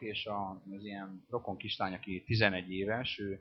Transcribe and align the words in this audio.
és 0.00 0.26
a, 0.26 0.62
az 0.76 0.84
ilyen 0.84 1.24
rokon 1.30 1.56
kislány, 1.56 1.94
aki 1.94 2.22
11 2.26 2.72
éves, 2.72 3.18
ő 3.18 3.40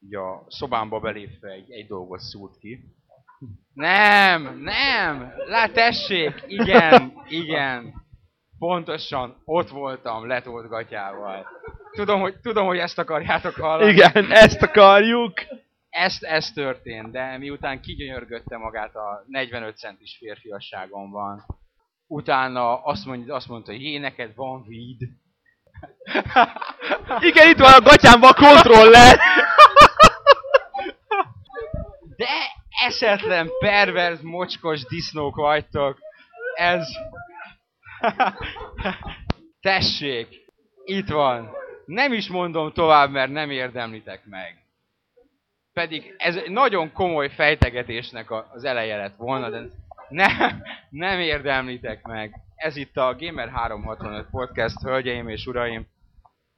így 0.00 0.14
a 0.14 0.44
szobámba 0.48 1.00
belépve 1.00 1.50
egy, 1.50 1.70
egy 1.70 1.86
dolgot 1.86 2.20
szúrt 2.20 2.58
ki. 2.58 2.84
Nem, 3.74 4.58
nem, 4.58 5.32
lát 5.46 5.72
tessék, 5.72 6.44
igen, 6.46 7.12
igen. 7.28 7.94
Pontosan, 8.58 9.42
ott 9.44 9.68
voltam, 9.68 10.26
letolt 10.26 10.68
gatyával. 10.68 11.46
Tudom, 11.92 12.20
hogy, 12.20 12.40
tudom, 12.40 12.66
hogy 12.66 12.78
ezt 12.78 12.98
akarjátok 12.98 13.54
hallani. 13.54 13.92
Igen, 13.92 14.30
ezt 14.30 14.62
akarjuk! 14.62 15.32
Ezt, 15.88 16.22
ez 16.22 16.52
történt, 16.52 17.10
de 17.10 17.38
miután 17.38 17.80
kigyönyörgötte 17.80 18.56
magát 18.56 18.94
a 18.94 19.24
45 19.26 19.76
centis 19.76 20.16
férfiasságomban, 20.16 21.44
utána 22.06 22.82
azt, 22.82 23.06
mondja, 23.06 23.34
azt 23.34 23.48
mondta, 23.48 23.72
hogy 23.72 23.82
jé, 23.82 23.98
neked 23.98 24.34
van 24.34 24.64
víd. 24.66 25.08
Igen, 27.20 27.48
itt 27.48 27.58
van 27.58 27.72
a 27.72 27.80
gatyámban 27.80 28.30
a 28.30 28.34
kontroller! 28.34 29.18
De 32.16 32.28
esetlen, 32.86 33.50
pervers, 33.58 34.20
mocskos 34.20 34.84
disznók 34.84 35.36
vagytok. 35.36 35.98
Ez... 36.54 36.86
Tessék, 39.60 40.28
itt 40.84 41.08
van. 41.08 41.50
Nem 41.84 42.12
is 42.12 42.28
mondom 42.28 42.72
tovább, 42.72 43.10
mert 43.10 43.30
nem 43.30 43.50
érdemlitek 43.50 44.24
meg. 44.24 44.56
Pedig 45.72 46.14
ez 46.18 46.36
egy 46.36 46.50
nagyon 46.50 46.92
komoly 46.92 47.30
fejtegetésnek 47.30 48.30
az 48.30 48.64
eleje 48.64 48.96
lett 48.96 49.16
volna, 49.16 49.50
de 49.50 49.62
ne, 50.12 50.26
nem 50.90 51.20
érdemlitek 51.20 52.06
meg. 52.06 52.40
Ez 52.54 52.76
itt 52.76 52.96
a 52.96 53.16
Gamer 53.18 53.48
365 53.48 54.26
Podcast, 54.30 54.80
hölgyeim 54.80 55.28
és 55.28 55.46
uraim. 55.46 55.86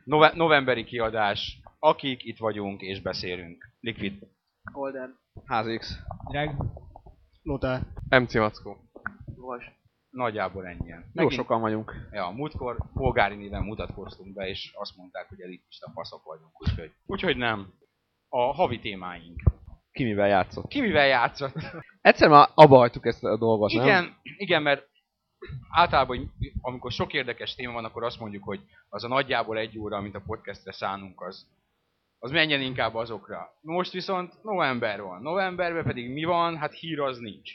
Nove- 0.05 0.34
novemberi 0.34 0.84
kiadás. 0.84 1.58
Akik 1.78 2.24
itt 2.24 2.38
vagyunk 2.38 2.80
és 2.80 3.00
beszélünk. 3.00 3.70
Liquid. 3.80 4.19
Holden. 4.72 5.19
HZX. 5.46 5.98
Drag. 6.30 6.55
Lothar. 7.42 7.80
MC 8.08 8.34
Mackó. 8.34 8.77
Vas. 9.36 9.70
Nagyjából 10.11 10.67
ennyien. 10.67 11.11
Jó 11.12 11.29
sokan 11.29 11.61
vagyunk. 11.61 12.08
Ja, 12.12 12.30
múltkor 12.30 12.77
polgári 12.95 13.34
néven 13.36 13.62
mutatkoztunk 13.62 14.34
be, 14.34 14.48
és 14.48 14.73
azt 14.74 14.96
mondták, 14.96 15.29
hogy 15.29 15.40
elitista 15.40 15.90
faszok 15.95 16.24
vagyunk, 16.24 16.61
úgyhogy, 16.61 16.92
úgyhogy 17.06 17.36
nem. 17.36 17.73
A 18.29 18.52
havi 18.52 18.79
témáink. 18.80 19.42
Ki 19.94 20.05
mivel 20.05 20.28
játszott? 20.28 20.68
Ki 20.68 20.80
mivel 20.80 21.06
játszott? 21.06 21.55
Egyszer 22.00 22.28
már 22.28 22.48
abba 22.55 22.77
hagytuk 22.77 23.06
ezt 23.06 23.24
a 23.24 23.36
dolgot, 23.36 23.72
nem? 23.72 23.84
Igen, 23.84 24.16
igen, 24.22 24.62
mert 24.62 24.88
általában, 25.70 26.32
amikor 26.60 26.92
sok 26.92 27.12
érdekes 27.12 27.55
téma 27.55 27.72
van, 27.72 27.84
akkor 27.84 28.05
azt 28.05 28.20
mondjuk, 28.20 28.44
hogy 28.44 28.60
az 28.88 29.05
a 29.05 29.08
nagyjából 29.08 29.58
egy 29.58 29.78
óra, 29.78 29.96
amit 29.96 30.14
a 30.14 30.22
podcastre 30.27 30.72
szánunk, 30.72 31.20
az, 31.20 31.46
az 32.18 32.30
menjen 32.30 32.60
inkább 32.60 32.94
azokra. 32.94 33.58
Most 33.60 33.92
viszont 33.92 34.42
november 34.42 35.02
van. 35.02 35.22
Novemberben 35.22 35.84
pedig 35.84 36.11
mi 36.11 36.24
van? 36.24 36.56
Hát 36.56 36.74
hír 36.74 37.00
az 37.00 37.18
nincs. 37.18 37.52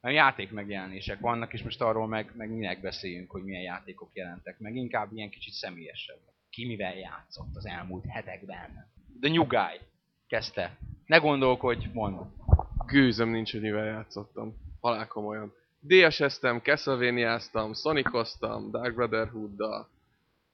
Mert 0.00 0.16
játék 0.16 0.50
megjelenések 0.50 1.20
vannak, 1.20 1.52
és 1.52 1.62
most 1.62 1.80
arról 1.80 2.06
meg, 2.06 2.32
meg 2.36 2.50
minek 2.50 2.80
beszéljünk, 2.80 3.30
hogy 3.30 3.42
milyen 3.42 3.62
játékok 3.62 4.10
jelentek 4.12 4.58
meg. 4.58 4.74
Inkább 4.76 5.12
ilyen 5.12 5.30
kicsit 5.30 5.52
személyesebb. 5.52 6.20
Ki 6.50 6.66
mivel 6.66 6.94
játszott 6.94 7.54
az 7.54 7.66
elmúlt 7.66 8.04
hetekben. 8.08 8.92
The 9.20 9.30
New 9.30 9.46
Guy 9.46 9.80
kezdte. 10.26 10.78
Ne 11.06 11.16
gondolkodj, 11.16 11.86
mondd. 11.92 12.18
Gőzöm 12.86 13.28
nincs, 13.28 13.52
hogy 13.52 13.60
mivel 13.60 13.84
játszottam. 13.84 14.54
Halál 14.80 15.06
komolyan. 15.06 15.52
DS-eztem, 15.80 16.60
Castlevania-ztam, 16.60 17.74
Sonic-oztam, 17.74 18.70
Dark 18.70 18.94
Brotherhood-dal, 18.94 19.88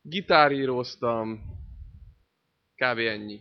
gitáríroztam, 0.02 1.42
kb. 2.74 2.98
ennyi. 2.98 3.40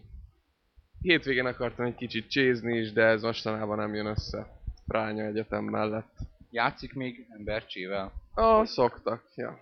Hétvégén 1.02 1.46
akartam 1.46 1.86
egy 1.86 1.96
kicsit 1.96 2.30
csézni 2.30 2.78
is, 2.78 2.92
de 2.92 3.04
ez 3.04 3.22
mostanában 3.22 3.78
nem 3.78 3.94
jön 3.94 4.06
össze. 4.06 4.48
Pránya 4.88 5.26
Egyetem 5.26 5.64
mellett. 5.64 6.18
Játszik 6.52 6.94
még 6.94 7.28
embercsével. 7.30 8.12
Ah, 8.34 8.66
szoktak, 8.66 9.24
ja. 9.36 9.60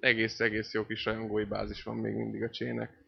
Egész-egész 0.00 0.72
jó 0.72 0.86
kis 0.86 1.04
rajongói 1.04 1.44
bázis 1.44 1.82
van 1.82 1.96
még 1.96 2.14
mindig 2.14 2.42
a 2.42 2.50
csének. 2.50 3.01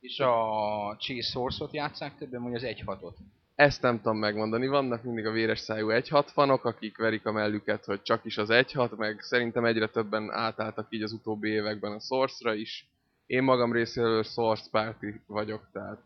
És 0.00 0.18
a 0.18 0.96
Chase 0.98 1.30
Source-ot 1.30 1.72
játszák 1.72 2.16
többen, 2.18 2.42
vagy 2.42 2.54
az 2.54 2.62
1.6-ot? 2.64 3.14
Ezt 3.54 3.82
nem 3.82 3.96
tudom 3.96 4.18
megmondani, 4.18 4.66
vannak 4.66 5.02
mindig 5.02 5.26
a 5.26 5.30
véres 5.30 5.58
szájú 5.58 5.88
1.6 5.88 6.26
fanok, 6.32 6.64
akik 6.64 6.96
verik 6.96 7.26
a 7.26 7.32
mellüket, 7.32 7.84
hogy 7.84 8.02
csak 8.02 8.24
is 8.24 8.38
az 8.38 8.48
1.6, 8.50 8.96
meg 8.96 9.20
szerintem 9.20 9.64
egyre 9.64 9.88
többen 9.88 10.30
átálltak 10.30 10.86
így 10.90 11.02
az 11.02 11.12
utóbbi 11.12 11.48
években 11.48 11.92
a 11.92 12.00
Source-ra 12.00 12.54
is. 12.54 12.86
Én 13.26 13.42
magam 13.42 13.72
részéről 13.72 14.22
Source 14.22 14.68
Party 14.70 15.06
vagyok, 15.26 15.68
tehát 15.72 16.02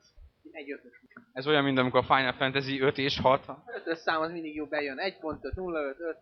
Egy 0.51 0.73
ötös. 0.73 1.01
Ez 1.33 1.47
olyan, 1.47 1.65
mint 1.65 1.79
amikor 1.79 2.01
a 2.01 2.15
Final 2.15 2.33
Fantasy 2.33 2.81
5 2.81 2.99
és 2.99 3.19
6. 3.19 3.45
Ötös 3.77 3.99
szám 3.99 4.21
az 4.21 4.31
mindig 4.31 4.55
jó 4.55 4.67
bejön. 4.67 4.97
1.5, 4.99 5.41
0.5, 5.55 5.99
5. 5.99 6.17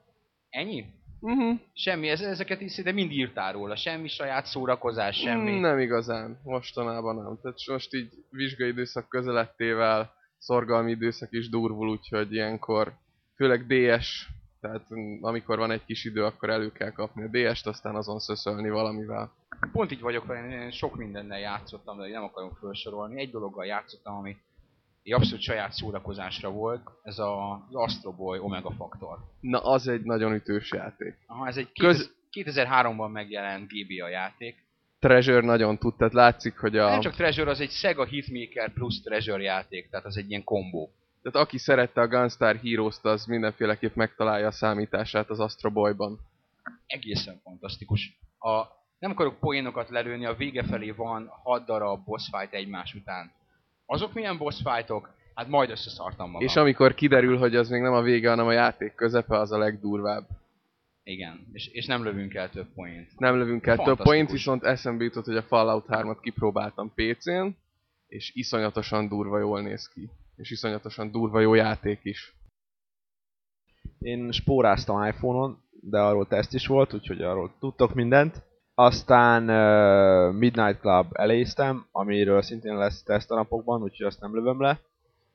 Ennyi? 0.49 0.85
Uh-huh. 1.21 1.59
Semmi, 1.73 2.09
ez, 2.09 2.21
ezeket 2.21 2.61
is 2.61 2.77
de 2.77 2.93
mind 2.93 3.11
írtál 3.11 3.53
róla. 3.53 3.77
Semmi 3.77 4.09
saját 4.09 4.47
szórakozás, 4.47 5.17
semmi. 5.17 5.59
Nem 5.59 5.79
igazán, 5.79 6.41
mostanában 6.45 7.15
nem. 7.15 7.39
Tehát 7.43 7.59
most 7.67 7.95
így 7.95 8.13
vizsgai 8.31 8.69
időszak 8.69 9.09
közelettével 9.09 10.13
szorgalmi 10.39 10.91
időszak 10.91 11.33
is 11.33 11.49
durvul, 11.49 11.89
úgyhogy 11.89 12.33
ilyenkor 12.33 12.93
főleg 13.37 13.67
DS, 13.67 14.29
tehát 14.61 14.87
amikor 15.21 15.59
van 15.59 15.71
egy 15.71 15.85
kis 15.85 16.05
idő, 16.05 16.25
akkor 16.25 16.51
elő 16.51 16.73
kell 16.73 16.91
kapni 16.91 17.23
a 17.23 17.29
DS-t, 17.29 17.67
aztán 17.67 17.95
azon 17.95 18.19
szöszölni 18.19 18.71
valamivel. 18.71 19.33
Pont 19.73 19.93
így 19.93 20.01
vagyok 20.01 20.37
én 20.51 20.71
sok 20.71 20.97
mindennel 20.97 21.39
játszottam, 21.39 21.99
de 21.99 22.09
nem 22.09 22.23
akarom 22.23 22.53
felsorolni. 22.61 23.21
Egy 23.21 23.31
dologgal 23.31 23.67
játszottam, 23.67 24.17
ami 24.17 24.37
egy 25.03 25.13
abszolút 25.13 25.43
saját 25.43 25.73
szórakozásra 25.73 26.51
volt, 26.51 26.91
ez 27.03 27.19
a, 27.19 27.53
az 27.53 27.75
Astro 27.75 28.13
Boy 28.13 28.39
Omega 28.39 28.71
Factor. 28.71 29.19
Na, 29.41 29.59
az 29.59 29.89
egy 29.89 30.03
nagyon 30.03 30.33
ütős 30.35 30.73
játék. 30.73 31.15
Aha, 31.27 31.47
ez 31.47 31.57
egy 31.57 31.73
Köz- 31.73 32.15
2003-ban 32.33 33.13
megjelent 33.13 33.71
GBA 33.73 34.09
játék. 34.09 34.69
Treasure 34.99 35.47
nagyon 35.47 35.79
tud, 35.79 35.97
tehát 35.97 36.13
látszik, 36.13 36.59
hogy 36.59 36.79
a... 36.79 36.89
Nem 36.89 37.01
csak 37.01 37.15
Treasure, 37.15 37.51
az 37.51 37.61
egy 37.61 37.71
Sega 37.71 38.05
Hitmaker 38.05 38.73
plusz 38.73 39.01
Treasure 39.03 39.43
játék, 39.43 39.91
tehát 39.91 40.07
az 40.07 40.17
egy 40.17 40.29
ilyen 40.31 40.45
kombó. 40.45 40.91
Tehát 41.23 41.47
aki 41.47 41.59
szerette 41.59 42.01
a 42.01 42.09
Gunstar 42.09 42.57
Heroes-t, 42.57 43.05
az 43.05 43.25
mindenféleképp 43.25 43.95
megtalálja 43.95 44.47
a 44.47 44.51
számítását 44.53 45.31
az 45.31 45.41
Astro 45.41 45.71
Boy-ban. 45.71 46.19
egészen 46.87 47.41
fantasztikus. 47.43 48.19
A, 48.39 48.63
nem 48.99 49.11
akarok 49.11 49.39
poénokat 49.39 49.89
lelőni, 49.89 50.27
a 50.27 50.35
vége 50.35 50.63
felé 50.63 50.91
van 50.91 51.27
6 51.43 51.65
darab 51.65 52.05
boss 52.05 52.29
fight 52.31 52.53
egymás 52.55 52.95
után. 52.95 53.33
Azok 53.93 54.13
milyen 54.13 54.39
boss 54.39 54.63
fightok? 54.63 55.15
Hát 55.35 55.49
majd 55.49 55.71
összeszartam 55.71 56.31
magam. 56.31 56.47
És 56.47 56.57
amikor 56.57 56.95
kiderül, 56.95 57.39
hogy 57.39 57.57
az 57.57 57.69
még 57.69 57.81
nem 57.81 57.93
a 57.93 58.03
vége, 58.03 58.29
hanem 58.29 58.47
a 58.47 58.53
játék 58.53 58.95
közepe, 58.95 59.39
az 59.39 59.53
a 59.53 59.59
legdurvább. 59.59 60.29
Igen, 61.03 61.47
és, 61.53 61.67
és 61.67 61.87
nem 61.87 62.05
lövünk 62.05 62.35
el 62.35 62.51
több 62.51 62.67
poént. 62.75 63.19
Nem 63.19 63.37
lövünk 63.37 63.67
el 63.67 63.77
több 63.77 64.03
point, 64.03 64.31
viszont 64.31 64.65
eszembe 64.65 65.05
jutott, 65.05 65.25
hogy 65.25 65.37
a 65.37 65.43
Fallout 65.43 65.85
3-at 65.89 66.19
kipróbáltam 66.21 66.93
PC-n, 66.95 67.47
és 68.07 68.35
iszonyatosan 68.35 69.09
durva 69.09 69.39
jól 69.39 69.63
néz 69.63 69.89
ki. 69.89 70.11
És 70.37 70.51
iszonyatosan 70.51 71.11
durva 71.11 71.41
jó 71.41 71.55
játék 71.55 72.01
is. 72.03 72.35
Én 73.99 74.33
spóráztam 74.33 75.05
iPhone-on, 75.07 75.63
de 75.71 75.99
arról 75.99 76.27
teszt 76.27 76.55
is 76.55 76.67
volt, 76.67 76.95
úgyhogy 76.95 77.23
arról 77.23 77.55
tudtok 77.59 77.95
mindent. 77.95 78.43
Aztán 78.81 79.43
uh, 79.43 80.35
Midnight 80.35 80.81
Club 80.81 81.07
eléztem, 81.13 81.87
amiről 81.93 82.43
szintén 82.43 82.77
lesz 82.77 83.03
teszt 83.03 83.31
a 83.31 83.35
napokban, 83.35 83.83
úgyhogy 83.83 84.07
azt 84.07 84.21
nem 84.21 84.35
lövöm 84.35 84.61
le. 84.61 84.81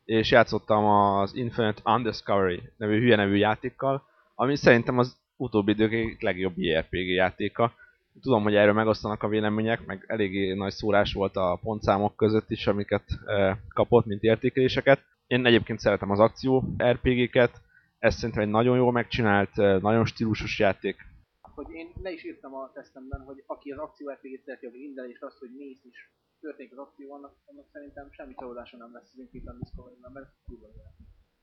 És 0.05 0.31
játszottam 0.31 0.85
az 0.85 1.35
Infinite 1.35 1.81
Undiscovery 1.85 2.61
nevű 2.77 2.99
hülye 2.99 3.15
nevű 3.15 3.35
játékkal, 3.35 4.03
ami 4.35 4.55
szerintem 4.55 4.97
az 4.97 5.17
utóbbi 5.37 5.71
idők 5.71 5.91
egyik 5.91 6.21
legjobb 6.21 6.53
JRPG 6.55 7.07
játéka. 7.07 7.73
Tudom, 8.21 8.43
hogy 8.43 8.55
erről 8.55 8.73
megosztanak 8.73 9.23
a 9.23 9.27
vélemények, 9.27 9.85
meg 9.85 10.05
eléggé 10.07 10.53
nagy 10.53 10.73
szórás 10.73 11.13
volt 11.13 11.35
a 11.35 11.59
pontszámok 11.63 12.15
között 12.15 12.49
is, 12.49 12.67
amiket 12.67 13.03
uh, 13.25 13.57
kapott, 13.73 14.05
mint 14.05 14.23
értékeléseket. 14.23 14.99
Én 15.27 15.45
egyébként 15.45 15.79
szeretem 15.79 16.11
az 16.11 16.19
akció 16.19 16.63
RPG-ket, 16.83 17.61
ez 17.99 18.15
szerintem 18.15 18.43
egy 18.43 18.49
nagyon 18.49 18.77
jól 18.77 18.91
megcsinált, 18.91 19.59
eh, 19.59 19.81
nagyon 19.81 20.05
stílusos 20.05 20.59
játék. 20.59 21.13
Hogy 21.55 21.69
én 21.69 21.91
le 22.01 22.11
is 22.11 22.23
írtam 22.23 22.53
a 22.53 22.71
tesztemben, 22.73 23.21
hogy 23.21 23.43
aki 23.45 23.71
az 23.71 23.79
akció 23.79 24.09
RPG-t 24.09 24.43
szereti, 24.43 24.65
aki 24.65 24.77
minden 24.77 25.09
és 25.09 25.19
azt, 25.19 25.37
hogy 25.37 25.49
mész 25.57 25.83
is 25.83 26.11
történik 26.39 26.71
az 26.71 26.77
akció, 26.77 27.13
annak, 27.13 27.33
annak 27.45 27.65
szerintem 27.71 28.07
semmi 28.11 28.33
csalódása 28.37 28.77
nem 28.77 28.93
lesz 28.93 29.11
az 29.13 29.19
Infinite 29.19 29.55
Discovery-ben, 29.59 30.11
mert 30.11 30.27
kurva. 30.45 30.67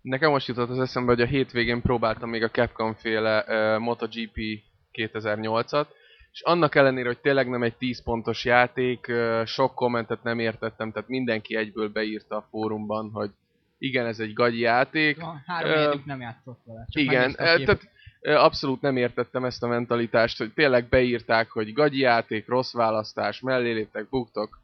Nekem 0.00 0.30
most 0.30 0.46
jutott 0.46 0.68
az 0.68 0.78
eszembe, 0.78 1.12
hogy 1.12 1.20
a 1.20 1.26
hétvégén 1.26 1.82
próbáltam 1.82 2.30
még 2.30 2.42
a 2.42 2.50
Capcom 2.50 2.94
féle 2.94 3.44
uh, 3.46 3.82
MotoGP 3.82 4.38
2008-at, 4.92 5.86
és 6.32 6.40
annak 6.40 6.74
ellenére, 6.74 7.06
hogy 7.06 7.20
tényleg 7.20 7.48
nem 7.48 7.62
egy 7.62 7.76
10 7.76 8.02
pontos 8.02 8.44
játék, 8.44 9.06
uh, 9.08 9.44
sok 9.44 9.74
kommentet 9.74 10.22
nem 10.22 10.38
értettem, 10.38 10.92
tehát 10.92 11.08
mindenki 11.08 11.56
egyből 11.56 11.88
beírta 11.88 12.36
a 12.36 12.46
fórumban, 12.50 13.10
hogy 13.10 13.30
igen, 13.82 14.06
ez 14.06 14.18
egy 14.18 14.32
gagyi 14.32 14.58
játék. 14.58 15.20
Ha 15.20 15.42
három 15.46 15.92
évig 15.92 16.04
nem 16.04 16.20
játszott 16.20 16.60
vele. 16.64 16.86
Csak 16.88 17.02
Igen, 17.02 17.30
eh, 17.30 17.34
tehát 17.34 17.68
eh, 17.68 17.90
abszolút 18.22 18.80
nem 18.80 18.96
értettem 18.96 19.44
ezt 19.44 19.62
a 19.62 19.68
mentalitást, 19.68 20.38
hogy 20.38 20.52
tényleg 20.52 20.88
beírták, 20.88 21.50
hogy 21.50 21.72
gagyi 21.72 21.98
játék, 21.98 22.48
rossz 22.48 22.72
választás, 22.72 23.40
mellé 23.40 23.72
léptek, 23.72 24.08
buktok. 24.08 24.60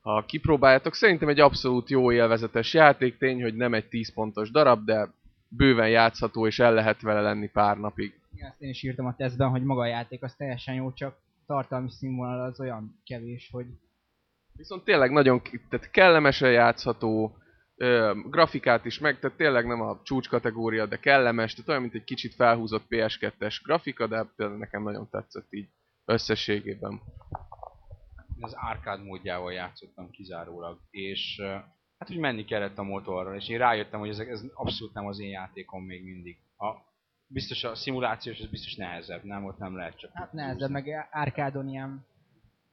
Ha 0.00 0.24
kipróbáljátok, 0.24 0.94
szerintem 0.94 1.28
egy 1.28 1.40
abszolút 1.40 1.90
jó 1.90 2.12
élvezetes 2.12 2.74
játék, 2.74 3.18
tény, 3.18 3.42
hogy 3.42 3.54
nem 3.54 3.74
egy 3.74 3.88
10 3.88 4.12
pontos 4.12 4.50
darab, 4.50 4.84
de 4.84 5.08
bőven 5.48 5.88
játszható, 5.88 6.46
és 6.46 6.58
el 6.58 6.74
lehet 6.74 7.00
vele 7.00 7.20
lenni 7.20 7.48
pár 7.48 7.78
napig. 7.78 8.20
Igen, 8.34 8.48
ezt 8.48 8.60
én 8.60 8.68
is 8.68 8.82
írtam 8.82 9.06
a 9.06 9.16
tesztben, 9.16 9.48
hogy 9.48 9.62
maga 9.62 9.80
a 9.80 9.86
játék 9.86 10.22
az 10.22 10.34
teljesen 10.34 10.74
jó, 10.74 10.92
csak 10.92 11.16
tartalmi 11.46 11.90
színvonal 11.90 12.44
az 12.44 12.60
olyan 12.60 13.00
kevés, 13.04 13.48
hogy 13.52 13.66
Viszont 14.56 14.84
tényleg 14.84 15.10
nagyon 15.10 15.42
tehát 15.68 15.90
kellemesen 15.90 16.52
játszható, 16.52 17.36
ö, 17.76 18.14
grafikát 18.24 18.84
is 18.84 18.98
meg, 18.98 19.18
tehát 19.18 19.36
tényleg 19.36 19.66
nem 19.66 19.80
a 19.80 20.00
csúcs 20.02 20.28
kategória, 20.28 20.86
de 20.86 20.96
kellemes, 20.98 21.52
tehát 21.52 21.68
olyan, 21.68 21.80
mint 21.80 21.94
egy 21.94 22.04
kicsit 22.04 22.34
felhúzott 22.34 22.86
PS2-es 22.88 23.60
grafika, 23.62 24.06
de 24.06 24.26
például 24.36 24.58
nekem 24.58 24.82
nagyon 24.82 25.08
tetszett 25.10 25.46
így 25.50 25.68
összességében. 26.04 27.00
Az 28.40 28.54
arcade 28.54 29.02
módjával 29.02 29.52
játszottam 29.52 30.10
kizárólag, 30.10 30.80
és 30.90 31.40
hát 31.98 32.10
úgy 32.10 32.18
menni 32.18 32.44
kellett 32.44 32.78
a 32.78 32.82
motorral, 32.82 33.34
és 33.34 33.48
én 33.48 33.58
rájöttem, 33.58 34.00
hogy 34.00 34.08
ez, 34.08 34.18
ez 34.18 34.42
abszolút 34.54 34.94
nem 34.94 35.06
az 35.06 35.20
én 35.20 35.30
játékom 35.30 35.84
még 35.84 36.04
mindig. 36.04 36.38
A, 36.58 36.66
biztos 37.26 37.64
a 37.64 37.74
szimulációs, 37.74 38.38
ez 38.38 38.50
biztos 38.50 38.74
nehezebb, 38.74 39.24
nem? 39.24 39.44
Ott 39.44 39.58
nem 39.58 39.76
lehet 39.76 39.98
csak... 39.98 40.10
hát 40.14 40.32
nehezebb, 40.32 40.70
meg 40.70 41.08
árkádon 41.10 41.68
ilyen 41.68 42.06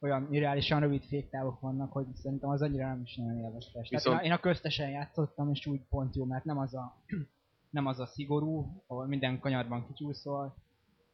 olyan 0.03 0.27
irreálisan 0.31 0.79
rövid 0.79 1.03
féktávok 1.03 1.59
vannak, 1.59 1.91
hogy 1.91 2.05
szerintem 2.15 2.49
az 2.49 2.61
annyira 2.61 2.87
nem 2.87 3.01
is 3.05 3.15
nagyon 3.15 3.37
élveztes. 3.37 3.71
Tehát 3.71 3.89
Viszont- 3.89 4.23
én, 4.23 4.31
a, 4.31 4.39
köztesen 4.39 4.89
játszottam, 4.89 5.49
és 5.49 5.65
úgy 5.65 5.81
pont 5.89 6.15
jó, 6.15 6.25
mert 6.25 6.43
nem 6.43 6.57
az 6.57 6.73
a, 6.73 6.97
nem 7.77 7.85
az 7.85 7.99
a 7.99 8.05
szigorú, 8.05 8.83
ahol 8.87 9.07
minden 9.07 9.39
kanyarban 9.39 9.85
kicsúszol, 9.87 10.55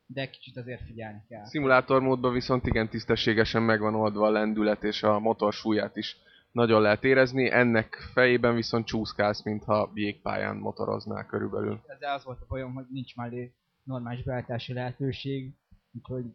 de 0.05 0.29
kicsit 0.29 0.57
azért 0.57 0.85
figyelni 0.85 1.21
kell. 1.27 1.45
Szimulátor 1.45 2.01
módban 2.01 2.33
viszont 2.33 2.65
igen 2.65 2.89
tisztességesen 2.89 3.61
meg 3.61 3.79
van 3.79 3.95
oldva 3.95 4.25
a 4.25 4.31
lendület, 4.31 4.83
és 4.83 5.03
a 5.03 5.19
motor 5.19 5.53
súlyát 5.53 5.95
is 5.95 6.17
nagyon 6.51 6.81
lehet 6.81 7.03
érezni. 7.03 7.51
Ennek 7.51 7.95
fejében 8.13 8.55
viszont 8.55 8.85
csúszkálsz, 8.85 9.43
mintha 9.43 9.91
jégpályán 9.93 10.55
motoroznál 10.55 11.25
körülbelül. 11.25 11.81
Ezzel 11.87 12.15
az 12.15 12.23
volt 12.23 12.41
a 12.41 12.45
bajom, 12.47 12.73
hogy 12.73 12.85
nincs 12.89 13.15
mellé 13.15 13.53
normális 13.83 14.23
beállítási 14.23 14.73
lehetőség, 14.73 15.53
úgyhogy 15.91 16.25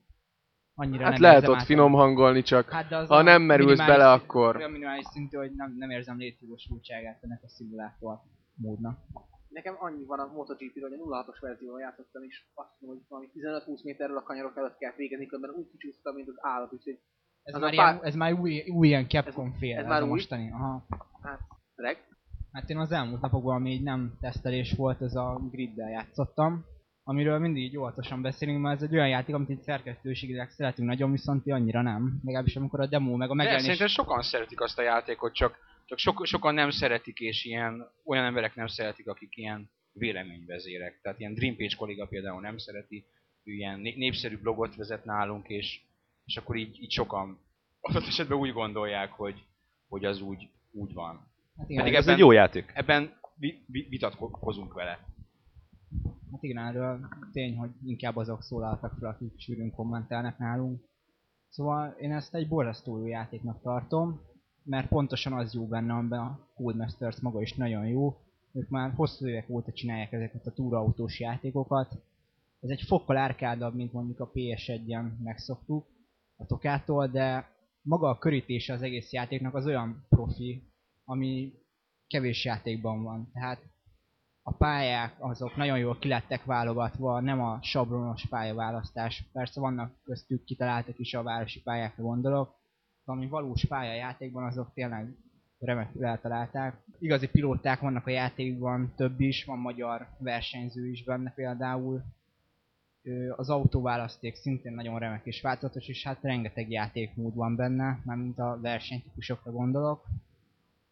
annyira 0.75 1.03
Hát 1.03 1.13
nem 1.13 1.23
lehet 1.23 1.49
ott 1.49 1.57
át, 1.57 1.65
finom 1.65 1.93
hangolni, 1.93 2.43
csak 2.43 2.71
Hát 2.71 2.89
de 2.89 2.97
az 2.97 3.09
ha 3.09 3.23
nem 3.23 3.43
merülsz 3.43 3.79
bele, 3.87 4.13
akkor- 4.13 4.57
Olyan 4.57 4.71
minimális 4.71 5.05
szintű, 5.07 5.37
hogy 5.37 5.53
nem, 5.55 5.75
nem 5.77 5.91
érzem 5.91 6.19
létjogosultságát 6.19 7.23
ennek 7.23 7.43
a 7.43 7.49
szimulátor 7.49 8.19
módnak. 8.55 8.99
Nekem 9.49 9.75
annyi 9.79 10.05
van 10.05 10.19
a 10.19 10.27
MotoGP-ről, 10.33 10.89
hogy 10.91 10.99
a 10.99 11.25
06-os 11.25 11.39
verzióval 11.41 11.81
játszottam, 11.81 12.23
és 12.23 12.47
azt 12.55 12.71
mondom, 12.81 12.99
hogy 12.99 13.09
valami 13.09 13.29
15-20 13.35 13.85
méterről 13.85 14.17
a 14.17 14.23
kanyarok 14.23 14.57
előtt 14.57 14.77
kell 14.77 14.93
végezni, 14.97 15.27
különben 15.27 15.51
úgy 15.61 15.69
kicsúsztam, 15.71 16.15
mint 16.15 16.29
az 16.29 16.39
állat, 16.41 16.73
úgyhogy 16.73 16.99
Ez 17.43 17.55
Az 17.55 17.61
már, 17.61 17.71
a 17.71 17.73
ilyen, 17.73 17.85
pár- 17.85 18.05
ez 18.05 18.15
már 18.15 18.33
új, 18.33 18.69
új 18.71 18.87
ilyen 18.87 19.09
Capcom 19.09 19.53
fél, 19.53 19.77
ez 19.77 19.83
ez, 19.83 19.89
már 19.89 20.01
a 20.01 20.05
új? 20.05 20.11
mostani. 20.11 20.51
Aha. 20.51 20.87
hát 21.23 21.41
reg. 21.75 21.97
Hát 22.53 22.69
én 22.71 22.79
az 22.79 22.93
elmúlt 22.93 23.21
napokban, 23.21 23.55
ami 23.55 23.71
így 23.71 23.83
nem 23.83 24.17
tesztelés 24.21 24.73
volt, 24.77 25.03
ez 25.03 25.15
a 25.15 25.41
griddel 25.51 25.91
játszottam, 25.91 26.65
amiről 27.05 27.39
mindig 27.39 27.63
így 27.63 27.77
óvatosan 27.77 28.23
beszélünk, 28.23 28.61
mert 28.63 28.77
ez 28.77 28.89
egy 28.89 28.95
olyan 28.95 29.09
játék, 29.09 29.35
amit 29.35 29.49
itt 29.49 29.63
szerkesztőségileg 29.63 30.51
szeretünk 30.51 30.89
nagyon, 30.89 31.11
viszont 31.11 31.43
ti 31.43 31.51
annyira 31.51 31.83
nem. 31.83 32.21
Legalábbis 32.25 32.57
amikor 32.57 32.81
a 32.81 32.87
demo 32.87 33.17
meg 33.17 33.29
a 33.29 33.31
De 33.31 33.35
megjelenés... 33.37 33.63
szerintem 33.65 33.87
sokan 33.89 34.23
szeretik 34.23 34.61
azt 34.61 34.79
a 34.79 34.83
játékot, 34.83 35.35
csak, 35.35 35.59
csak 35.85 35.99
sok, 35.99 36.27
sokan 36.27 36.55
nem 36.55 36.71
szeretik, 36.71 37.19
és 37.19 37.45
ilyen 37.45 37.91
olyan 38.05 38.25
emberek 38.25 38.55
nem 38.55 38.67
szeretik, 38.67 39.09
akik 39.09 39.37
ilyen 39.37 39.71
véleményvezérek. 39.93 41.01
Tehát 41.03 41.19
ilyen 41.21 41.35
Dream 41.35 41.57
Page 41.57 41.75
kolléga 41.77 42.07
például 42.07 42.41
nem 42.41 42.59
szereti, 42.59 43.05
ő 43.45 43.53
ilyen 43.53 43.81
né- 43.81 43.97
népszerű 43.97 44.39
blogot 44.39 44.77
vezet 44.77 45.05
nálunk, 45.05 45.49
és, 45.49 45.81
és 46.25 46.37
akkor 46.37 46.57
így, 46.57 46.83
így 46.83 46.91
sokan 46.93 47.39
adott 47.81 48.07
esetben 48.07 48.39
úgy 48.39 48.53
gondolják, 48.53 49.11
hogy, 49.13 49.45
hogy 49.89 50.05
az 50.05 50.21
úgy, 50.21 50.49
úgy 50.71 50.93
van. 50.93 51.33
Hát 51.59 51.71
igen, 51.71 51.83
Pedig 51.83 51.97
Ez 51.97 52.03
ebben- 52.03 52.15
egy 52.15 52.21
jó 52.21 52.33
játék. 52.33 52.71
Ebben 52.75 53.13
vi, 53.37 53.65
vi, 53.67 53.87
vitatkozunk 53.91 54.73
vele. 54.73 54.99
Hát 56.35 56.43
igen, 56.43 56.65
erről 56.65 57.09
tény, 57.33 57.57
hogy 57.57 57.71
inkább 57.85 58.17
azok 58.17 58.43
szólaltak 58.43 58.97
fel, 58.99 59.09
akik 59.09 59.39
sűrűn 59.39 59.71
kommentelnek 59.71 60.39
nálunk. 60.39 60.83
Szóval 61.49 61.91
én 61.99 62.13
ezt 62.13 62.35
egy 62.35 62.49
borzasztó 62.49 62.99
jó 62.99 63.07
játéknak 63.07 63.61
tartom, 63.63 64.21
mert 64.65 64.89
pontosan 64.89 65.33
az 65.33 65.55
jó 65.55 65.67
benne, 65.67 65.93
amiben 65.93 66.19
a 66.19 66.49
Codemasters 66.55 67.21
maga 67.21 67.41
is 67.41 67.55
nagyon 67.55 67.87
jó. 67.87 68.17
Ők 68.53 68.69
már 68.69 68.93
hosszú 68.95 69.27
évek 69.27 69.49
óta 69.49 69.73
csinálják 69.73 70.13
ezeket 70.13 70.47
a 70.47 70.53
túraautós 70.53 71.21
játékokat. 71.21 72.03
Ez 72.61 72.71
egy 72.71 72.83
fokkal 72.87 73.17
árkádabb, 73.17 73.75
mint 73.75 73.93
mondjuk 73.93 74.21
a 74.21 74.31
PS1-en 74.31 75.19
megszoktuk 75.23 75.87
a 76.37 76.47
Tokától, 76.47 77.07
de 77.07 77.49
maga 77.83 78.09
a 78.09 78.19
körítése 78.19 78.73
az 78.73 78.83
egész 78.83 79.13
játéknak 79.13 79.55
az 79.55 79.67
olyan 79.67 80.07
profi, 80.09 80.63
ami 81.05 81.53
kevés 82.07 82.45
játékban 82.45 83.03
van. 83.03 83.31
Tehát 83.33 83.74
a 84.47 84.53
pályák 84.53 85.15
azok 85.19 85.57
nagyon 85.57 85.79
jól 85.79 85.99
kilettek 85.99 86.45
válogatva, 86.45 87.21
nem 87.21 87.41
a 87.41 87.59
sablonos 87.63 88.27
pályaválasztás. 88.27 89.25
Persze 89.33 89.61
vannak 89.61 89.93
köztük 90.03 90.45
kitaláltak 90.45 90.99
is 90.99 91.15
a 91.15 91.23
városi 91.23 91.63
pályákra 91.63 92.03
gondolok, 92.03 92.55
ami 93.05 93.27
valós 93.29 93.65
pályajátékban 93.65 94.45
azok 94.45 94.73
tényleg 94.75 95.17
remekül 95.59 96.05
eltalálták. 96.05 96.83
Igazi 96.99 97.29
pilóták 97.29 97.81
vannak 97.81 98.07
a 98.07 98.11
játékban, 98.11 98.93
több 98.97 99.21
is, 99.21 99.45
van 99.45 99.59
magyar 99.59 100.09
versenyző 100.19 100.89
is 100.89 101.05
benne 101.05 101.33
például. 101.35 102.03
Az 103.37 103.51
autóválaszték 103.51 104.35
szintén 104.35 104.73
nagyon 104.73 104.99
remek 104.99 105.27
és 105.27 105.41
változatos, 105.41 105.89
és 105.89 106.05
hát 106.05 106.23
rengeteg 106.23 106.71
játékmód 106.71 107.35
van 107.35 107.57
benne, 107.57 108.01
mármint 108.05 108.39
a 108.39 108.59
versenytípusokra 108.61 109.53
gondolok. 109.53 110.05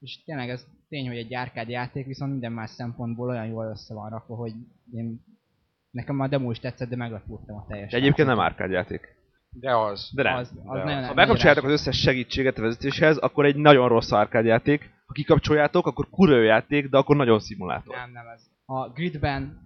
És 0.00 0.22
tényleg 0.24 0.48
ez 0.48 0.66
tény, 0.92 1.06
hogy 1.06 1.16
egy 1.16 1.34
árkád 1.34 1.68
játék, 1.68 2.06
viszont 2.06 2.30
minden 2.30 2.52
más 2.52 2.70
szempontból 2.70 3.28
olyan 3.28 3.46
jól 3.46 3.66
össze 3.66 3.94
van 3.94 4.10
rakva, 4.10 4.36
hogy 4.36 4.52
én 4.92 5.24
nekem 5.90 6.20
a 6.20 6.28
demo 6.28 6.50
is 6.50 6.58
tetszett, 6.58 6.88
de 6.88 6.96
meglepődtem 6.96 7.54
a 7.56 7.66
teljes. 7.68 7.90
De 7.90 7.96
egyébként 7.96 8.28
nem 8.28 8.40
árkád 8.40 8.70
játék. 8.70 9.16
De 9.50 9.76
az. 9.76 10.10
De 10.14 10.22
nem. 10.22 10.34
Az, 10.34 10.52
az 10.64 10.78
De 10.78 10.84
nagyon 10.84 11.04
Ha 11.04 11.14
bekapcsoljátok 11.14 11.64
az 11.64 11.70
összes 11.70 12.00
segítséget 12.00 12.58
a 12.58 12.62
vezetéshez, 12.62 13.16
akkor 13.16 13.44
egy 13.44 13.56
nagyon 13.56 13.88
rossz 13.88 14.12
árkád 14.12 14.44
játék. 14.44 14.90
Ha 15.06 15.12
kikapcsoljátok, 15.12 15.86
akkor 15.86 16.08
kurva 16.10 16.36
jó 16.36 16.42
játék, 16.42 16.88
de 16.88 16.96
akkor 16.96 17.16
nagyon 17.16 17.40
szimulátor. 17.40 17.96
Nem, 17.96 18.10
nem 18.12 18.26
ez. 18.26 18.42
A 18.64 18.88
gridben 18.88 19.60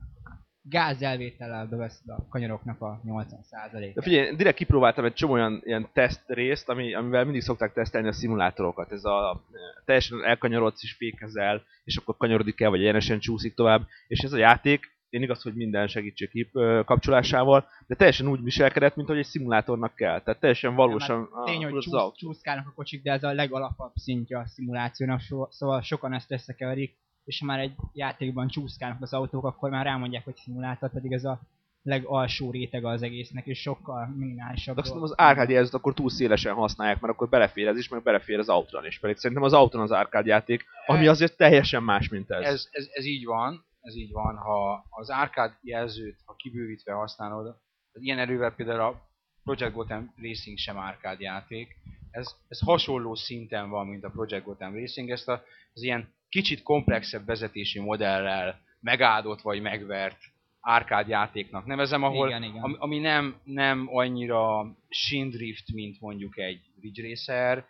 gázelvétellel 0.69 1.67
beveszed 1.67 2.09
a 2.09 2.27
kanyaroknak 2.29 2.81
a 2.81 3.01
80%-át. 3.07 3.95
De 3.95 4.03
figyelj, 4.03 4.27
én 4.27 4.37
direkt 4.37 4.57
kipróbáltam 4.57 5.05
egy 5.05 5.13
csomó 5.13 5.33
olyan 5.33 5.61
ilyen 5.65 5.89
teszt 5.93 6.23
részt, 6.27 6.69
ami, 6.69 6.95
amivel 6.95 7.25
mindig 7.25 7.43
szokták 7.43 7.73
tesztelni 7.73 8.09
a 8.09 8.13
szimulátorokat. 8.13 8.93
Ez 8.93 9.05
a 9.05 9.45
teljesen 9.85 10.25
elkanyarodsz 10.25 10.83
és 10.83 10.93
fékezel, 10.93 11.63
és 11.85 11.97
akkor 11.97 12.17
kanyarodik 12.17 12.61
el, 12.61 12.71
vagy 12.71 12.81
egyenesen 12.81 13.19
csúszik 13.19 13.55
tovább. 13.55 13.87
És 14.07 14.19
ez 14.19 14.33
a 14.33 14.39
játék, 14.39 14.95
én 15.09 15.23
igaz, 15.23 15.43
hogy 15.43 15.55
minden 15.55 15.87
segítség 15.87 16.51
kapcsolásával, 16.85 17.69
de 17.87 17.95
teljesen 17.95 18.29
úgy 18.29 18.43
viselkedett, 18.43 18.97
mint 18.97 19.09
hogy 19.09 19.19
egy 19.19 19.25
szimulátornak 19.25 19.95
kell. 19.95 20.21
Tehát 20.21 20.41
teljesen 20.41 20.75
valósan 20.75 21.29
hát 21.35 21.45
tény, 21.45 21.65
hogy 21.65 21.83
csúsz, 21.83 22.15
csúszkálnak 22.15 22.67
a 22.67 22.73
kocsik, 22.75 23.03
de 23.03 23.13
ez 23.13 23.23
a 23.23 23.33
legalapabb 23.33 23.93
szintje 23.95 24.39
a 24.39 24.47
szimulációnak, 24.47 25.21
so, 25.21 25.47
szóval 25.51 25.83
sokan 25.83 26.13
ezt 26.13 26.33
összekeverik, 26.33 26.97
és 27.27 27.39
ha 27.39 27.47
már 27.47 27.59
egy 27.59 27.75
játékban 27.93 28.49
csúszkálnak 28.49 29.03
az 29.03 29.13
autók, 29.13 29.45
akkor 29.45 29.71
már 29.71 29.85
rámondják, 29.85 30.25
hogy 30.25 30.37
szimulátor, 30.37 30.91
pedig 30.91 31.13
ez 31.13 31.25
a 31.25 31.41
legalsó 31.83 32.51
rétege 32.51 32.89
az 32.89 33.03
egésznek, 33.03 33.47
és 33.47 33.61
sokkal 33.61 34.07
minimálisabb. 34.17 34.77
De 34.77 34.83
szerintem 34.83 35.39
az 35.39 35.49
jelzőt 35.49 35.75
akkor 35.75 35.95
túl 35.95 36.11
szélesen 36.11 36.55
használják, 36.55 37.01
mert 37.01 37.13
akkor 37.15 37.29
belefér 37.29 37.67
ez 37.67 37.79
is, 37.79 37.89
meg 37.89 38.03
belefér 38.03 38.39
az 38.39 38.49
autón 38.49 38.87
is. 38.87 38.99
Pedig 38.99 39.17
szerintem 39.17 39.47
az 39.47 39.53
autón 39.53 39.81
az 39.81 39.93
árkád 39.93 40.27
játék, 40.27 40.65
ami 40.87 41.07
azért 41.07 41.37
teljesen 41.37 41.83
más, 41.83 42.09
mint 42.09 42.31
ez. 42.31 42.45
Ez, 42.45 42.69
ez, 42.71 42.89
ez 42.93 43.05
így 43.05 43.25
van, 43.25 43.65
ez 43.81 43.97
így 43.97 44.13
van, 44.13 44.37
ha 44.37 44.87
az 44.91 45.11
árkád 45.11 45.59
jelzőt, 45.61 46.21
ha 46.25 46.35
kibővítve 46.35 46.93
használod, 46.93 47.45
tehát 47.45 48.07
ilyen 48.07 48.19
erővel 48.19 48.55
például 48.55 48.81
a 48.81 49.09
Project 49.45 49.73
Gotham 49.73 50.15
Racing 50.17 50.59
sem 50.59 50.79
árkád 50.79 51.21
játék, 51.21 51.77
ez, 52.11 52.35
ez 52.49 52.61
hasonló 52.61 53.15
szinten 53.15 53.69
van, 53.69 53.87
mint 53.87 54.05
a 54.05 54.11
Project 54.11 54.45
Gotham 54.45 54.75
Racing, 54.75 55.11
ezt 55.11 55.29
a, 55.29 55.43
az 55.73 55.83
ilyen 55.83 56.15
kicsit 56.29 56.63
komplexebb 56.63 57.27
vezetési 57.27 57.81
modellel 57.81 58.61
megáldott 58.81 59.41
vagy 59.41 59.61
megvert 59.61 60.19
árkád 60.61 61.09
játéknak 61.09 61.67
nevezem, 61.67 62.03
ahol, 62.03 62.29
Igen, 62.29 62.43
igen. 62.43 62.63
Ami, 62.63 62.75
ami 62.79 62.99
nem, 62.99 63.41
nem 63.45 63.89
annyira 63.91 64.67
Shindrift, 64.89 65.73
mint 65.73 66.01
mondjuk 66.01 66.39
egy 66.39 66.61
Ridge 66.81 67.09
Racer, 67.09 67.65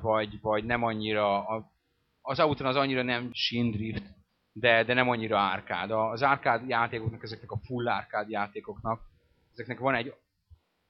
vagy, 0.00 0.40
vagy 0.40 0.64
nem 0.64 0.82
annyira, 0.82 1.46
az 2.22 2.38
autón 2.38 2.66
az 2.66 2.76
annyira 2.76 3.02
nem 3.02 3.30
Shindrift, 3.32 4.02
de, 4.52 4.84
de 4.84 4.94
nem 4.94 5.08
annyira 5.08 5.38
árkád. 5.38 5.90
Az 5.90 6.22
árkád 6.22 6.68
játékoknak, 6.68 7.22
ezeknek 7.22 7.50
a 7.50 7.60
full 7.64 7.88
árkád 7.88 8.30
játékoknak, 8.30 9.00
ezeknek 9.52 9.78
van 9.78 9.94
egy 9.94 10.14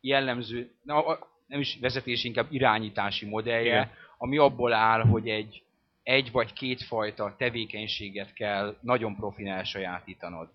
jellemző, 0.01 0.71
na, 0.83 1.19
nem 1.47 1.61
is 1.61 1.79
vezetési, 1.81 2.27
inkább 2.27 2.53
irányítási 2.53 3.27
modellje, 3.27 3.73
Igen. 3.73 3.91
ami 4.19 4.37
abból 4.37 4.73
áll, 4.73 5.01
hogy 5.01 5.29
egy 5.29 5.66
egy 6.07 6.31
vagy 6.33 6.53
két 6.53 6.83
fajta 6.83 7.35
tevékenységet 7.39 8.33
kell 8.33 8.77
nagyon 8.81 9.17
profin 9.17 9.49
elsajátítanod. 9.49 10.49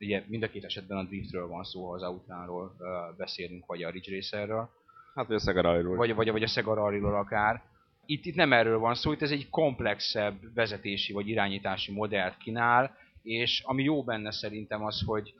Ugye 0.00 0.22
mind 0.26 0.42
a 0.42 0.48
két 0.48 0.64
esetben 0.64 0.98
a 0.98 1.02
driftről 1.02 1.48
van 1.48 1.64
szó, 1.64 1.88
ha 1.88 1.94
az 1.94 2.02
Outrunról 2.02 2.76
beszélünk, 3.16 3.66
vagy 3.66 3.82
a 3.82 3.90
Ridge 3.90 4.14
Racerről, 4.14 4.68
Hát, 5.14 5.26
hogy 5.26 5.34
a 5.34 5.38
Sega 5.38 5.60
Rally-ról. 5.60 5.96
vagy, 5.96 6.14
vagy, 6.14 6.30
vagy 6.30 6.42
a 6.42 6.46
Sega 6.46 6.74
Rally-ról 6.74 7.14
akár. 7.16 7.62
Itt, 8.06 8.24
itt 8.24 8.34
nem 8.34 8.52
erről 8.52 8.78
van 8.78 8.94
szó, 8.94 9.12
itt 9.12 9.22
ez 9.22 9.30
egy 9.30 9.50
komplexebb 9.50 10.54
vezetési 10.54 11.12
vagy 11.12 11.28
irányítási 11.28 11.92
modellt 11.92 12.36
kínál, 12.36 12.96
és 13.22 13.62
ami 13.64 13.82
jó 13.82 14.04
benne 14.04 14.30
szerintem 14.32 14.84
az, 14.84 15.02
hogy 15.06 15.34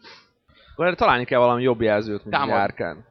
találni 0.94 1.24
kell 1.24 1.38
valami 1.38 1.62
jobb 1.62 1.80
jelzőt, 1.80 2.22
mint 2.24 2.34
egy 2.34 2.40
Támad. 2.40 2.56
árkán. 2.56 3.04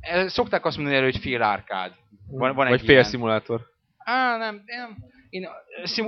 el- 0.00 0.28
szokták 0.28 0.64
azt 0.64 0.76
mondani 0.76 0.96
erről, 0.98 1.10
hogy 1.10 1.20
fél 1.20 1.42
árkád. 1.42 1.92
Van, 2.30 2.54
van 2.54 2.64
egy 2.66 2.70
Vagy 2.72 2.80
fél 2.80 2.90
ilyen. 2.90 3.04
szimulátor. 3.04 3.60
Á, 3.98 4.36
nem, 4.36 4.62
nem. 4.66 4.96
Én 5.30 5.48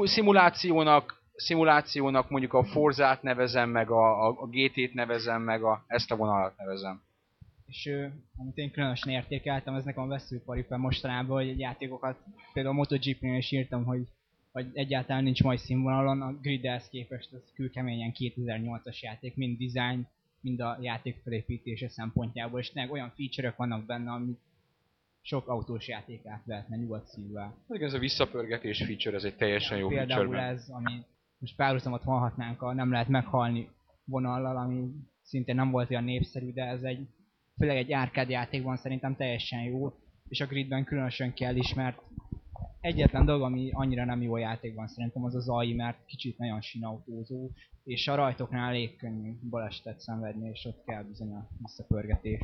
szimulációnak, 0.04 1.22
szimulációnak 1.34 2.30
mondjuk 2.30 2.52
a 2.52 2.64
Forzát 2.64 3.22
nevezem, 3.22 3.70
meg 3.70 3.90
a, 3.90 4.26
a, 4.26 4.40
a 4.40 4.46
GT-t 4.46 4.94
nevezem, 4.94 5.42
meg 5.42 5.62
a, 5.62 5.84
ezt 5.86 6.10
a 6.10 6.16
vonalat 6.16 6.56
nevezem. 6.56 7.02
És 7.66 7.90
amit 8.36 8.56
én 8.56 8.70
különösen 8.70 9.12
értékeltem, 9.12 9.74
ez 9.74 9.84
nekem 9.84 10.02
a 10.02 10.06
veszőparipán 10.06 10.80
mostanában, 10.80 11.44
hogy 11.44 11.58
játékokat, 11.58 12.16
például 12.52 12.74
a 12.74 12.78
MotoGP-nél 12.78 13.36
is 13.36 13.50
írtam, 13.50 13.84
hogy, 13.84 14.06
hogy 14.52 14.66
egyáltalán 14.72 15.22
nincs 15.22 15.42
mai 15.42 15.56
színvonalon, 15.56 16.22
a 16.22 16.32
gridhez 16.32 16.88
képest 16.88 17.32
ez 17.32 17.52
külkeményen 17.54 18.12
2008-as 18.18 18.98
játék, 19.00 19.36
mind 19.36 19.58
design, 19.58 20.06
mind 20.40 20.60
a 20.60 20.78
játék 20.80 21.20
felépítése 21.22 21.88
szempontjából, 21.88 22.60
és 22.60 22.70
tényleg 22.70 22.92
olyan 22.92 23.12
feature 23.16 23.54
vannak 23.56 23.86
benne, 23.86 24.10
amit 24.10 24.38
sok 25.22 25.48
autós 25.48 25.88
játék 25.88 26.26
át 26.26 26.42
lehetne 26.46 26.76
nyugodt 26.76 27.06
szívvel. 27.06 27.64
Ez 27.68 27.92
a 27.92 27.98
visszapörgetés 27.98 28.84
feature, 28.84 29.16
ez 29.16 29.24
egy 29.24 29.36
teljesen 29.36 29.78
jó 29.78 29.88
feature. 29.88 30.14
Például 30.14 30.38
ez, 30.38 30.68
ami 30.68 31.04
most 31.38 31.56
párhuzamot 31.56 32.02
vonhatnánk 32.02 32.62
a 32.62 32.72
nem 32.72 32.90
lehet 32.90 33.08
meghalni 33.08 33.68
vonallal, 34.04 34.56
ami 34.56 34.90
szintén 35.22 35.54
nem 35.54 35.70
volt 35.70 35.90
olyan 35.90 36.04
népszerű, 36.04 36.52
de 36.52 36.64
ez 36.64 36.82
egy, 36.82 37.08
főleg 37.56 37.76
egy 37.76 37.92
árkád 37.92 38.28
játékban 38.28 38.76
szerintem 38.76 39.16
teljesen 39.16 39.62
jó, 39.62 39.92
és 40.28 40.40
a 40.40 40.46
gridben 40.46 40.84
különösen 40.84 41.34
kell 41.34 41.56
is, 41.56 41.74
mert 41.74 42.02
egyetlen 42.80 43.24
dolog, 43.24 43.42
ami 43.42 43.70
annyira 43.72 44.04
nem 44.04 44.22
jó 44.22 44.34
a 44.34 44.38
játékban 44.38 44.86
szerintem 44.86 45.24
az 45.24 45.34
az 45.34 45.48
AI, 45.48 45.74
mert 45.74 46.04
kicsit 46.06 46.38
nagyon 46.38 46.60
sinautózó, 46.60 47.50
és 47.84 48.08
a 48.08 48.14
rajtoknál 48.14 48.68
elég 48.68 48.96
könnyű 48.96 49.32
balesetet 49.50 50.00
szenvedni, 50.00 50.48
és 50.48 50.64
ott 50.64 50.84
kell 50.84 51.02
bizony 51.02 51.32
a 51.32 51.48
visszapörgetés. 51.58 52.40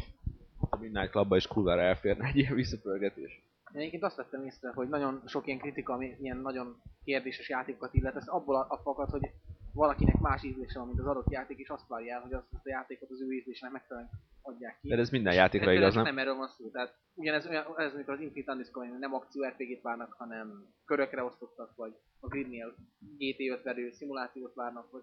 A 0.76 0.80
Midnight 0.80 1.11
Clubba 1.11 1.37
is 1.37 1.47
kurvára 1.47 1.80
elférne 1.80 2.26
egy 2.26 2.37
ilyen 2.37 2.54
visszapörgetés. 2.54 3.42
Én 3.75 3.80
egyébként 3.80 4.02
azt 4.02 4.16
vettem 4.16 4.45
észre, 4.45 4.71
hogy 4.75 4.88
nagyon 4.88 5.23
sok 5.26 5.47
ilyen 5.47 5.59
kritika, 5.59 5.92
ami 5.92 6.16
ilyen 6.21 6.37
nagyon 6.37 6.83
kérdéses 7.04 7.49
játékokat 7.49 7.95
illet, 7.95 8.16
ez 8.16 8.26
abból 8.26 8.54
a- 8.56 8.66
a 8.68 8.76
fakad, 8.83 9.11
hogy 9.11 9.30
valakinek 9.73 10.18
más 10.18 10.42
ízlése 10.42 10.78
van, 10.78 10.87
mint 10.88 11.00
az 11.00 11.06
adott 11.06 11.30
játék, 11.30 11.59
és 11.59 11.68
azt 11.68 11.88
várja 11.88 12.14
el, 12.14 12.21
hogy 12.21 12.33
azt, 12.33 12.47
azt 12.52 12.66
a 12.66 12.68
játékot 12.68 13.11
az 13.11 13.21
ő 13.21 13.33
ízlésnek 13.33 13.71
megfelelően 13.71 14.11
adják 14.42 14.78
ki. 14.80 14.88
De 14.88 14.97
ez 14.97 15.11
minden 15.11 15.35
játékra 15.35 15.73
igaz, 15.73 15.95
nem? 15.95 16.02
nem 16.04 16.18
erről 16.18 16.35
van 16.35 16.49
szó. 16.49 16.71
Tehát 16.71 16.95
ugyanez 17.14 17.47
olyan, 17.47 17.64
ez, 17.76 17.95
amikor 17.95 18.14
az 18.14 18.21
Infinite 18.21 18.52
Undiscovery 18.52 18.90
nem 18.99 19.14
akció 19.14 19.45
RPG-t 19.45 19.83
várnak, 19.83 20.12
hanem 20.18 20.66
körökre 20.85 21.23
osztottak, 21.23 21.76
vagy 21.76 21.92
a 22.21 22.26
Gridnél 22.28 22.75
GT5 23.18 23.61
verő 23.62 23.90
szimulációt 23.90 24.54
várnak, 24.54 24.90
vagy 24.90 25.02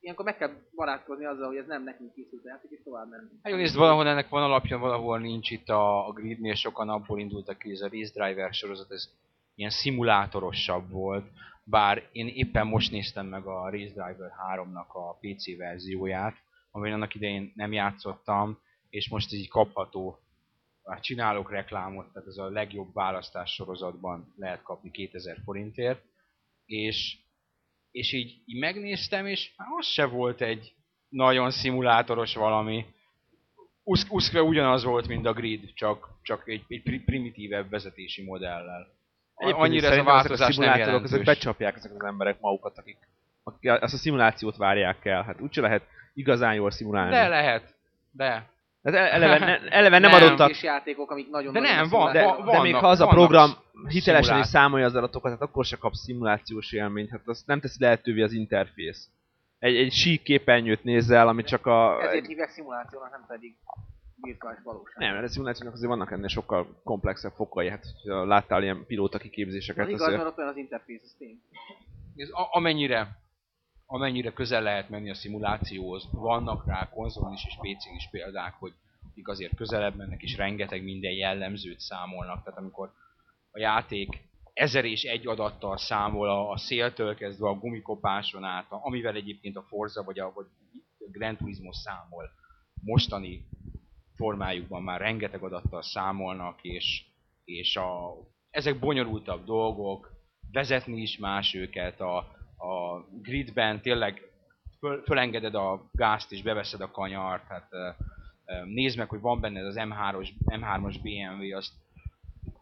ilyenkor 0.00 0.24
meg 0.24 0.36
kell 0.36 0.50
barátkozni 0.74 1.24
azzal, 1.24 1.46
hogy 1.46 1.56
ez 1.56 1.66
nem 1.66 1.82
nekünk 1.82 2.14
készült 2.14 2.44
játék, 2.44 2.70
és 2.70 2.82
tovább 2.84 3.08
menni. 3.08 3.28
Hát 3.42 3.52
jó, 3.52 3.58
nézd, 3.58 3.76
valahol 3.76 4.08
ennek 4.08 4.28
van 4.28 4.42
alapja, 4.42 4.78
valahol 4.78 5.18
nincs 5.18 5.50
itt 5.50 5.68
a, 5.68 6.08
a 6.08 6.12
gridnél, 6.12 6.54
sokan 6.54 6.88
abból 6.88 7.20
indultak 7.20 7.58
ki, 7.58 7.70
ez 7.70 7.80
a 7.80 7.88
Race 7.88 8.12
Driver 8.14 8.54
sorozat, 8.54 8.90
ez 8.90 9.10
ilyen 9.54 9.70
szimulátorosabb 9.70 10.90
volt, 10.90 11.24
bár 11.64 12.08
én 12.12 12.26
éppen 12.26 12.66
most 12.66 12.90
néztem 12.90 13.26
meg 13.26 13.46
a 13.46 13.70
Race 13.70 13.92
Driver 13.92 14.32
3-nak 14.54 14.88
a 14.88 15.14
PC 15.20 15.56
verzióját, 15.56 16.34
amiben 16.70 16.94
annak 16.94 17.14
idején 17.14 17.52
nem 17.54 17.72
játszottam, 17.72 18.58
és 18.90 19.08
most 19.08 19.32
így 19.32 19.48
kapható, 19.48 20.18
hát 20.84 21.02
csinálok 21.02 21.50
reklámot, 21.50 22.12
tehát 22.12 22.28
ez 22.28 22.36
a 22.36 22.50
legjobb 22.50 22.94
választás 22.94 23.52
sorozatban 23.52 24.34
lehet 24.36 24.62
kapni 24.62 24.90
2000 24.90 25.38
forintért, 25.44 26.04
és, 26.64 27.18
és 27.92 28.12
így, 28.12 28.42
így 28.46 28.58
megnéztem, 28.58 29.26
és 29.26 29.50
az 29.78 29.86
se 29.86 30.04
volt 30.04 30.40
egy 30.40 30.72
nagyon 31.08 31.50
szimulátoros 31.50 32.34
valami, 32.34 32.86
Usz- 33.84 34.10
Uszkve 34.10 34.42
ugyanaz 34.42 34.84
volt, 34.84 35.08
mint 35.08 35.26
a 35.26 35.32
grid, 35.32 35.72
csak, 35.74 36.08
csak 36.22 36.48
egy, 36.48 36.64
egy 36.68 36.82
pri- 36.82 37.04
primitívebb 37.04 37.70
vezetési 37.70 38.22
modellel. 38.24 38.86
Egyébként 39.36 39.64
Annyira 39.66 39.88
ez 39.88 39.98
a 39.98 40.02
változás 40.02 40.32
ezek 40.32 40.40
a 40.40 40.44
nem 40.44 40.52
szimulátorok, 40.52 41.04
ezek 41.04 41.10
jelentős. 41.10 41.34
becsapják 41.34 41.76
ezek 41.76 41.92
az 41.94 42.04
emberek 42.04 42.40
magukat, 42.40 42.78
akik, 42.78 42.98
akik 43.42 43.70
ezt 43.70 43.94
a 43.94 43.96
szimulációt 43.96 44.56
várják 44.56 45.04
el. 45.04 45.22
Hát 45.22 45.40
úgyse 45.40 45.60
lehet 45.60 45.82
igazán 46.14 46.54
jól 46.54 46.70
szimulálni. 46.70 47.10
De 47.10 47.28
lehet. 47.28 47.74
De. 48.10 48.51
Hát 48.82 48.94
ele- 48.94 49.10
eleve, 49.10 49.38
ne, 49.38 49.58
eleve 49.70 49.98
nem, 49.98 50.10
Nem. 50.10 50.22
adottak, 50.22 50.50
És 50.50 50.62
játékok, 50.62 51.10
amik 51.10 51.30
nagyon 51.30 51.52
De 51.52 51.60
nagyon 51.60 51.76
nem, 51.76 51.88
van- 51.88 52.12
de, 52.12 52.18
szimulációk. 52.18 52.44
van- 52.46 52.54
de 52.54 52.60
még 52.62 52.70
vannak- 52.72 52.84
ha 52.84 52.90
az 52.90 53.00
a 53.00 53.04
vannak 53.04 53.18
program 53.18 53.50
hitelesen 53.88 54.20
is 54.20 54.26
szimulát- 54.26 54.46
számolja 54.48 54.86
az 54.86 54.94
adatokat, 54.94 55.30
hát 55.32 55.40
akkor 55.42 55.64
se 55.64 55.76
kapsz 55.76 55.98
szimulációs 56.02 56.72
élményt, 56.72 57.10
hát 57.10 57.20
azt 57.24 57.46
nem 57.46 57.60
teszi 57.60 57.76
lehetővé 57.82 58.22
az 58.22 58.32
interfész. 58.32 59.08
Egy, 59.58 59.76
egy 59.76 59.92
sík 59.92 60.22
képernyőt 60.22 60.84
nézzel, 60.84 61.28
ami 61.28 61.42
csak 61.42 61.66
a... 61.66 62.02
Ezért 62.02 62.26
hívják 62.26 62.48
szimulációnak, 62.50 63.10
nem 63.10 63.24
pedig 63.28 63.54
virtuális 64.16 64.60
valóság. 64.64 64.96
Nem, 64.96 65.12
mert 65.12 65.24
a 65.24 65.28
szimulációnak 65.28 65.74
azért 65.74 65.88
vannak 65.90 66.10
ennél 66.12 66.28
sokkal 66.28 66.80
komplexebb 66.84 67.32
fokai, 67.32 67.68
hát 67.70 67.84
hogyha 68.02 68.24
láttál 68.24 68.62
ilyen 68.62 68.84
pilóta 68.86 69.16
Az 69.16 69.22
kiképzéseket, 69.22 69.88
igaz, 69.88 70.00
azért... 70.00 70.16
mert 70.16 70.30
ott 70.30 70.38
olyan 70.38 70.50
az 70.50 70.56
interfész, 70.56 71.00
az 71.04 71.14
tény. 71.18 71.40
Ez 72.16 72.28
a, 72.28 72.48
amennyire, 72.50 73.21
amennyire 73.92 74.32
közel 74.32 74.62
lehet 74.62 74.88
menni 74.88 75.10
a 75.10 75.14
szimulációhoz, 75.14 76.08
vannak 76.10 76.66
rá 76.66 76.88
konzolon 76.88 77.32
is 77.32 77.44
és 77.46 77.54
PC-n 77.54 77.94
is 77.96 78.08
példák, 78.10 78.54
hogy 78.54 78.72
akik 79.10 79.28
azért 79.28 79.54
közelebb 79.54 79.96
mennek, 79.96 80.22
és 80.22 80.36
rengeteg 80.36 80.82
minden 80.82 81.12
jellemzőt 81.12 81.80
számolnak. 81.80 82.44
Tehát 82.44 82.58
amikor 82.58 82.92
a 83.50 83.58
játék 83.58 84.30
ezer 84.52 84.84
és 84.84 85.02
egy 85.02 85.26
adattal 85.26 85.76
számol 85.76 86.28
a, 86.28 86.50
a 86.50 86.56
széltől 86.56 87.14
kezdve 87.14 87.48
a 87.48 87.54
gumikopáson 87.58 88.44
át, 88.44 88.72
a- 88.72 88.80
amivel 88.82 89.14
egyébként 89.14 89.56
a 89.56 89.62
Forza 89.62 90.02
vagy 90.02 90.18
a, 90.18 90.32
vagy 90.34 90.46
a 90.98 91.10
Gran 91.10 91.36
Turismo 91.36 91.72
számol. 91.72 92.30
Mostani 92.80 93.48
formájukban 94.14 94.82
már 94.82 95.00
rengeteg 95.00 95.42
adattal 95.42 95.82
számolnak, 95.82 96.62
és, 96.62 97.04
és 97.44 97.76
a, 97.76 98.14
ezek 98.50 98.78
bonyolultabb 98.78 99.44
dolgok, 99.44 100.10
vezetni 100.52 101.00
is 101.00 101.18
más 101.18 101.54
őket, 101.54 102.00
a, 102.00 102.40
a 102.62 103.04
gridben 103.22 103.80
tényleg 103.80 104.22
föl, 104.78 105.02
fölengeded 105.02 105.54
a 105.54 105.88
gázt 105.92 106.32
és 106.32 106.42
beveszed 106.42 106.80
a 106.80 106.90
kanyart, 106.90 107.46
hát 107.48 107.66
ö, 107.70 107.88
nézd 108.64 108.98
meg, 108.98 109.08
hogy 109.08 109.20
van 109.20 109.40
benne 109.40 109.66
az 109.66 109.76
M3-os, 109.78 110.28
M3-as 110.46 110.96
BMW, 111.02 111.56
azt 111.56 111.72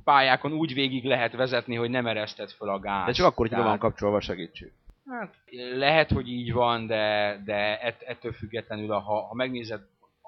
pályákon 0.04 0.52
úgy 0.52 0.74
végig 0.74 1.04
lehet 1.04 1.32
vezetni, 1.32 1.74
hogy 1.76 1.90
nem 1.90 2.06
ereszted 2.06 2.50
föl 2.50 2.68
a 2.68 2.78
gázt. 2.78 3.06
De 3.06 3.12
csak 3.12 3.26
akkor, 3.26 3.46
hogy 3.48 3.50
le 3.50 3.56
van 3.56 3.64
Tehát- 3.64 3.80
kapcsolva 3.80 4.16
a 4.16 4.20
segítség. 4.20 4.72
Hát, 5.06 5.34
lehet, 5.74 6.10
hogy 6.10 6.28
így 6.28 6.52
van, 6.52 6.86
de, 6.86 7.36
de 7.44 7.80
ett, 7.80 8.02
ettől 8.02 8.32
függetlenül, 8.32 8.88
ha, 8.88 9.20
ha 9.26 9.34
megnézed, 9.34 9.80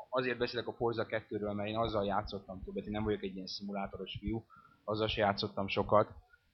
azért 0.08 0.38
beszélek 0.38 0.66
a 0.66 0.72
Forza 0.72 1.06
2-ről, 1.08 1.54
mert 1.54 1.68
én 1.68 1.76
azzal 1.76 2.04
játszottam 2.04 2.62
többet, 2.64 2.84
én 2.84 2.90
nem 2.90 3.04
vagyok 3.04 3.22
egy 3.22 3.34
ilyen 3.34 3.46
szimulátoros 3.46 4.16
fiú, 4.20 4.44
azzal 4.84 5.08
se 5.08 5.20
játszottam 5.20 5.68
sokat, 5.68 6.08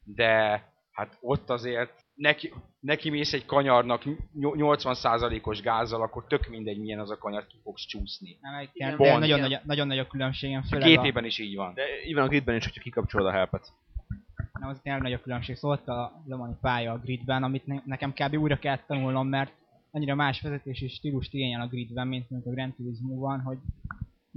de 0.05 0.63
hát 0.93 1.19
ott 1.21 1.51
azért 1.51 2.05
neki, 2.19 2.53
neki 2.81 3.11
mész 3.11 3.33
egy 3.33 3.47
kanyarnak 3.47 4.05
ny- 4.05 4.19
80%-os 4.35 5.61
gázzal, 5.61 6.03
akkor 6.03 6.27
tök 6.27 6.49
mindegy 6.49 6.79
milyen 6.79 6.99
az 6.99 7.11
a 7.11 7.19
kanyar, 7.19 7.47
ki 7.47 7.57
fogsz 7.63 7.87
csúszni. 7.87 8.39
Nem, 8.41 8.69
Igen, 8.73 8.97
de 8.97 9.19
nagyon, 9.19 9.41
nagy, 9.41 9.59
nagyon 9.65 9.87
nagy 9.87 9.99
a 9.99 10.07
különbségem, 10.07 10.61
A 10.65 10.67
főleg 10.69 11.17
a, 11.17 11.27
is 11.27 11.39
így 11.39 11.57
van. 11.57 11.75
De 11.75 11.83
even 12.09 12.23
a 12.23 12.29
gridben 12.29 12.57
is, 12.57 12.65
hogyha 12.65 12.81
kikapcsolod 12.81 13.27
a 13.27 13.31
helpet. 13.31 13.73
nem, 14.61 14.69
az 14.69 14.81
tényleg 14.83 15.03
nagy 15.03 15.13
a 15.13 15.21
különbség. 15.21 15.57
Szóval 15.57 15.77
ott 15.77 15.89
a 15.89 16.23
Le 16.27 16.37
Mani 16.37 16.55
pálya 16.61 16.93
a 16.93 16.99
gridben, 16.99 17.43
amit 17.43 17.67
ne, 17.67 17.81
nekem 17.85 18.13
kb. 18.13 18.35
újra 18.35 18.59
kellett 18.59 18.87
tanulnom, 18.87 19.29
mert 19.29 19.53
annyira 19.91 20.15
más 20.15 20.41
vezetési 20.41 20.89
stílust 20.89 21.35
igényel 21.35 21.61
a 21.61 21.67
gridben, 21.67 22.07
mint, 22.07 22.31
mint 22.31 22.47
a 22.47 22.51
Grand 22.51 22.75
Turismo-ban, 22.75 23.41
hogy 23.41 23.59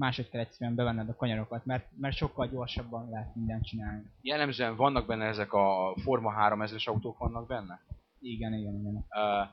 máshogy 0.01 0.29
kell 0.29 0.41
egyszerűen 0.41 0.75
bevenned 0.75 1.09
a 1.09 1.15
kanyarokat, 1.15 1.65
mert, 1.65 1.87
mert 1.97 2.15
sokkal 2.15 2.47
gyorsabban 2.47 3.09
lehet 3.09 3.35
mindent 3.35 3.65
csinálni. 3.65 4.03
Jellemzően 4.21 4.75
vannak 4.75 5.07
benne 5.07 5.25
ezek 5.25 5.53
a 5.53 5.95
Forma 6.03 6.33
3000-es 6.37 6.87
autók 6.87 7.17
vannak 7.17 7.47
benne? 7.47 7.81
Igen, 8.19 8.53
igen, 8.53 8.75
igen. 8.75 8.95
uh, 8.95 9.47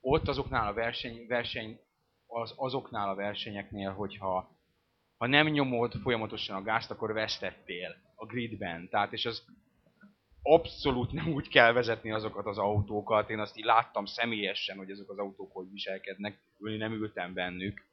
ott 0.00 0.28
azoknál 0.28 0.68
a 0.68 0.74
verseny, 0.74 1.26
verseny 1.28 1.80
az, 2.26 2.54
azoknál 2.56 3.08
a 3.08 3.14
versenyeknél, 3.14 3.92
hogyha 3.92 4.54
ha 5.16 5.26
nem 5.26 5.46
nyomod 5.46 5.92
folyamatosan 5.92 6.56
a 6.56 6.62
gázt, 6.62 6.90
akkor 6.90 7.12
vesztettél 7.12 7.96
a 8.14 8.26
gridben. 8.26 8.88
Tehát 8.88 9.12
és 9.12 9.26
az 9.26 9.44
abszolút 10.42 11.12
nem 11.12 11.28
úgy 11.32 11.48
kell 11.48 11.72
vezetni 11.72 12.12
azokat 12.12 12.46
az 12.46 12.58
autókat. 12.58 13.30
Én 13.30 13.38
azt 13.38 13.58
így 13.58 13.64
láttam 13.64 14.04
személyesen, 14.04 14.76
hogy 14.76 14.90
azok 14.90 15.10
az 15.10 15.18
autók 15.18 15.52
hogy 15.52 15.70
viselkednek. 15.70 16.38
Ülni 16.58 16.76
nem 16.76 16.92
ültem 16.92 17.34
bennük. 17.34 17.85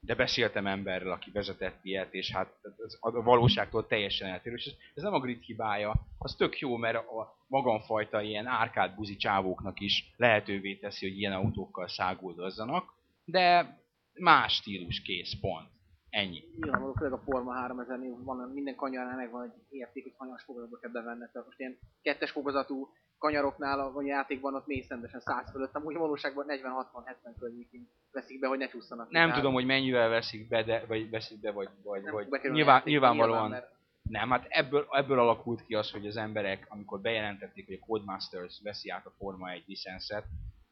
De 0.00 0.14
beszéltem 0.14 0.66
emberrel, 0.66 1.10
aki 1.12 1.30
vezetett 1.30 1.78
ilyet, 1.82 2.14
és 2.14 2.32
hát 2.32 2.58
ez 2.62 2.96
a 3.00 3.22
valóságtól 3.22 3.86
teljesen 3.86 4.28
eltérő. 4.28 4.54
És 4.54 4.74
ez, 4.94 5.02
nem 5.02 5.14
a 5.14 5.20
grid 5.20 5.42
hibája, 5.42 5.94
az 6.18 6.34
tök 6.34 6.58
jó, 6.58 6.76
mert 6.76 6.96
a 6.96 7.36
magamfajta 7.46 8.20
ilyen 8.20 8.46
árkád 8.46 8.94
buzi 8.94 9.16
csávóknak 9.16 9.80
is 9.80 10.14
lehetővé 10.16 10.76
teszi, 10.76 11.08
hogy 11.08 11.18
ilyen 11.18 11.32
autókkal 11.32 11.88
száguldozzanak, 11.88 12.92
de 13.24 13.78
más 14.12 14.54
stílus 14.54 15.02
kész, 15.02 15.34
pont. 15.40 15.68
Ennyi. 16.10 16.44
Nyilvánvaló, 16.60 16.92
főleg 16.92 17.12
a 17.12 17.22
Forma 17.24 17.52
3000-nél 17.68 18.16
van, 18.24 18.50
minden 18.50 18.74
kanyarnál 18.74 19.16
megvan 19.16 19.42
egy 19.42 19.78
érték, 19.78 20.02
hogy 20.02 20.12
hanyas 20.16 20.42
fokozatba 20.42 20.78
kell 20.78 20.90
bevenned. 20.90 21.30
Tehát 21.30 21.46
most 21.46 21.58
ilyen 21.58 21.78
kettes 22.02 22.30
fokozatú 22.30 22.88
kanyaroknál 23.18 23.80
a, 23.80 24.02
játékban 24.02 24.54
ott 24.54 24.66
mész 24.66 24.88
rendesen 24.88 25.20
100 25.20 25.50
fölött, 25.50 25.74
amúgy 25.74 25.94
valóságban 25.94 26.46
40-60-70 26.48 27.34
környékén 27.38 27.88
veszik 28.12 28.40
be, 28.40 28.46
hogy 28.46 28.58
ne 28.58 28.68
csúszanak. 28.68 29.10
Nem 29.10 29.32
tudom, 29.32 29.52
hogy 29.52 29.64
mennyivel 29.64 30.08
veszik 30.08 30.48
be, 30.48 30.62
de, 30.62 30.84
vagy 30.86 31.10
veszik 31.10 31.40
be, 31.40 31.50
vagy, 31.50 31.68
vagy, 31.82 32.02
Nem 32.02 32.12
vagy 32.12 32.28
nyilván, 32.42 32.52
játékba, 32.52 32.90
nyilvánvalóan 32.90 33.40
nyilván, 33.40 33.50
mert 33.50 33.78
nem, 34.02 34.30
hát 34.30 34.46
ebből, 34.48 34.86
ebből 34.90 35.18
alakult 35.18 35.64
ki 35.66 35.74
az, 35.74 35.90
hogy 35.90 36.06
az 36.06 36.16
emberek, 36.16 36.66
amikor 36.68 37.00
bejelentették, 37.00 37.66
hogy 37.66 37.78
a 37.80 37.86
Codemasters 37.86 38.60
veszi 38.62 38.90
át 38.90 39.06
a 39.06 39.12
Forma 39.18 39.50
1 39.50 39.62
licenszet, 39.66 40.24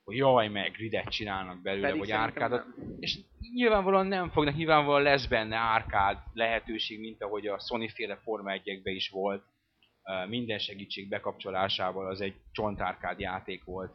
hogy 0.04 0.16
jaj, 0.16 0.48
meg 0.48 0.70
gridet 0.70 1.08
csinálnak 1.08 1.62
belőle, 1.62 1.86
pedig 1.86 2.00
vagy 2.00 2.10
árkádat, 2.10 2.66
nem. 2.76 2.96
és 2.98 3.18
nyilvánvalóan 3.52 4.06
nem 4.06 4.30
fognak, 4.30 4.54
nyilvánvalóan 4.54 5.02
lesz 5.02 5.26
benne 5.26 5.56
árkád 5.56 6.18
lehetőség, 6.32 7.00
mint 7.00 7.22
ahogy 7.22 7.46
a 7.46 7.58
Sony 7.58 7.88
féle 7.88 8.16
Forma 8.16 8.50
1 8.50 8.80
is 8.84 9.08
volt, 9.08 9.42
minden 10.28 10.58
segítség 10.58 11.08
bekapcsolásával 11.08 12.06
az 12.06 12.20
egy 12.20 12.34
csontárkád 12.52 13.20
játék 13.20 13.64
volt. 13.64 13.92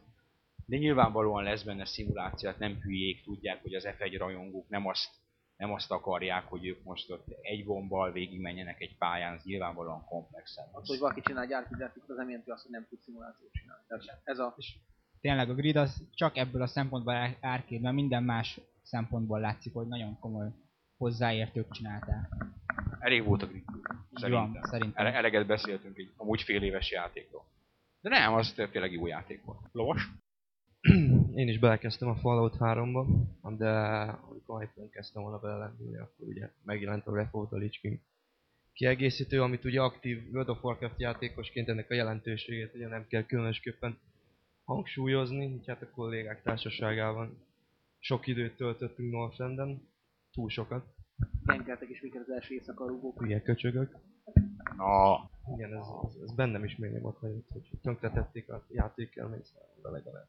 De 0.66 0.76
nyilvánvalóan 0.76 1.42
lesz 1.44 1.62
benne 1.62 1.84
szimuláció, 1.84 2.48
hát 2.48 2.58
nem 2.58 2.80
hülyék, 2.80 3.22
tudják, 3.24 3.62
hogy 3.62 3.74
az 3.74 3.86
F1 3.86 4.14
rajongók 4.18 4.68
nem 4.68 4.86
azt, 4.86 5.10
nem 5.56 5.72
azt 5.72 5.90
akarják, 5.90 6.44
hogy 6.44 6.66
ők 6.66 6.82
most 6.82 7.10
ott 7.10 7.26
egy 7.40 7.64
gombbal 7.64 8.12
végigmenjenek 8.12 8.80
egy 8.80 8.96
pályán, 8.96 9.34
ez 9.34 9.42
nyilvánvalóan 9.44 10.04
komplexen. 10.04 10.64
Az, 10.72 10.88
hogy 10.88 10.98
valaki 10.98 11.20
csinál 11.20 11.42
egy 11.42 11.52
árkizárkot, 11.52 12.08
az 12.08 12.16
nem 12.16 12.28
jelenti 12.28 12.50
azt, 12.50 12.62
hogy 12.62 12.70
nem 12.70 12.86
tud 12.88 13.00
szimulációt 13.00 13.52
csinálni. 13.52 13.82
Tehát 13.86 14.20
ez 14.24 14.38
a... 14.38 14.56
Tényleg 15.20 15.50
a 15.50 15.54
grid 15.54 15.76
az 15.76 16.02
csak 16.14 16.36
ebből 16.36 16.62
a 16.62 16.66
szempontból 16.66 17.14
ár- 17.14 17.36
árkéd, 17.40 17.80
mert 17.80 17.94
minden 17.94 18.22
más 18.22 18.60
szempontból 18.82 19.40
látszik, 19.40 19.72
hogy 19.72 19.86
nagyon 19.86 20.18
komoly 20.18 20.48
hozzáértők 20.96 21.70
csinálták. 21.70 22.28
Elég 22.98 23.24
volt 23.24 23.42
a 23.42 23.46
grid. 23.46 23.64
Így 23.74 24.18
Szerintem. 24.20 24.52
van, 24.52 24.62
szerintem. 24.62 25.06
Ele- 25.06 25.16
eleget 25.16 25.46
beszéltünk 25.46 25.96
egy 25.98 26.12
amúgy 26.16 26.42
fél 26.42 26.62
éves 26.62 26.90
játékról. 26.90 27.44
De 28.00 28.08
nem, 28.08 28.34
az 28.34 28.52
tényleg 28.52 28.92
jó 28.92 29.06
játék 29.06 29.44
volt. 29.44 29.60
Lovas? 29.72 30.10
Én 31.40 31.48
is 31.48 31.58
belekezdtem 31.58 32.08
a 32.08 32.14
Fallout 32.14 32.56
3-ba, 32.58 33.06
de 33.56 33.70
amikor 34.30 34.62
iPhone 34.62 34.88
kezdtem 34.90 35.22
volna 35.22 35.38
belelendülni, 35.38 35.96
akkor 35.96 36.26
ugye 36.26 36.50
megjelent 36.62 37.06
a 37.06 37.10
Wrath 37.10 37.34
of 37.34 37.48
the 37.48 37.58
Lich 37.58 37.80
King 37.80 37.98
kiegészítő, 38.72 39.42
amit 39.42 39.64
ugye 39.64 39.80
aktív 39.80 40.32
World 40.32 40.48
of 40.48 40.64
Warcraft 40.64 41.00
játékosként 41.00 41.68
ennek 41.68 41.90
a 41.90 41.94
jelentőségét 41.94 42.74
ugye 42.74 42.88
nem 42.88 43.06
kell 43.06 43.22
különösképpen 43.22 43.98
hangsúlyozni, 44.64 45.44
így 45.44 45.66
hát 45.66 45.82
a 45.82 45.90
kollégák 45.90 46.42
társaságában 46.42 47.38
sok 47.98 48.26
időt 48.26 48.56
töltöttünk 48.56 49.12
Northrenden, 49.12 49.88
túl 50.32 50.48
sokat, 50.48 50.94
Genkeltek 51.44 51.88
is 51.88 52.00
minket 52.00 52.22
az 52.22 52.30
első 52.30 52.54
éjszaka 52.54 52.86
rúgók. 52.86 53.20
hülye 53.20 53.42
köcsögök. 53.42 53.96
Na, 54.76 55.30
Igen, 55.54 55.76
ez, 55.76 55.86
ez, 56.08 56.16
ez 56.22 56.34
bennem 56.34 56.64
is 56.64 56.76
még 56.76 56.90
nem 56.90 57.04
ott 57.04 57.18
hagyott, 57.18 57.48
hogy 57.52 57.70
tönkretették 57.82 58.48
a 58.48 58.66
játékelményt 58.68 59.52
legalább. 59.82 60.28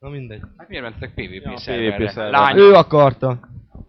Na 0.00 0.08
mindegy. 0.08 0.42
hát 0.56 0.68
miért 0.68 0.82
mentetek 0.84 1.10
PvP 1.14 1.44
Ja, 1.44 1.56
szerverre? 1.58 2.06
PvP. 2.06 2.16
Lány, 2.16 2.56
Ő 2.56 2.72
akarta! 2.72 3.38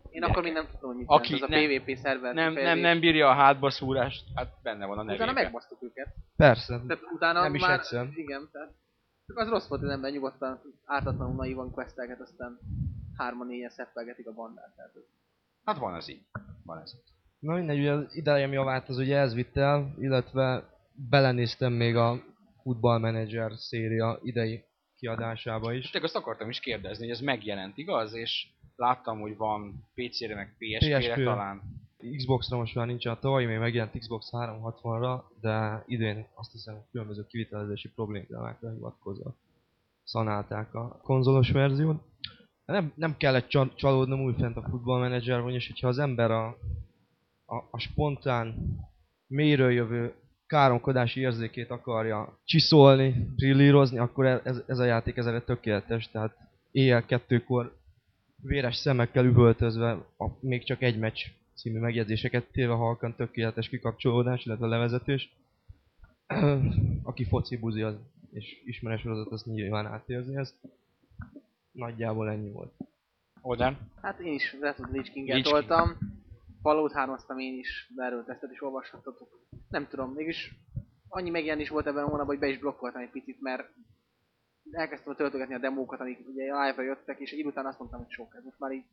Én 0.09 0.23
akkor 0.23 0.43
még 0.43 0.53
nem 0.53 0.65
tudom, 0.71 0.89
hogy 0.89 0.95
mit 0.97 1.09
Aki 1.09 1.33
az 1.33 1.41
a 1.41 1.47
nem- 1.47 1.67
PvP 1.67 1.97
szerver 1.97 2.33
nem, 2.33 2.53
nem, 2.53 2.79
nem 2.79 2.99
bírja 2.99 3.29
a 3.29 3.33
hátba 3.33 3.69
szúrást, 3.69 4.23
hát 4.35 4.53
benne 4.63 4.85
van 4.85 4.97
a 4.97 5.01
Utána 5.01 5.17
nevében. 5.17 5.43
megbasztuk 5.43 5.83
őket. 5.83 6.07
Persze. 6.37 6.81
Tehát 6.87 7.03
utána 7.15 7.41
Nem 7.41 7.55
is 7.55 7.61
már... 7.61 7.71
egyszer. 7.79 8.07
Igen, 8.15 8.49
tehát... 8.51 8.69
Csak 9.27 9.37
az 9.37 9.49
rossz 9.49 9.67
volt, 9.67 9.81
hogy 9.81 9.89
ember 9.89 10.11
nyugodtan, 10.11 10.61
ártatlanul 10.85 11.35
naivan 11.35 11.71
questelget, 11.71 12.19
aztán 12.19 12.59
hárman 13.17 13.47
négyen 13.47 13.69
szeppelgetik 13.69 14.27
a 14.27 14.33
bandát. 14.33 14.73
Tehát 14.75 14.91
ez 14.95 15.01
Hát 15.65 15.77
van 15.77 15.93
az 15.93 16.09
így. 16.09 16.21
Van 16.65 16.81
ez. 16.81 16.91
Na 17.39 17.53
mindegy, 17.55 17.79
ugye 17.79 17.91
az 17.91 18.15
idejem 18.15 18.51
javát 18.51 18.89
az 18.89 18.97
ugye 18.97 19.17
ez 19.17 19.33
vitt 19.33 19.57
el, 19.57 19.95
illetve 19.99 20.63
belenéztem 21.09 21.73
még 21.73 21.95
a 21.95 22.23
Football 22.63 22.99
Manager 22.99 23.51
széria 23.55 24.19
idei 24.23 24.63
kiadásába 25.01 25.73
És 25.73 25.77
is. 25.83 25.89
tényleg 25.89 26.03
azt 26.03 26.19
akartam 26.23 26.49
is 26.49 26.59
kérdezni, 26.59 27.03
hogy 27.03 27.13
ez 27.15 27.21
megjelent, 27.21 27.77
igaz? 27.77 28.13
És 28.13 28.47
láttam, 28.75 29.19
hogy 29.19 29.37
van 29.37 29.87
PC-re, 29.95 30.35
meg 30.35 30.55
PSP-re 30.57 30.99
PSP. 30.99 31.23
talán. 31.23 31.61
Xbox-ra 32.17 32.57
most 32.57 32.75
már 32.75 32.85
nincs 32.87 33.05
a 33.05 33.19
tavaly, 33.19 33.45
még 33.45 33.57
megjelent 33.57 33.97
Xbox 33.97 34.29
360-ra, 34.31 35.21
de 35.41 35.83
idén 35.85 36.27
azt 36.33 36.51
hiszem 36.51 36.85
különböző 36.91 37.25
kivitelezési 37.27 37.89
problémákra 37.89 38.71
hivatkozva 38.71 39.35
szanálták 40.03 40.73
a 40.73 40.99
konzolos 41.03 41.51
verziót. 41.51 42.01
Nem, 42.65 42.93
nem 42.95 43.17
kellett 43.17 43.47
csa- 43.47 43.75
csalódnom 43.75 44.21
újfent 44.21 44.57
a 44.57 44.61
Football 44.69 44.99
Manager, 44.99 45.41
vagyis 45.41 45.67
hogyha 45.67 45.87
az 45.87 45.97
ember 45.99 46.31
a, 46.31 46.47
a, 47.45 47.55
a 47.71 47.79
spontán, 47.79 48.55
mélyről 49.27 49.71
jövő 49.71 50.13
káromkodási 50.51 51.19
érzékét 51.19 51.69
akarja 51.69 52.39
csiszolni, 52.43 53.27
brillírozni, 53.35 53.97
akkor 53.97 54.25
e- 54.25 54.41
ez, 54.43 54.63
ez 54.67 54.79
a 54.79 54.83
játék 54.83 55.17
ez 55.17 55.25
erre 55.25 55.41
tökéletes, 55.41 56.09
tehát 56.11 56.35
éjjel 56.71 57.05
kettőkor 57.05 57.77
véres 58.41 58.75
szemekkel 58.75 59.25
üvöltözve 59.25 59.91
a 60.17 60.27
még 60.39 60.63
csak 60.63 60.81
egy 60.81 60.99
meccs 60.99 61.25
című 61.55 61.79
megjegyzéseket 61.79 62.51
téve 62.51 62.73
halkan 62.73 63.15
tökéletes 63.15 63.69
kikapcsolódás, 63.69 64.45
illetve 64.45 64.67
levezetés. 64.67 65.29
Aki 67.03 67.25
foci 67.25 67.57
buzi 67.57 67.81
az, 67.81 67.95
és 68.31 68.61
ismeres 68.65 69.01
sorozat, 69.01 69.31
az 69.31 69.43
nyilván 69.43 69.85
átérzi 69.85 70.35
ezt. 70.35 70.55
Nagyjából 71.71 72.29
ennyi 72.29 72.51
volt. 72.51 72.73
Oden? 73.41 73.77
Hát 74.01 74.19
én 74.19 74.33
is 74.33 74.53
Wrath 74.59 74.81
of 74.81 74.91
Lich 74.91 75.11
King-et 75.11 75.43
toltam. 75.43 75.97
3 76.63 77.37
én 77.37 77.57
is, 77.57 77.91
de 77.95 78.03
erről 78.03 78.23
tesztet 78.25 78.51
is 78.51 78.61
olvashattatok. 78.61 79.29
Nem 79.69 79.87
tudom, 79.87 80.11
mégis 80.13 80.55
annyi 81.07 81.29
megjelenés 81.29 81.69
volt 81.69 81.85
ebben 81.87 82.03
a 82.03 82.07
hónapban, 82.07 82.25
hogy 82.25 82.39
be 82.39 82.47
is 82.47 82.59
blokkoltam 82.59 83.01
egy 83.01 83.09
picit, 83.09 83.41
mert 83.41 83.69
elkezdtem 84.71 85.15
töltögetni 85.15 85.53
a 85.53 85.59
demókat, 85.59 85.99
amik 85.99 86.27
ugye 86.27 86.43
live-ra 86.43 86.81
jöttek, 86.81 87.19
és 87.19 87.31
egy 87.31 87.37
idő 87.39 87.47
után 87.49 87.65
azt 87.65 87.79
mondtam, 87.79 87.99
hogy 87.99 88.11
sok. 88.11 88.35
Ez 88.35 88.43
most 88.43 88.59
már 88.59 88.71
így, 88.71 88.85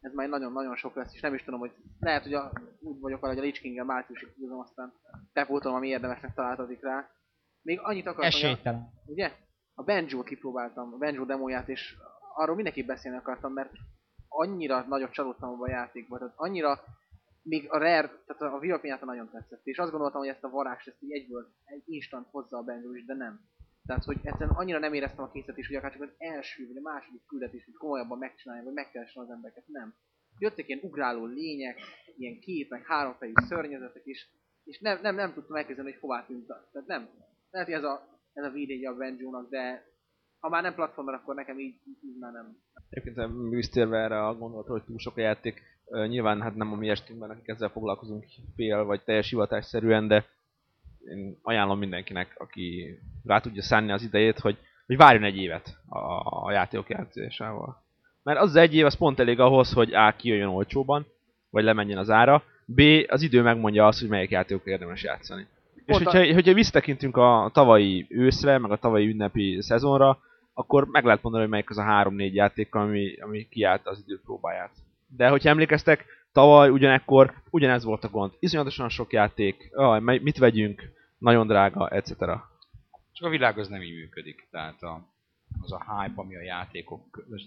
ez 0.00 0.12
már 0.12 0.28
nagyon-nagyon 0.28 0.76
sok 0.76 0.94
lesz, 0.94 1.14
és 1.14 1.20
nem 1.20 1.34
is 1.34 1.44
tudom, 1.44 1.60
hogy 1.60 1.72
lehet, 2.00 2.22
hogy 2.22 2.34
a, 2.34 2.52
úgy 2.80 3.00
vagyok 3.00 3.20
vele, 3.20 3.32
hogy 3.32 3.42
a 3.42 3.46
Lich 3.46 3.60
King-el 3.60 3.84
márciusig 3.84 4.28
húzom, 4.36 4.58
aztán 4.58 4.92
bepótolom, 5.32 5.76
ami 5.76 5.88
érdemesnek 5.88 6.34
találtatik 6.34 6.82
rá. 6.82 7.08
Még 7.62 7.78
annyit 7.82 8.06
akartam, 8.06 8.30
hogy 8.32 8.42
a- 8.42 8.46
Esélytelen. 8.46 8.92
ugye? 9.06 9.32
A 9.74 9.82
Banjo-t 9.82 10.26
kipróbáltam, 10.26 10.92
a 10.92 10.96
Banjo 10.96 11.24
demóját, 11.24 11.68
és 11.68 11.96
arról 12.34 12.54
mindenképp 12.54 12.86
beszélni 12.86 13.18
akartam, 13.18 13.52
mert 13.52 13.70
annyira 14.28 14.84
nagyot 14.88 15.12
csalódtam 15.12 15.48
abban 15.48 15.68
a 15.68 15.72
játékban, 15.72 16.18
tehát 16.18 16.34
annyira 16.36 16.84
még 17.42 17.70
a 17.70 17.78
Rare, 17.78 18.22
tehát 18.26 18.54
a 18.54 18.58
Viva 18.58 19.04
nagyon 19.04 19.30
tetszett, 19.30 19.60
és 19.66 19.78
azt 19.78 19.90
gondoltam, 19.90 20.20
hogy 20.20 20.30
ezt 20.30 20.44
a 20.44 20.50
varázst, 20.50 20.88
ezt 20.88 21.02
így 21.02 21.12
egyből, 21.12 21.52
egy 21.64 21.82
instant 21.86 22.28
hozza 22.30 22.56
a 22.56 22.62
Banjo 22.62 22.94
is, 22.94 23.04
de 23.04 23.14
nem. 23.14 23.40
Tehát, 23.86 24.04
hogy 24.04 24.18
egyszerűen 24.22 24.56
annyira 24.56 24.78
nem 24.78 24.92
éreztem 24.92 25.24
a 25.24 25.30
készet 25.30 25.56
is, 25.56 25.66
hogy 25.66 25.76
akár 25.76 25.92
csak 25.92 26.02
az 26.02 26.14
első 26.18 26.66
vagy 26.66 26.76
a 26.76 26.80
második 26.80 27.26
küldetés, 27.26 27.64
hogy 27.64 27.74
komolyabban 27.74 28.18
megcsinálják, 28.18 28.66
vagy 28.66 28.74
megkeresni 28.74 29.20
az 29.20 29.30
embereket, 29.30 29.64
nem. 29.66 29.94
Jöttek 30.38 30.68
ilyen 30.68 30.80
ugráló 30.82 31.24
lények, 31.24 31.78
ilyen 32.16 32.38
két, 32.40 32.70
meg 32.70 32.86
háromfejű 32.86 33.32
szörnyezetek 33.34 34.06
is, 34.06 34.30
és 34.64 34.80
nem, 34.80 35.00
nem, 35.02 35.14
nem 35.14 35.32
tudtam 35.32 35.56
elképzelni, 35.56 35.90
hogy 35.90 36.00
hová 36.00 36.24
tűnt. 36.26 36.46
Tehát 36.46 36.88
nem. 36.88 37.08
Lehet, 37.50 37.68
hogy 37.68 37.76
ez 37.76 37.84
a, 37.84 38.20
ez 38.32 38.44
a 38.44 38.50
védjegye 38.50 38.88
a 38.88 38.96
Banjo-nak, 38.96 39.50
de 39.50 39.90
ha 40.38 40.48
már 40.48 40.62
nem 40.62 40.74
platformer, 40.74 41.14
akkor 41.14 41.34
nekem 41.34 41.58
így, 41.58 41.80
így 42.04 42.18
már 42.18 42.32
nem. 42.32 42.56
Egyébként 42.88 43.50
visszatérve 43.50 43.98
erre 43.98 44.26
a 44.26 44.34
gondolatra, 44.34 44.72
hogy 44.72 44.84
túl 44.84 44.98
sok 44.98 45.16
a 45.16 45.20
játék, 45.20 45.62
nyilván 46.06 46.42
hát 46.42 46.54
nem 46.54 46.72
a 46.72 46.76
mi 46.76 46.88
estünkben, 46.88 47.30
akik 47.30 47.48
ezzel 47.48 47.68
foglalkozunk 47.68 48.24
fél 48.56 48.84
vagy 48.84 49.00
teljes 49.02 49.28
hivatásszerűen, 49.28 50.08
de 50.08 50.24
én 51.08 51.38
ajánlom 51.42 51.78
mindenkinek, 51.78 52.34
aki 52.38 52.98
rá 53.24 53.40
tudja 53.40 53.62
szánni 53.62 53.92
az 53.92 54.02
idejét, 54.02 54.38
hogy, 54.38 54.56
hogy 54.86 54.96
várjon 54.96 55.24
egy 55.24 55.36
évet 55.36 55.76
a, 55.88 55.98
a 56.46 56.52
játékok 56.52 56.88
játszásával. 56.88 57.82
Mert 58.22 58.38
az 58.40 58.48
az 58.48 58.56
egy 58.56 58.74
év 58.74 58.84
az 58.84 58.96
pont 58.96 59.20
elég 59.20 59.40
ahhoz, 59.40 59.72
hogy 59.72 59.94
A. 59.94 60.14
kijöjjön 60.16 60.48
olcsóban, 60.48 61.06
vagy 61.50 61.64
lemenjen 61.64 61.98
az 61.98 62.10
ára, 62.10 62.42
B. 62.64 62.80
az 63.06 63.22
idő 63.22 63.42
megmondja 63.42 63.86
azt, 63.86 64.00
hogy 64.00 64.08
melyik 64.08 64.30
játékok 64.30 64.66
érdemes 64.66 65.02
játszani. 65.02 65.46
És 65.74 65.82
Pont 65.86 66.06
a- 66.06 66.10
hogyha, 66.10 66.34
hogyha 66.34 66.54
visszatekintünk 66.54 67.16
a 67.16 67.50
tavalyi 67.52 68.06
őszre, 68.08 68.58
meg 68.58 68.70
a 68.70 68.76
tavalyi 68.76 69.08
ünnepi 69.08 69.58
szezonra, 69.60 70.18
akkor 70.54 70.86
meg 70.86 71.04
lehet 71.04 71.22
mondani, 71.22 71.42
hogy 71.44 71.52
melyik 71.52 71.70
az 71.70 71.78
a 71.78 71.82
3-4 71.82 72.32
játék, 72.32 72.74
ami, 72.74 73.16
ami 73.20 73.48
kiállta 73.48 73.90
az 73.90 74.02
idő 74.06 74.20
próbáját. 74.24 74.70
De 75.16 75.28
hogyha 75.28 75.48
emlékeztek, 75.48 76.04
tavaly 76.32 76.68
ugyanekkor 76.68 77.34
ugyanez 77.50 77.84
volt 77.84 78.04
a 78.04 78.08
gond. 78.08 78.32
Iszonyatosan 78.38 78.88
sok 78.88 79.12
játék, 79.12 79.70
aj, 79.74 80.00
mit 80.00 80.38
vegyünk, 80.38 80.92
nagyon 81.18 81.46
drága, 81.46 81.88
etc. 81.88 82.08
Csak 83.12 83.26
a 83.26 83.28
világ 83.28 83.58
az 83.58 83.68
nem 83.68 83.82
így 83.82 83.94
működik. 83.94 84.48
Tehát 84.50 84.82
a, 84.82 85.08
az 85.62 85.72
a 85.72 85.78
hype, 85.78 86.20
ami 86.20 86.36
a 86.36 86.42
játékok 86.42 87.10
köz, 87.10 87.42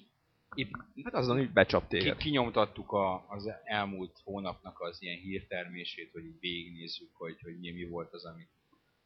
Épp 0.55 0.73
Hát 1.03 1.13
azon 1.13 1.39
így 1.39 1.49
becsap 1.49 1.87
ki, 1.87 1.97
téged. 1.97 2.17
kinyomtattuk 2.17 2.91
a, 2.91 3.25
az 3.27 3.49
elmúlt 3.63 4.21
hónapnak 4.23 4.81
az 4.81 4.97
ilyen 5.01 5.17
hírtermését, 5.17 6.11
hogy 6.11 6.25
így 6.25 6.39
végignézzük, 6.39 7.09
hogy, 7.13 7.41
hogy 7.41 7.59
mi, 7.59 7.71
mi 7.71 7.85
volt 7.85 8.13
az, 8.13 8.25
amit 8.25 8.49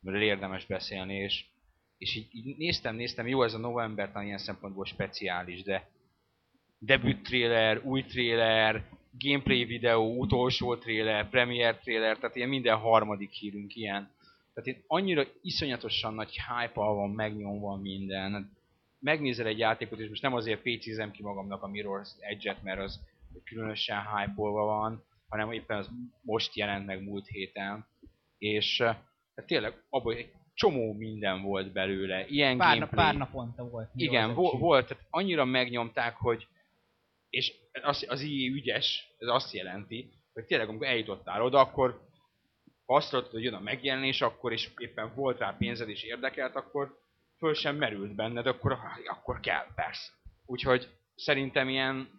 amiről 0.04 0.22
érdemes 0.22 0.65
beszélni, 0.65 1.15
és, 1.15 1.45
és 1.98 2.15
így, 2.15 2.28
így, 2.32 2.58
néztem, 2.58 2.95
néztem, 2.95 3.28
jó 3.28 3.43
ez 3.43 3.54
a 3.54 3.58
november 3.58 4.08
talán 4.12 4.26
ilyen 4.26 4.38
szempontból 4.38 4.86
speciális, 4.86 5.63
de 5.63 5.89
debüt 6.80 7.24
trailer, 7.24 7.82
új 7.84 8.04
trailer, 8.04 8.84
gameplay 9.20 9.65
videó, 9.65 10.18
utolsó 10.20 10.76
trailer, 10.76 11.30
premier 11.30 11.78
trailer, 11.78 12.18
tehát 12.18 12.36
ilyen 12.36 12.50
minden 12.50 12.78
harmadik 12.78 13.32
hírünk 13.32 13.76
ilyen. 13.76 14.10
Tehát 14.54 14.70
én 14.80 14.84
annyira 14.88 15.24
iszonyatosan 15.42 16.13
nagy 16.13 16.32
hype 16.32 16.74
van 16.74 17.10
megnyomva 17.10 17.76
minden. 17.76 18.58
Megnézel 19.00 19.46
egy 19.46 19.58
játékot, 19.58 20.00
és 20.00 20.10
most 20.10 20.22
nem 20.22 20.34
azért 20.34 20.62
PC-zem 20.62 21.12
ki 21.12 21.24
magamnak 21.24 21.63
a 21.63 21.68
Mirror's 21.68 22.10
Edge-et, 22.20 22.63
mert 22.63 22.80
az 22.80 23.00
különösen 23.44 24.02
hype 24.15 24.42
van, 24.42 25.04
hanem 25.30 25.52
éppen 25.52 25.78
az 25.78 25.89
most 26.22 26.56
jelent 26.56 26.86
meg 26.86 27.04
múlt 27.04 27.28
héten. 27.28 27.86
És 28.38 28.80
eh, 28.80 28.96
hát 29.36 29.46
tényleg 29.46 29.84
abban 29.89 30.15
egy 30.15 30.32
csomó 30.54 30.94
minden 30.94 31.42
volt 31.42 31.72
belőle. 31.72 32.26
Ilyen 32.28 32.58
Pár, 32.58 32.74
gameplay. 32.74 33.06
pár 33.06 33.15
naponta 33.15 33.70
volt. 33.70 33.89
Igen, 33.96 34.34
vo- 34.34 34.60
volt, 34.60 34.88
tehát 34.88 35.04
annyira 35.10 35.46
megnyomták, 35.46 36.15
hogy 36.15 36.48
és 37.30 37.54
az, 37.82 38.06
az 38.08 38.22
így 38.22 38.56
ügyes, 38.56 39.15
ez 39.18 39.28
azt 39.28 39.54
jelenti, 39.54 40.10
hogy 40.34 40.46
tényleg 40.46 40.70
amikor 40.70 40.88
eljutottál 40.88 41.42
oda, 41.42 41.60
akkor 41.60 42.08
ha 42.86 42.96
azt 42.96 43.10
tudod, 43.10 43.32
hogy 43.32 43.44
jön 43.44 43.54
a 43.54 43.60
megjelenés, 43.60 44.22
akkor 44.22 44.52
és 44.52 44.70
éppen 44.78 45.12
volt 45.15 45.39
rá 45.39 45.56
pénzed 45.58 45.89
és 45.89 46.04
érdekelt, 46.04 46.56
akkor 46.56 46.98
föl 47.38 47.54
sem 47.54 47.76
merült 47.76 48.15
benned, 48.15 48.48
akkor, 48.48 48.78
akkor 49.06 49.39
kell, 49.39 49.65
persze. 49.76 50.12
Úgyhogy 50.46 50.88
szerintem 51.15 51.70
ilyen, 51.70 52.10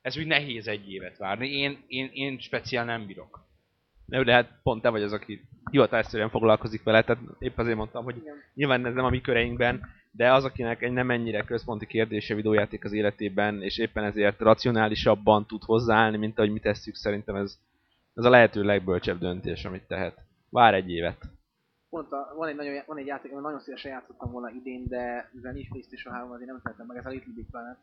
ez 0.00 0.18
úgy 0.18 0.26
nehéz 0.26 0.68
egy 0.68 0.92
évet 0.92 1.16
várni. 1.16 1.48
Én, 1.48 1.84
én, 1.86 2.10
én 2.12 2.38
speciál 2.38 2.84
nem 2.84 3.06
bírok. 3.06 3.46
Nem, 4.06 4.24
de 4.24 4.32
hát 4.32 4.60
pont 4.62 4.82
te 4.82 4.88
vagy 4.88 5.02
az, 5.02 5.12
aki 5.12 5.40
hivatásszerűen 5.70 6.30
foglalkozik 6.30 6.82
vele, 6.82 7.02
tehát 7.02 7.22
épp 7.38 7.58
azért 7.58 7.76
mondtam, 7.76 8.04
hogy 8.04 8.22
nyilván 8.54 8.86
ez 8.86 8.94
nem 8.94 9.04
a 9.04 9.10
mi 9.10 9.20
köreinkben, 9.20 9.86
de 10.18 10.32
az, 10.32 10.44
akinek 10.44 10.82
egy 10.82 10.92
nem 10.92 11.10
ennyire 11.10 11.44
központi 11.44 11.86
kérdése 11.86 12.34
videójáték 12.34 12.84
az 12.84 12.92
életében, 12.92 13.62
és 13.62 13.78
éppen 13.78 14.04
ezért 14.04 14.40
racionálisabban 14.40 15.46
tud 15.46 15.62
hozzáállni, 15.62 16.16
mint 16.16 16.38
ahogy 16.38 16.52
mi 16.52 16.60
tesszük, 16.60 16.94
szerintem 16.94 17.34
ez, 17.34 17.58
ez 18.14 18.24
a 18.24 18.30
lehető 18.30 18.62
legbölcsebb 18.62 19.18
döntés, 19.18 19.64
amit 19.64 19.86
tehet. 19.86 20.18
Vár 20.50 20.74
egy 20.74 20.90
évet. 20.90 21.18
Pont 21.90 22.12
a, 22.12 22.34
van, 22.36 22.48
egy 22.48 22.56
nagyon, 22.56 22.82
van 22.86 22.98
egy 22.98 23.06
játék, 23.06 23.30
amit 23.30 23.44
nagyon 23.44 23.60
szívesen 23.60 23.90
játszottam 23.90 24.30
volna 24.30 24.50
idén, 24.50 24.84
de 24.88 25.30
mivel 25.32 25.52
nincs 25.52 25.68
PlayStation 25.68 26.14
3, 26.14 26.30
azért 26.30 26.50
nem 26.50 26.60
szeretem 26.62 26.86
meg, 26.86 26.96
ez 26.96 27.06
a 27.06 27.10
Little 27.10 27.32
Big 27.34 27.50
Planet. 27.50 27.76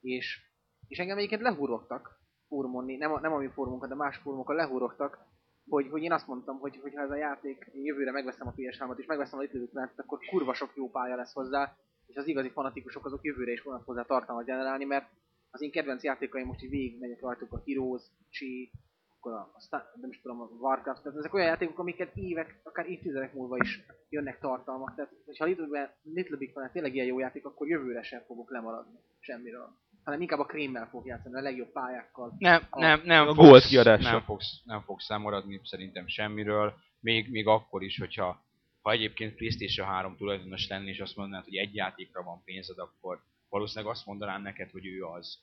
És, 0.00 0.40
és 0.88 0.98
engem 0.98 1.16
egyébként 1.16 1.42
lehúrogtak 1.42 2.18
fórumon, 2.48 2.84
nem 2.84 3.12
a, 3.12 3.20
nem 3.20 3.32
a 3.32 3.38
mi 3.38 3.48
fórumunkat, 3.48 3.88
de 3.88 3.94
más 3.94 4.16
fórumokon 4.16 4.56
lehúrogtak, 4.56 5.18
hogy, 5.68 5.88
hogy 5.88 6.02
én 6.02 6.12
azt 6.12 6.26
mondtam, 6.26 6.58
hogy, 6.58 6.78
hogy 6.82 6.94
ha 6.94 7.02
ez 7.02 7.10
a 7.10 7.16
játék 7.16 7.70
jövőre 7.72 8.10
megveszem 8.10 8.46
a 8.46 8.54
PS3-at 8.56 8.98
és 8.98 9.06
megveszem 9.06 9.38
a 9.38 9.42
Little 9.42 9.58
Big 9.58 9.70
Planet, 9.70 9.92
akkor 9.96 10.18
kurva 10.30 10.54
sok 10.54 10.72
jó 10.74 10.90
pálya 10.90 11.16
lesz 11.16 11.32
hozzá, 11.32 11.76
és 12.06 12.16
az 12.16 12.26
igazi 12.26 12.50
fanatikusok 12.50 13.04
azok 13.04 13.24
jövőre 13.24 13.52
is 13.52 13.60
fognak 13.60 13.84
hozzá 13.84 14.02
tartalmat 14.02 14.44
generálni, 14.44 14.84
mert 14.84 15.10
az 15.50 15.62
én 15.62 15.70
kedvenc 15.70 16.02
játékaim 16.02 16.46
most 16.46 16.62
így 16.62 16.70
végigmegyek 16.70 17.20
rajtuk 17.20 17.52
a 17.52 17.62
Heroes, 17.66 18.02
Chi, 18.30 18.70
akkor 19.18 19.32
a, 19.32 19.52
a 19.54 19.60
Star, 19.60 19.92
nem 20.00 20.10
is 20.10 20.20
tudom, 20.20 20.40
a 20.40 20.48
Warcraft, 20.60 21.02
tehát 21.02 21.18
ezek 21.18 21.34
olyan 21.34 21.46
játékok, 21.46 21.78
amiket 21.78 22.16
évek, 22.16 22.60
akár 22.62 22.90
évtizedek 22.90 23.34
múlva 23.34 23.56
is 23.56 23.82
jönnek 24.08 24.38
tartalmak. 24.38 24.94
Tehát, 24.94 25.12
hogyha 25.24 25.44
a 25.44 25.48
Little, 25.48 25.96
Little 26.02 26.36
Big 26.36 26.52
Planet 26.52 26.72
tényleg 26.72 26.94
ilyen 26.94 27.06
jó 27.06 27.18
játék, 27.18 27.44
akkor 27.44 27.68
jövőre 27.68 28.02
sem 28.02 28.22
fogok 28.26 28.50
lemaradni 28.50 28.98
semmiről. 29.18 29.76
Hanem 30.06 30.20
inkább 30.20 30.38
a 30.38 30.44
krémmel 30.44 30.88
fog 30.88 31.06
játszani, 31.06 31.34
a 31.34 31.40
legjobb 31.40 31.72
pályákkal. 31.72 32.34
Nem, 32.38 32.66
nem, 32.70 33.00
nem 33.04 33.28
a 33.28 33.34
fogsz, 33.34 33.48
Gold 33.48 33.62
kiadása. 33.62 34.10
nem 34.10 34.20
fogsz, 34.20 34.60
nem 34.64 34.82
fogsz 34.82 35.08
lemaradni 35.08 35.60
szerintem 35.64 36.06
semmiről, 36.06 36.74
még, 37.00 37.30
még 37.30 37.46
akkor 37.46 37.82
is, 37.82 37.98
hogyha 37.98 38.44
ha 38.82 38.90
egyébként 38.90 39.34
PlayStation 39.34 39.86
3 39.86 40.16
tulajdonos 40.16 40.68
lenni, 40.68 40.88
és 40.88 41.00
azt 41.00 41.16
mondanád, 41.16 41.44
hogy 41.44 41.56
egy 41.56 41.74
játékra 41.74 42.22
van 42.22 42.42
pénzed, 42.44 42.78
akkor 42.78 43.22
valószínűleg 43.48 43.92
azt 43.92 44.06
mondanám 44.06 44.42
neked, 44.42 44.70
hogy 44.70 44.86
ő 44.86 45.04
az. 45.04 45.38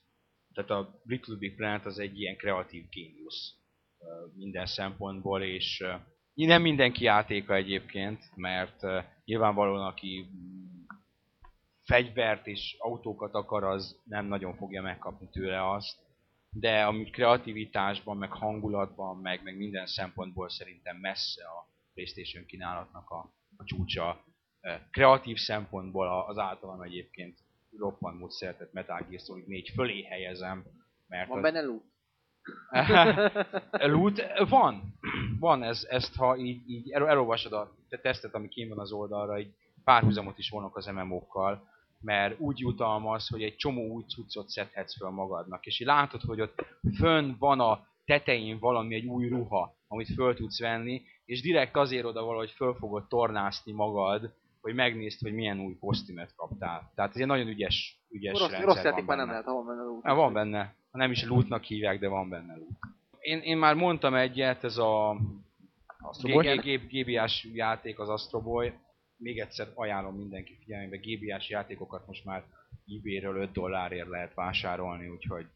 Tehát 0.54 0.70
a 0.70 1.00
Little 1.04 1.36
Big 1.36 1.56
Planet 1.56 1.86
az 1.86 1.98
egy 1.98 2.20
ilyen 2.20 2.36
kreatív 2.36 2.88
géniusz 2.88 3.54
minden 4.34 4.66
szempontból, 4.66 5.42
és 5.42 5.84
nem 6.34 6.62
mindenki 6.62 7.04
játéka 7.04 7.54
egyébként, 7.54 8.36
mert 8.36 8.80
nyilvánvalóan 9.24 9.86
aki 9.86 10.26
fegyvert 11.84 12.46
és 12.46 12.76
autókat 12.78 13.34
akar, 13.34 13.64
az 13.64 14.00
nem 14.04 14.26
nagyon 14.26 14.56
fogja 14.56 14.82
megkapni 14.82 15.28
tőle 15.28 15.70
azt, 15.70 15.96
de 16.50 16.84
amit 16.84 17.10
kreativitásban, 17.10 18.16
meg 18.16 18.32
hangulatban, 18.32 19.16
meg, 19.16 19.42
meg 19.42 19.56
minden 19.56 19.86
szempontból 19.86 20.48
szerintem 20.48 20.96
messze 20.96 21.44
a 21.44 21.68
PlayStation 21.94 22.44
kínálatnak 22.46 23.10
a, 23.10 23.32
a 23.56 23.64
csúcsa. 23.64 24.24
Kreatív 24.90 25.36
szempontból 25.36 26.24
az 26.26 26.38
általam 26.38 26.80
egyébként 26.80 27.38
roppant 27.78 28.18
mód 28.18 28.30
szeretett 28.30 28.72
Metal 28.72 29.06
Gear 29.08 29.20
Solid 29.20 29.46
4 29.46 29.70
fölé 29.74 30.02
helyezem, 30.02 30.64
mert 31.06 31.28
Van 31.28 31.36
az- 31.36 31.42
benne 31.42 31.60
loot? 31.60 31.84
Loot? 33.94 34.22
Van. 34.48 34.94
Van, 35.38 35.62
ez, 35.62 35.86
ezt 35.88 36.14
ha 36.16 36.36
így, 36.36 36.70
így 36.70 36.90
el, 36.90 37.08
elolvasod 37.08 37.52
a 37.52 37.74
te 37.88 37.98
tesztet, 37.98 38.34
ami 38.34 38.48
kint 38.48 38.68
van 38.68 38.78
az 38.78 38.92
oldalra, 38.92 39.38
így 39.38 39.54
párhuzamot 39.84 40.38
is 40.38 40.50
vonok 40.50 40.76
az 40.76 40.86
MMO-kkal, 40.86 41.68
mert 42.04 42.40
úgy 42.40 42.58
jutalmaz, 42.58 43.28
hogy 43.28 43.42
egy 43.42 43.56
csomó 43.56 43.86
új 43.86 44.02
cuccot 44.02 44.48
szedhetsz 44.48 44.96
föl 44.96 45.10
magadnak. 45.10 45.66
És 45.66 45.80
így 45.80 45.86
látod, 45.86 46.20
hogy 46.20 46.40
ott 46.40 46.64
fönn 46.96 47.34
van 47.38 47.60
a 47.60 47.86
tetején 48.04 48.58
valami, 48.58 48.94
egy 48.94 49.06
új 49.06 49.28
ruha, 49.28 49.76
amit 49.88 50.14
föl 50.14 50.34
tudsz 50.34 50.60
venni, 50.60 51.02
és 51.24 51.40
direkt 51.40 51.76
azért 51.76 52.04
oda 52.04 52.24
valahogy 52.24 52.50
föl 52.50 52.74
fogod 52.74 53.08
tornászni 53.08 53.72
magad, 53.72 54.34
hogy 54.60 54.74
megnézd, 54.74 55.20
hogy 55.20 55.34
milyen 55.34 55.60
új 55.60 55.76
kosztümet 55.78 56.34
kaptál. 56.36 56.92
Tehát 56.94 57.14
ez 57.14 57.20
egy 57.20 57.26
nagyon 57.26 57.48
ügyes, 57.48 58.04
ügyes 58.10 58.32
Rossz, 58.32 58.40
rendszer 58.40 58.64
rossz 58.64 58.74
van 58.74 58.84
játék 58.84 59.04
már 59.04 59.16
benne. 59.16 59.22
nem 59.22 59.30
lehet, 59.30 59.44
ha 59.44 59.52
van 59.52 59.66
benne 59.66 59.82
loot. 59.82 60.04
Hát 60.04 60.16
van 60.16 60.32
benne. 60.32 60.74
Nem 60.90 61.10
is 61.10 61.24
lootnak 61.24 61.62
hívják, 61.62 61.98
de 61.98 62.08
van 62.08 62.28
benne 62.28 62.54
loot. 62.56 62.78
Én, 63.18 63.38
én 63.38 63.56
már 63.56 63.74
mondtam 63.74 64.14
egyet, 64.14 64.64
ez 64.64 64.78
a? 64.78 65.16
GBA-s 66.90 67.48
játék 67.52 67.98
az 67.98 68.08
Astro 68.08 68.40
Boy. 68.40 68.72
Még 69.16 69.38
egyszer 69.38 69.68
ajánlom 69.74 70.16
mindenki 70.16 70.56
figyelmébe, 70.58 70.96
GBA-s 70.96 71.48
játékokat 71.48 72.06
most 72.06 72.24
már 72.24 72.44
eBay-ről 72.86 73.36
5 73.36 73.52
dollárért 73.52 74.08
lehet 74.08 74.34
vásárolni, 74.34 75.08
úgyhogy 75.08 75.46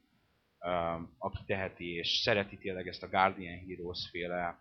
um, 0.61 1.14
aki 1.18 1.38
teheti 1.47 1.94
és 1.94 2.09
szereti 2.09 2.57
tényleg 2.59 2.88
ezt 2.88 3.03
a 3.03 3.09
Guardian 3.09 3.66
Heroes 3.68 4.09
féle 4.11 4.61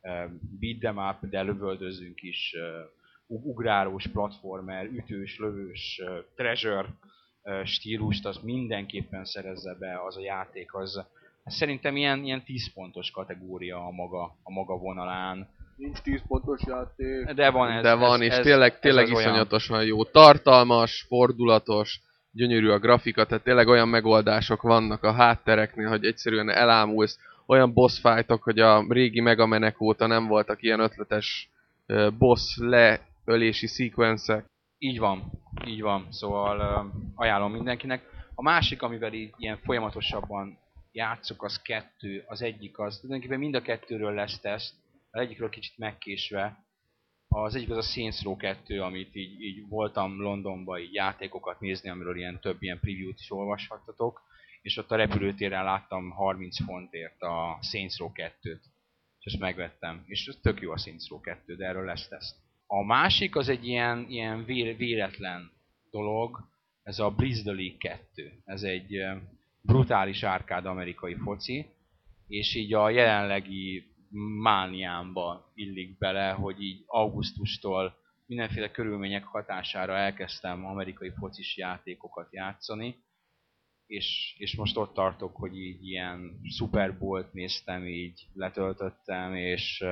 um, 0.00 0.40
beat 0.60 0.78
them 0.78 0.98
up, 0.98 1.30
de 1.30 1.42
lövöldözünk 1.42 2.22
is, 2.22 2.54
uh, 3.26 3.44
ugrálós 3.44 4.06
platformer, 4.06 4.84
ütős, 4.84 5.38
lövős, 5.38 6.00
uh, 6.04 6.18
treasure 6.34 6.88
uh, 7.42 7.64
stílust, 7.64 8.26
az 8.26 8.38
mindenképpen 8.42 9.24
szerezze 9.24 9.74
be 9.74 10.04
az 10.04 10.16
a 10.16 10.20
játék, 10.20 10.74
az 10.74 11.06
szerintem 11.44 11.96
ilyen, 11.96 12.24
ilyen 12.24 12.44
10 12.44 12.72
pontos 12.72 13.10
kategória 13.10 13.86
a 13.86 13.90
maga, 13.90 14.36
a 14.42 14.50
maga 14.50 14.78
vonalán. 14.78 15.48
Nincs 15.76 15.98
10 15.98 16.20
pontos 16.28 16.60
játék. 16.66 17.30
De 17.34 17.50
van 17.50 17.70
ez. 17.70 17.82
De 17.82 17.94
van, 17.94 18.20
ez, 18.20 18.26
és 18.26 18.32
ez, 18.32 18.44
tényleg, 18.44 18.72
ez 18.72 18.78
tényleg 18.80 19.06
olyan. 19.06 19.20
iszonyatosan 19.20 19.84
jó. 19.84 20.04
Tartalmas, 20.04 21.04
fordulatos, 21.08 22.00
gyönyörű 22.32 22.68
a 22.68 22.78
grafika, 22.78 23.24
tehát 23.26 23.44
tényleg 23.44 23.68
olyan 23.68 23.88
megoldások 23.88 24.62
vannak 24.62 25.02
a 25.02 25.12
háttereknél, 25.12 25.88
hogy 25.88 26.04
egyszerűen 26.04 26.50
elámulsz. 26.50 27.18
Olyan 27.46 27.72
boss 27.72 28.00
fightok, 28.00 28.42
hogy 28.42 28.58
a 28.58 28.84
régi 28.88 29.20
Megamenek 29.20 29.80
óta 29.80 30.06
nem 30.06 30.26
voltak 30.26 30.62
ilyen 30.62 30.80
ötletes 30.80 31.50
boss 32.18 32.56
leölési 32.56 33.66
szekvencek. 33.66 34.44
Így 34.78 34.98
van, 34.98 35.32
így 35.66 35.82
van. 35.82 36.06
Szóval 36.10 36.58
uh, 36.58 36.92
ajánlom 37.14 37.52
mindenkinek. 37.52 38.02
A 38.34 38.42
másik, 38.42 38.82
amivel 38.82 39.12
így 39.12 39.32
ilyen 39.36 39.58
folyamatosabban 39.64 40.58
játszok, 40.92 41.42
az 41.42 41.62
kettő. 41.62 42.24
Az 42.26 42.42
egyik 42.42 42.78
az, 42.78 42.98
tulajdonképpen 42.98 43.38
mind 43.38 43.54
a 43.54 43.62
kettőről 43.62 44.14
lesz 44.14 44.40
teszt, 44.40 44.74
az 45.14 45.20
egyikről 45.20 45.48
kicsit 45.48 45.78
megkésve. 45.78 46.64
Az 47.28 47.54
egyik 47.54 47.70
az 47.70 47.76
a 47.76 47.82
Saints 47.82 48.22
Row 48.22 48.36
2, 48.36 48.82
amit 48.82 49.14
így, 49.14 49.40
így 49.40 49.68
voltam 49.68 50.20
Londonban 50.20 50.80
így 50.80 50.94
játékokat 50.94 51.60
nézni, 51.60 51.88
amiről 51.88 52.16
ilyen 52.16 52.40
több 52.40 52.62
ilyen 52.62 52.80
preview-t 52.80 53.20
is 53.20 53.30
olvashattatok, 53.30 54.22
és 54.62 54.76
ott 54.76 54.90
a 54.90 54.96
repülőtéren 54.96 55.64
láttam 55.64 56.10
30 56.10 56.64
fontért 56.64 57.22
a 57.22 57.58
Saints 57.62 57.96
Row 57.96 58.10
2-t, 58.14 58.60
és 59.18 59.32
ezt 59.32 59.38
megvettem. 59.38 60.04
És 60.06 60.26
ez 60.26 60.38
tök 60.42 60.60
jó 60.60 60.72
a 60.72 60.78
Saints 60.78 61.08
Row 61.08 61.20
2, 61.20 61.56
de 61.56 61.66
erről 61.66 61.84
lesz 61.84 62.08
teszt. 62.08 62.36
A 62.66 62.84
másik 62.84 63.36
az 63.36 63.48
egy 63.48 63.66
ilyen, 63.66 64.06
ilyen 64.08 64.44
vé- 64.44 64.76
véletlen 64.76 65.50
dolog, 65.90 66.48
ez 66.82 66.98
a 66.98 67.10
Blizz 67.10 67.42
the 67.42 67.52
League 67.52 67.76
2. 67.78 68.42
Ez 68.44 68.62
egy 68.62 69.04
brutális 69.60 70.22
árkád 70.22 70.66
amerikai 70.66 71.14
foci, 71.14 71.66
és 72.28 72.54
így 72.54 72.74
a 72.74 72.90
jelenlegi 72.90 73.93
mániámba 74.42 75.50
illik 75.54 75.98
bele, 75.98 76.30
hogy 76.30 76.62
így 76.62 76.82
augusztustól 76.86 77.96
mindenféle 78.26 78.70
körülmények 78.70 79.24
hatására 79.24 79.96
elkezdtem 79.96 80.66
amerikai 80.66 81.12
focis 81.18 81.56
játékokat 81.56 82.32
játszani, 82.32 83.04
és, 83.86 84.34
és 84.38 84.56
most 84.56 84.76
ott 84.76 84.94
tartok, 84.94 85.36
hogy 85.36 85.58
így 85.58 85.86
ilyen 85.86 86.40
Super 86.56 86.98
Bowl-t 86.98 87.32
néztem, 87.32 87.86
így 87.86 88.26
letöltöttem, 88.32 89.34
és, 89.34 89.84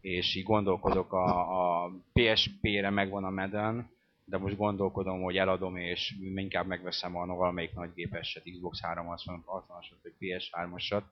és 0.00 0.34
így 0.34 0.44
gondolkodok 0.44 1.12
a, 1.12 1.84
a 1.84 1.90
PSP-re 2.12 2.90
megvan 2.90 3.24
a 3.24 3.30
Madden, 3.30 3.90
de 4.24 4.38
most 4.38 4.56
gondolkodom, 4.56 5.22
hogy 5.22 5.36
eladom, 5.36 5.76
és 5.76 6.14
inkább 6.34 6.66
megveszem 6.66 7.16
a 7.16 7.26
valamelyik 7.26 7.74
nagy 7.74 7.92
gépeset, 7.94 8.42
Xbox 8.42 8.80
360-asat, 8.82 9.98
vagy 10.02 10.14
PS3-asat, 10.20 11.02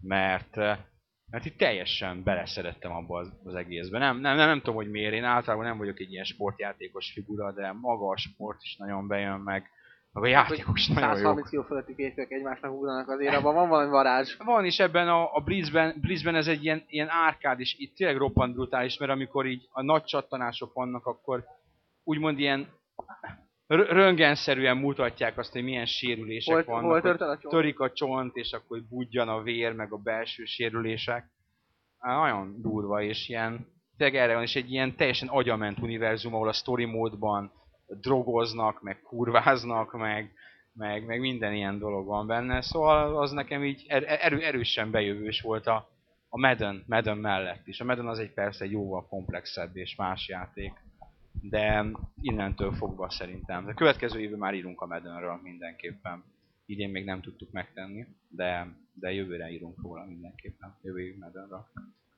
mert, 0.00 0.56
mert 1.30 1.44
itt 1.44 1.58
teljesen 1.58 2.22
beleszerettem 2.22 2.92
abba 2.92 3.18
az, 3.18 3.32
az 3.44 3.54
egészbe. 3.54 3.98
Nem, 3.98 4.20
nem, 4.20 4.36
nem, 4.36 4.48
nem 4.48 4.58
tudom, 4.58 4.74
hogy 4.74 4.90
miért, 4.90 5.12
én 5.12 5.24
általában 5.24 5.66
nem 5.66 5.78
vagyok 5.78 6.00
egy 6.00 6.12
ilyen 6.12 6.24
sportjátékos 6.24 7.12
figura, 7.12 7.52
de 7.52 7.72
maga 7.72 8.08
a 8.08 8.16
sport 8.16 8.62
is 8.62 8.76
nagyon 8.76 9.06
bejön 9.06 9.40
meg, 9.40 9.70
a 10.12 10.26
játékok 10.26 10.78
is 10.78 10.88
nagyon 10.88 11.08
jók. 11.08 11.16
130 11.16 11.50
kg 11.50 11.66
fölötti 11.66 11.94
férfiak 11.94 12.30
egymásnak 12.30 12.72
ugranak 12.72 13.08
azért, 13.08 13.34
abban 13.34 13.54
van 13.54 13.68
valami 13.68 13.90
varázs. 13.90 14.36
Van 14.36 14.64
is 14.64 14.78
ebben 14.78 15.08
a, 15.08 15.34
a 15.34 15.40
Blizzben, 15.40 15.94
Blizzben 16.00 16.34
ez 16.34 16.46
egy 16.46 16.64
ilyen, 16.64 16.84
ilyen 16.88 17.08
árkád, 17.08 17.60
és 17.60 17.74
itt 17.78 17.96
tényleg 17.96 18.16
roppant 18.16 18.54
brutális, 18.54 18.98
mert 18.98 19.10
amikor 19.10 19.46
így 19.46 19.68
a 19.70 19.82
nagy 19.82 20.04
csattanások 20.04 20.72
vannak, 20.72 21.06
akkor 21.06 21.44
úgymond 22.04 22.38
ilyen 22.38 22.68
r- 23.68 23.88
röntgenszerűen 23.90 24.76
mutatják 24.76 25.38
azt, 25.38 25.52
hogy 25.52 25.62
milyen 25.64 25.86
sérülések 25.86 26.54
Hol, 26.54 26.64
vannak. 26.64 26.90
hol 26.90 27.00
tört 27.00 27.20
a 27.20 27.38
csont? 27.38 27.54
törik 27.54 27.80
a 27.80 27.92
csont, 27.92 28.36
és 28.36 28.52
akkor 28.52 28.82
budjan 28.88 29.28
a 29.28 29.42
vér, 29.42 29.72
meg 29.72 29.92
a 29.92 29.96
belső 29.96 30.44
sérülések. 30.44 31.30
Á, 31.98 32.18
Nagyon 32.18 32.60
durva, 32.60 33.02
és 33.02 33.28
ilyen, 33.28 33.66
tényleg 33.96 34.16
erre 34.20 34.34
van, 34.34 34.42
és 34.42 34.56
egy 34.56 34.72
ilyen 34.72 34.96
teljesen 34.96 35.28
agyament 35.28 35.78
univerzum, 35.78 36.34
ahol 36.34 36.48
a 36.48 36.52
story 36.52 36.84
módban 36.84 37.52
drogoznak, 38.00 38.82
meg 38.82 39.00
kurváznak, 39.02 39.92
meg, 39.92 40.32
meg, 40.72 41.06
meg 41.06 41.20
minden 41.20 41.54
ilyen 41.54 41.78
dolog 41.78 42.06
van 42.06 42.26
benne, 42.26 42.60
szóval 42.60 43.20
az 43.20 43.30
nekem 43.30 43.64
így 43.64 43.84
er- 43.88 44.04
erő, 44.04 44.40
erősen 44.40 44.90
bejövős 44.90 45.40
volt 45.40 45.66
a, 45.66 45.88
a 46.28 46.38
Madden, 46.38 46.84
Madden 46.86 47.18
mellett 47.18 47.66
is. 47.66 47.80
A 47.80 47.84
Madden 47.84 48.06
az 48.06 48.18
egy 48.18 48.32
persze 48.32 48.64
jóval 48.66 49.06
komplexebb 49.06 49.76
és 49.76 49.96
más 49.96 50.28
játék, 50.28 50.72
de 51.50 51.84
innentől 52.20 52.72
fogva 52.72 53.10
szerintem. 53.10 53.66
A 53.66 53.74
következő 53.74 54.20
évben 54.20 54.38
már 54.38 54.54
írunk 54.54 54.80
a 54.80 54.86
Maddenről 54.86 55.40
mindenképpen. 55.42 56.24
Idén 56.66 56.90
még 56.90 57.04
nem 57.04 57.20
tudtuk 57.20 57.52
megtenni, 57.52 58.06
de, 58.28 58.66
de 58.92 59.12
jövőre 59.12 59.50
írunk 59.50 59.82
róla 59.82 60.04
mindenképpen, 60.04 60.76
jövő 60.82 61.00
év 61.00 61.18
Maddenről. 61.18 61.66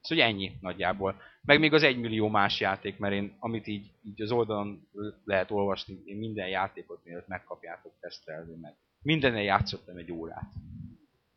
Szóval 0.01 0.25
ennyi 0.25 0.53
nagyjából. 0.61 1.21
Meg 1.43 1.59
még 1.59 1.73
az 1.73 1.83
egymillió 1.83 2.29
más 2.29 2.61
játék, 2.61 2.99
mert 2.99 3.15
én, 3.15 3.33
amit 3.39 3.67
így, 3.67 3.91
így 4.05 4.23
az 4.23 4.31
oldalon 4.31 4.89
lehet 5.25 5.51
olvasni, 5.51 6.03
én 6.05 6.17
minden 6.17 6.49
játékot 6.49 7.05
mielőtt 7.05 7.27
megkapjátok 7.29 7.93
tesztelni 8.01 8.55
meg. 8.61 8.75
Mindennel 9.03 9.43
játszottam 9.43 9.97
egy 9.97 10.13
órát. 10.13 10.53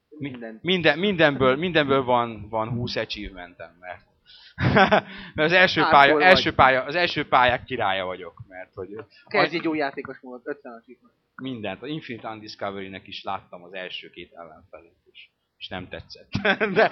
Mi- 0.10 0.30
Minden. 0.30 0.60
Minden, 0.62 1.00
mindenből, 1.00 1.56
mindenből 1.56 2.04
van, 2.04 2.50
van 2.50 2.70
20 2.70 2.96
achievementem, 2.96 3.76
mert, 3.80 4.06
mert 5.36 5.50
az 5.50 5.52
első 5.52 5.82
Hardcore 5.82 6.02
pálya, 6.02 6.14
vagy. 6.14 6.24
első 6.24 6.54
pálya, 6.54 6.84
az 6.84 6.96
első 6.96 7.28
pályák 7.28 7.64
királya 7.64 8.06
vagyok, 8.06 8.42
mert 8.48 8.74
hogy 8.74 8.90
Kezdj 9.28 9.56
egy 9.56 9.64
jó 9.64 9.74
játékos 9.74 10.20
módot, 10.22 10.48
50 10.48 10.74
achievement. 10.74 11.14
mindent, 11.36 11.82
az 11.82 11.90
Infinite 11.90 12.30
Undiscovery-nek 12.30 13.08
is 13.08 13.24
láttam 13.24 13.64
az 13.64 13.74
első 13.74 14.10
két 14.10 14.34
ellenfelét 14.34 14.98
is, 15.12 15.32
és 15.58 15.68
nem 15.68 15.88
tetszett. 15.88 16.32
de, 16.78 16.92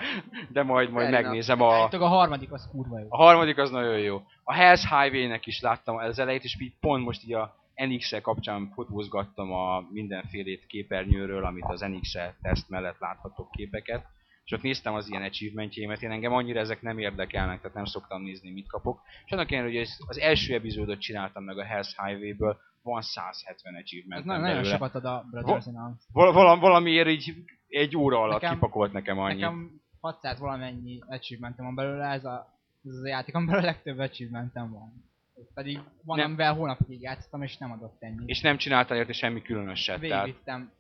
de 0.49 0.63
majd, 0.63 0.89
majd 0.89 0.91
Fair 0.91 1.07
enough. 1.07 1.23
megnézem 1.23 1.61
a, 1.61 1.73
Állítólag 1.73 2.05
a 2.05 2.09
harmadik 2.09 2.51
az 2.51 2.67
kurva 2.71 2.99
jó. 2.99 3.05
a 3.09 3.17
harmadik 3.17 3.57
az 3.57 3.69
nagyon 3.69 3.99
jó. 3.99 4.21
A 4.43 4.53
Hell's 4.53 4.83
Highway-nek 4.89 5.45
is 5.45 5.61
láttam 5.61 5.95
az 5.95 6.19
elejét, 6.19 6.43
és 6.43 6.55
így 6.59 6.73
pont 6.79 7.03
most 7.05 7.23
így 7.23 7.33
a 7.33 7.57
NX-el 7.75 8.21
kapcsán 8.21 8.71
fotózgattam 8.73 9.51
a 9.51 9.83
mindenfélét 9.91 10.65
képernyőről, 10.65 11.45
amit 11.45 11.65
az 11.67 11.79
NX-el 11.79 12.35
teszt 12.41 12.69
mellett 12.69 12.99
láthatok 12.99 13.51
képeket. 13.51 14.05
És 14.49 14.55
ott 14.55 14.61
néztem 14.61 14.93
az 14.93 15.09
ilyen 15.09 15.23
achievementjeimet, 15.23 16.01
én 16.01 16.11
engem 16.11 16.33
annyira 16.33 16.59
ezek 16.59 16.81
nem 16.81 16.97
érdekelnek, 16.97 17.61
tehát 17.61 17.75
nem 17.75 17.85
szoktam 17.85 18.21
nézni, 18.21 18.51
mit 18.51 18.67
kapok. 18.67 19.01
És 19.25 19.31
annak 19.31 19.51
ellenére, 19.51 19.79
hogy 19.79 19.87
az 20.07 20.19
első 20.19 20.53
epizódot 20.53 20.99
csináltam 20.99 21.43
meg 21.43 21.57
a 21.57 21.63
Hell's 21.63 21.89
Highway-ből, 22.05 22.57
van 22.81 23.01
170 23.01 23.75
achievement 23.75 24.19
Ez 24.21 24.25
nagyon, 24.27 24.41
nagyon 24.41 24.63
sokat 24.63 24.95
ad 24.95 25.05
a 25.05 25.25
Brothers 25.31 25.65
in 25.65 25.75
Arms. 25.75 26.01
Val- 26.13 26.33
valam, 26.33 26.59
valamiért 26.59 27.07
így 27.07 27.33
egy 27.67 27.97
óra 27.97 28.21
alatt 28.21 28.41
Nekem- 28.41 28.53
kipakolt 28.53 28.91
nekem 28.91 29.19
annyi. 29.19 29.39
Nekem 29.39 29.81
600 29.99 30.39
valamennyi 30.39 30.99
achievementem 31.07 31.65
van 31.65 31.75
belőle, 31.75 32.05
ez 32.05 32.25
a, 32.25 32.59
ez 32.85 33.03
a 33.03 33.07
játék, 33.07 33.35
amiben 33.35 33.55
a 33.59 33.65
legtöbb 33.65 33.97
achievementem 33.99 34.71
van. 34.71 35.07
Pedig 35.53 35.79
van, 36.03 36.17
Nem. 36.17 36.25
amivel 36.25 36.53
hónapig 36.53 37.01
játszottam, 37.01 37.41
és 37.41 37.57
nem 37.57 37.71
adott 37.71 37.97
ennyit. 37.99 38.29
És 38.29 38.41
nem 38.41 38.57
csináltál 38.57 38.97
érte 38.97 39.13
semmi 39.13 39.41
különöset. 39.41 39.99
Végigvittem 39.99 40.71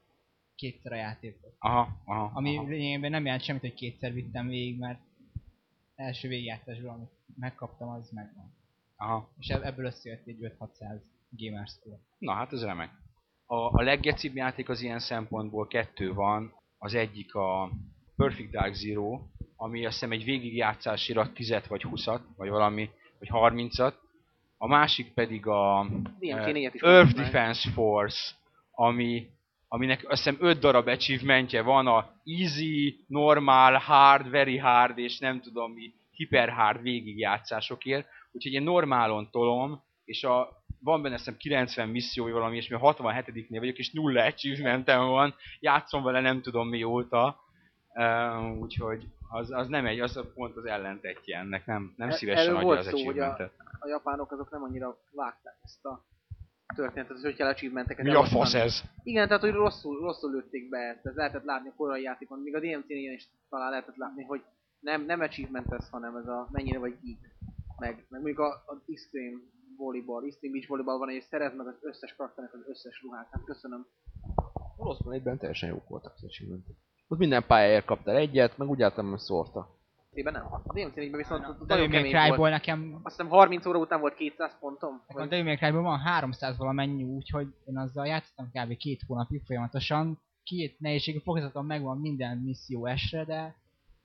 kétszer 0.59 0.91
a 0.91 0.95
játékot. 0.95 1.53
aha, 1.59 1.87
aha, 2.05 2.31
Ami 2.33 2.57
aha. 2.57 2.67
lényegében 2.67 3.11
nem 3.11 3.25
jelent 3.25 3.43
semmit, 3.43 3.61
hogy 3.61 3.73
kétszer 3.73 4.13
vittem 4.13 4.47
végig, 4.47 4.79
mert 4.79 4.99
első 5.95 6.27
végigjátszásból, 6.27 6.89
amit 6.89 7.09
megkaptam, 7.35 7.89
az 7.89 8.09
megvan. 8.11 8.53
aha. 8.97 9.29
És 9.37 9.47
eb- 9.47 9.63
ebből 9.63 9.85
összejött 9.85 10.27
egy 10.27 10.37
5-600 10.59 11.01
gamer 11.29 11.67
score. 11.67 11.97
Na 12.17 12.33
hát 12.33 12.53
ez 12.53 12.63
remek. 12.63 12.89
A, 13.45 13.55
a 13.55 13.81
leggecibb 13.81 14.35
játék 14.35 14.69
az 14.69 14.81
ilyen 14.81 14.99
szempontból 14.99 15.67
kettő 15.67 16.13
van. 16.13 16.53
Az 16.77 16.93
egyik 16.93 17.33
a 17.35 17.69
Perfect 18.15 18.51
Dark 18.51 18.73
Zero, 18.73 19.21
ami 19.55 19.85
azt 19.85 19.93
hiszem 19.93 20.11
egy 20.11 20.23
végigjátszásira 20.23 21.31
10 21.33 21.67
vagy 21.67 21.81
20 21.83 22.05
vagy 22.35 22.49
valami, 22.49 22.89
vagy 23.19 23.29
30-at. 23.31 23.93
A 24.57 24.67
másik 24.67 25.13
pedig 25.13 25.47
a 25.47 25.85
is 26.19 26.81
Earth. 26.81 27.13
Defense 27.15 27.69
Force, 27.71 28.35
ami, 28.71 29.29
aminek 29.71 30.09
azt 30.09 30.23
hiszem 30.23 30.37
5 30.39 30.59
darab 30.59 30.87
achievementje 30.87 31.61
van, 31.61 31.87
a 31.87 32.09
Easy, 32.25 33.03
Normal, 33.07 33.73
Hard, 33.73 34.29
Very 34.29 34.57
Hard 34.57 34.97
és 34.97 35.19
nem 35.19 35.41
tudom 35.41 35.71
mi, 35.71 35.93
Hyper 36.11 36.49
Hard 36.49 36.81
végigjátszásokért. 36.81 38.07
Úgyhogy 38.31 38.53
én 38.53 38.63
normálon 38.63 39.29
tolom, 39.31 39.83
és 40.05 40.23
a, 40.23 40.63
van 40.79 41.01
benne 41.01 41.15
hiszem 41.15 41.37
90 41.37 41.89
misszió, 41.89 42.23
vagy 42.23 42.33
valami, 42.33 42.55
és 42.55 42.67
mi 42.67 42.75
a 42.75 42.93
67-nél 42.93 43.57
vagyok, 43.59 43.77
és 43.77 43.91
nulla 43.91 44.23
achievementem 44.23 45.05
van, 45.05 45.35
játszom 45.59 46.03
vele 46.03 46.19
nem 46.19 46.41
tudom 46.41 46.69
mióta, 46.69 47.43
uh, 47.93 48.57
úgyhogy 48.59 49.07
az, 49.29 49.51
az 49.51 49.67
nem 49.67 49.85
egy, 49.85 49.99
az 49.99 50.17
a 50.17 50.31
pont 50.33 50.55
az 50.55 50.65
ellentetje 50.65 51.37
ennek, 51.37 51.65
nem, 51.65 51.93
nem 51.97 52.09
E- 52.09 52.11
szívesen 52.11 52.55
adja 52.55 52.69
az 52.77 52.85
szó, 52.85 52.91
hogy 52.91 52.99
a- 52.99 53.07
achievementet. 53.07 53.53
A 53.79 53.87
japánok 53.87 54.31
azok 54.31 54.51
nem 54.51 54.63
annyira 54.63 54.97
vágták 55.11 55.57
ezt 55.63 55.85
a 55.85 56.03
történetet, 56.75 57.17
hogy 57.21 57.35
hogy 57.37 57.47
achievementeket 57.47 58.05
Mi 58.05 58.13
a 58.13 58.23
fasz 58.23 58.53
ez? 58.53 58.81
Igen, 59.03 59.27
tehát 59.27 59.41
hogy 59.41 59.51
rosszul, 59.51 59.99
rosszul 60.01 60.31
lőtték 60.31 60.69
be 60.69 60.77
ezt, 60.77 61.05
ez 61.05 61.15
lehetett 61.15 61.43
látni 61.43 61.69
a 61.69 61.73
korai 61.75 62.01
játékon, 62.01 62.39
még 62.39 62.55
a 62.55 62.59
DMC-n 62.59 62.91
ilyen 62.93 63.13
is 63.13 63.29
talán 63.49 63.69
lehetett 63.69 63.95
látni, 63.95 64.23
hogy 64.23 64.41
nem, 64.79 65.05
nem 65.05 65.19
achievement 65.19 65.73
ez, 65.73 65.89
hanem 65.89 66.15
ez 66.15 66.27
a 66.27 66.47
mennyire 66.51 66.79
vagy 66.79 66.95
geek. 67.01 67.37
Meg, 67.77 68.05
meg 68.09 68.21
mondjuk 68.21 68.39
a, 68.39 68.47
a 68.47 68.83
Extreme 68.87 69.37
volleyball, 69.77 70.25
Extreme 70.25 70.53
beach 70.53 70.67
volleyball 70.67 70.97
van, 70.97 71.09
és 71.09 71.23
szerez 71.23 71.55
meg 71.55 71.67
az 71.67 71.77
összes 71.81 72.15
karakternek 72.15 72.53
az 72.53 72.67
összes 72.67 73.01
ruhát. 73.01 73.27
Hát 73.31 73.43
köszönöm. 73.43 73.87
Lost 74.77 75.01
Planet-ben 75.01 75.37
teljesen 75.37 75.69
jók 75.69 75.87
voltak 75.87 76.13
az 76.15 76.23
achievementek. 76.23 76.75
Ott 77.07 77.19
minden 77.19 77.45
pályáért 77.47 77.85
kaptál 77.85 78.15
egyet, 78.15 78.57
meg 78.57 78.69
úgy 78.69 78.81
általában 78.81 79.17
szórta. 79.17 79.78
Tében 80.19 80.33
nem. 80.33 80.45
A 80.51 80.73
DMC 80.73 80.95
4 80.95 81.15
viszont 81.15 81.43
A 81.43 81.47
nagyon 81.47 81.67
Devil 81.67 81.89
kemény 81.89 82.11
Cry-ból 82.11 82.37
volt. 82.37 82.51
nekem, 82.51 82.99
Azt 83.03 83.15
hiszem 83.15 83.31
30 83.31 83.65
óra 83.65 83.77
után 83.79 83.99
volt 83.99 84.13
200 84.13 84.57
pontom. 84.59 84.91
nekem 85.07 85.15
a 85.15 85.19
Vagy... 85.19 85.27
Devil 85.29 85.43
May 85.45 85.55
Cry-ból 85.55 85.81
van 85.81 85.99
300 85.99 86.57
valamennyi, 86.57 87.03
úgyhogy 87.03 87.47
én 87.65 87.77
azzal 87.77 88.05
játszottam 88.07 88.49
kb. 88.53 88.77
két 88.77 89.01
hónapig 89.07 89.41
folyamatosan. 89.45 90.19
Két 90.43 90.79
nehézségű 90.79 91.17
fokozaton 91.17 91.65
megvan 91.65 91.97
minden 91.99 92.37
misszió 92.37 92.85
esre, 92.85 93.23
de 93.25 93.55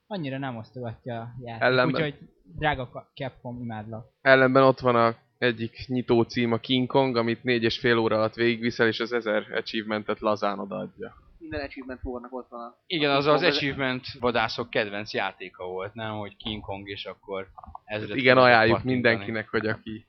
annyira 0.06 0.38
nem 0.38 0.56
osztogatja 0.56 1.20
a 1.20 1.28
játék. 1.40 1.62
Ellenben- 1.62 2.02
Úgyhogy 2.02 2.28
drága 2.42 3.10
Capcom 3.14 3.60
imádlak. 3.60 4.06
Ellenben 4.20 4.62
ott 4.62 4.80
van 4.80 4.96
a 4.96 5.14
egyik 5.38 5.84
nyitó 5.86 6.22
cím, 6.22 6.52
a 6.52 6.58
King 6.58 6.86
Kong, 6.86 7.16
amit 7.16 7.42
négy 7.42 7.62
és 7.62 7.78
fél 7.78 7.98
óra 7.98 8.16
alatt 8.16 8.34
végigviszel, 8.34 8.86
és 8.86 9.00
az 9.00 9.12
1000 9.12 9.46
achievementet 9.52 10.20
lazán 10.20 10.58
odaadja. 10.58 11.14
Minden 11.48 11.66
achievement 11.66 12.00
warnak 12.02 12.32
ott 12.32 12.48
van. 12.48 12.60
A... 12.60 12.78
Igen, 12.86 13.10
a 13.10 13.16
az 13.16 13.26
az 13.26 13.40
Kong, 13.40 13.52
achievement 13.52 14.06
vadászok 14.20 14.70
kedvenc 14.70 15.12
játéka 15.12 15.64
volt, 15.64 15.94
nem? 15.94 16.18
Hogy 16.18 16.36
King 16.36 16.62
Kong 16.62 16.88
és 16.88 17.04
akkor 17.04 17.48
ezret 17.84 18.16
Igen, 18.16 18.34
tudod 18.34 18.48
ajánljuk 18.48 18.82
mindenkinek, 18.82 19.48
hogy 19.48 19.66
aki 19.66 20.06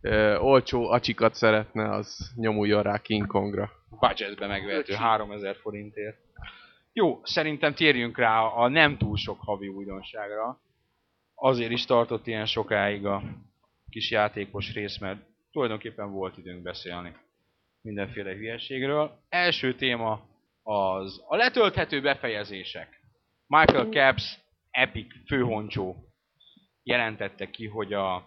ö, 0.00 0.36
olcsó 0.36 0.90
acsikat 0.90 1.34
szeretne, 1.34 1.90
az 1.90 2.32
nyomuljon 2.36 2.82
rá 2.82 2.98
King 2.98 3.26
Kongra. 3.26 3.70
budgetbe 4.00 4.46
megvehető 4.46 4.92
Öcsi. 4.92 5.02
3000 5.02 5.56
forintért. 5.56 6.16
Jó, 6.92 7.20
szerintem 7.22 7.74
térjünk 7.74 8.18
rá 8.18 8.40
a 8.40 8.68
nem 8.68 8.96
túl 8.96 9.16
sok 9.16 9.40
havi 9.40 9.68
újdonságra. 9.68 10.60
Azért 11.34 11.70
is 11.70 11.84
tartott 11.84 12.26
ilyen 12.26 12.46
sokáig 12.46 13.06
a 13.06 13.22
kis 13.90 14.10
játékos 14.10 14.72
rész, 14.74 14.98
mert 14.98 15.20
tulajdonképpen 15.52 16.12
volt 16.12 16.38
időnk 16.38 16.62
beszélni 16.62 17.16
mindenféle 17.82 18.34
hülyeségről. 18.34 19.20
Első 19.28 19.74
téma 19.74 20.30
az 20.62 21.22
a 21.26 21.36
letölthető 21.36 22.00
befejezések. 22.00 23.00
Michael 23.46 23.86
Caps, 23.86 24.38
Epic 24.70 25.26
főhoncsó 25.26 25.96
jelentette 26.82 27.50
ki, 27.50 27.66
hogy 27.66 27.92
a 27.92 28.24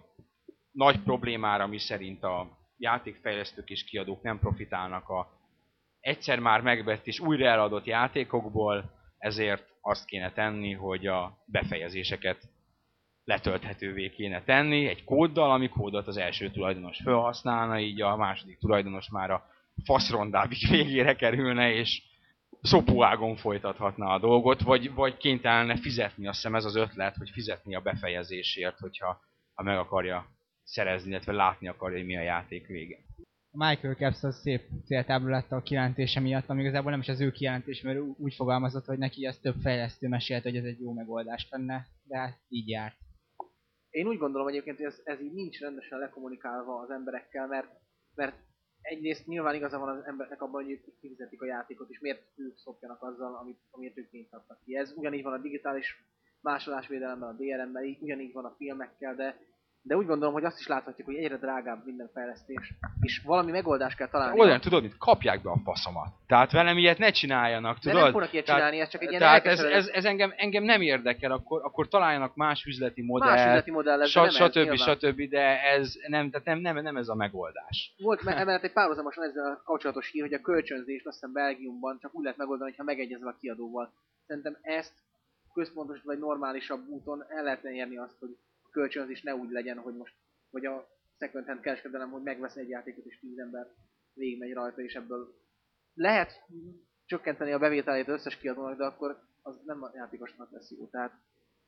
nagy 0.71 0.99
problémára, 0.99 1.67
mi 1.67 1.79
szerint 1.79 2.23
a 2.23 2.57
játékfejlesztők 2.77 3.69
és 3.69 3.83
kiadók 3.83 4.21
nem 4.21 4.39
profitálnak 4.39 5.09
a 5.09 5.35
egyszer 5.99 6.39
már 6.39 6.61
megvett 6.61 7.07
és 7.07 7.19
újra 7.19 7.45
eladott 7.45 7.85
játékokból, 7.85 8.91
ezért 9.17 9.67
azt 9.81 10.05
kéne 10.05 10.31
tenni, 10.31 10.73
hogy 10.73 11.07
a 11.07 11.37
befejezéseket 11.45 12.49
letölthetővé 13.23 14.09
kéne 14.09 14.43
tenni 14.43 14.87
egy 14.87 15.03
kóddal, 15.03 15.51
ami 15.51 15.69
kódot 15.69 16.07
az 16.07 16.17
első 16.17 16.49
tulajdonos 16.49 16.99
felhasználna, 17.03 17.79
így 17.79 18.01
a 18.01 18.15
második 18.15 18.57
tulajdonos 18.57 19.09
már 19.09 19.31
a 19.31 19.45
faszrondábbik 19.83 20.69
végére 20.69 21.15
kerülne, 21.15 21.71
és 21.71 22.01
szopóágon 22.65 23.35
folytathatna 23.35 24.13
a 24.13 24.19
dolgot, 24.19 24.61
vagy, 24.61 24.93
vagy 24.93 25.17
kénytelne 25.17 25.77
fizetni, 25.77 26.27
azt 26.27 26.35
hiszem 26.35 26.55
ez 26.55 26.65
az 26.65 26.75
ötlet, 26.75 27.15
hogy 27.15 27.29
fizetni 27.29 27.75
a 27.75 27.81
befejezésért, 27.81 28.79
hogyha 28.79 29.19
ha 29.53 29.63
meg 29.63 29.77
akarja 29.77 30.25
szerezni, 30.63 31.09
illetve 31.09 31.31
látni 31.31 31.67
akarja, 31.67 31.97
hogy 31.97 32.05
mi 32.05 32.17
a 32.17 32.21
játék 32.21 32.67
vége. 32.67 32.97
A 33.51 33.67
Michael 33.67 33.95
Caps 33.95 34.23
az 34.23 34.39
szép 34.39 34.61
céltábla 34.85 35.29
lett 35.29 35.51
a 35.51 35.61
kijelentése 35.61 36.19
miatt, 36.19 36.49
ami 36.49 36.61
igazából 36.61 36.91
nem 36.91 36.99
is 36.99 37.07
az 37.07 37.21
ő 37.21 37.31
kijelentés, 37.31 37.81
mert 37.81 37.99
úgy 38.17 38.33
fogalmazott, 38.33 38.85
hogy 38.85 38.97
neki 38.97 39.25
ez 39.25 39.37
több 39.37 39.55
fejlesztő 39.61 40.07
mesélt, 40.07 40.43
hogy 40.43 40.55
ez 40.55 40.63
egy 40.63 40.79
jó 40.79 40.93
megoldás 40.93 41.47
lenne, 41.49 41.87
de 42.03 42.17
hát 42.17 42.39
így 42.47 42.69
járt. 42.69 42.95
Én 43.89 44.07
úgy 44.07 44.17
gondolom 44.17 44.47
egyébként, 44.47 44.77
hogy 44.77 44.85
ez, 44.85 45.01
ez 45.03 45.21
így 45.21 45.33
nincs 45.33 45.59
rendesen 45.59 45.99
lekommunikálva 45.99 46.79
az 46.79 46.89
emberekkel, 46.89 47.47
mert, 47.47 47.67
mert 48.15 48.35
egyrészt 48.85 49.27
nyilván 49.27 49.55
igaza 49.55 49.79
van 49.79 49.97
az 49.97 50.05
embereknek 50.05 50.41
abban, 50.41 50.63
hogy 50.63 50.71
ők 50.71 50.99
kifizetik 50.99 51.41
a 51.41 51.45
játékot, 51.45 51.89
és 51.89 51.99
miért 51.99 52.21
ők 52.35 52.57
szopjanak 52.57 53.03
azzal, 53.03 53.35
amit, 53.35 53.59
amit 53.71 53.97
ők 53.97 54.09
pénzt 54.09 54.33
adtak 54.33 54.59
ki. 54.65 54.75
Ez 54.75 54.93
ugyanígy 54.95 55.23
van 55.23 55.33
a 55.33 55.37
digitális 55.37 56.03
másolásvédelemmel, 56.41 57.29
a 57.29 57.33
DRM-mel, 57.33 57.83
így- 57.83 58.01
ugyanígy 58.01 58.33
van 58.33 58.45
a 58.45 58.55
filmekkel, 58.57 59.15
de, 59.15 59.39
de 59.87 59.95
úgy 59.95 60.05
gondolom, 60.05 60.33
hogy 60.33 60.43
azt 60.43 60.59
is 60.59 60.67
láthatjuk, 60.67 61.07
hogy 61.07 61.15
egyre 61.15 61.37
drágább 61.37 61.85
minden 61.85 62.09
fejlesztés, 62.13 62.73
és 63.01 63.21
valami 63.25 63.51
megoldást 63.51 63.97
kell 63.97 64.07
találni. 64.07 64.39
Olyan, 64.39 64.59
tudod, 64.59 64.81
mit 64.81 64.97
kapják 64.97 65.41
be 65.41 65.49
a 65.49 65.57
faszomat. 65.63 66.07
Tehát 66.27 66.51
velem 66.51 66.77
ilyet 66.77 66.97
ne 66.97 67.11
csináljanak, 67.11 67.73
de 67.73 67.79
tudod? 67.79 68.01
nem 68.01 68.11
fognak 68.11 68.33
ilyet 68.33 68.45
Tehát- 68.45 68.61
csinálni, 68.61 68.81
ez 68.81 68.89
csak 68.89 69.01
egy 69.01 69.09
ilyen 69.09 69.21
Tehát 69.21 69.45
ez, 69.45 69.59
ez, 69.59 69.87
ez 69.87 70.05
engem, 70.05 70.33
engem 70.35 70.63
nem 70.63 70.81
érdekel, 70.81 71.31
akkor, 71.31 71.61
akkor 71.63 71.87
találjanak 71.87 72.35
más 72.35 72.65
üzleti 72.65 73.01
modellt, 73.01 73.35
más 73.35 73.45
üzleti 73.47 73.71
modell 73.71 73.97
de 73.97 74.05
stb. 74.05 74.53
nyilván. 74.53 74.77
stb. 74.77 75.21
De 75.29 75.61
ez 75.63 75.93
nem, 76.07 76.29
tehát 76.29 76.45
nem, 76.45 76.59
nem, 76.59 76.83
nem 76.83 76.97
ez 76.97 77.07
a 77.07 77.15
megoldás. 77.15 77.93
Volt 77.97 78.23
me- 78.23 78.37
emellett 78.37 78.63
egy 78.63 78.73
párhuzamosan 78.73 79.23
ezzel 79.23 79.45
a 79.51 79.61
kapcsolatos 79.65 80.09
hír, 80.11 80.21
hogy 80.21 80.33
a 80.33 80.41
kölcsönzést 80.41 81.05
azt 81.05 81.15
hiszem 81.15 81.33
Belgiumban 81.33 81.97
csak 82.01 82.15
úgy 82.15 82.23
lehet 82.23 82.37
megoldani, 82.37 82.73
ha 82.77 82.83
megegyezel 82.83 83.27
a 83.27 83.37
kiadóval. 83.39 83.91
Szerintem 84.27 84.57
ezt 84.61 84.93
központos 85.53 86.01
vagy 86.03 86.19
normálisabb 86.19 86.87
úton 86.87 87.25
el 87.29 87.43
lehetne 87.43 87.71
érni 87.71 87.97
azt, 87.97 88.15
hogy 88.19 88.37
kölcsönzés 88.75 89.21
ne 89.21 89.35
úgy 89.35 89.49
legyen, 89.51 89.77
hogy 89.77 89.95
most, 89.95 90.13
vagy 90.49 90.65
a 90.65 90.87
second 91.19 91.45
hand 91.45 91.59
kereskedelem, 91.59 92.09
hogy 92.11 92.21
megvesz 92.23 92.55
egy 92.55 92.69
játékot 92.69 93.05
és 93.05 93.19
tíz 93.19 93.37
ember 93.39 93.67
végigmegy 94.13 94.53
rajta, 94.53 94.81
és 94.81 94.93
ebből 94.95 95.27
lehet 95.93 96.31
csökkenteni 97.05 97.51
a 97.51 97.59
bevételét 97.59 98.07
az 98.07 98.13
összes 98.13 98.37
kiadónak, 98.37 98.77
de 98.77 98.83
akkor 98.85 99.19
az 99.41 99.61
nem 99.65 99.83
a 99.83 99.91
játékosnak 99.93 100.51
lesz 100.51 100.71
jó. 100.71 100.87
Tehát 100.87 101.11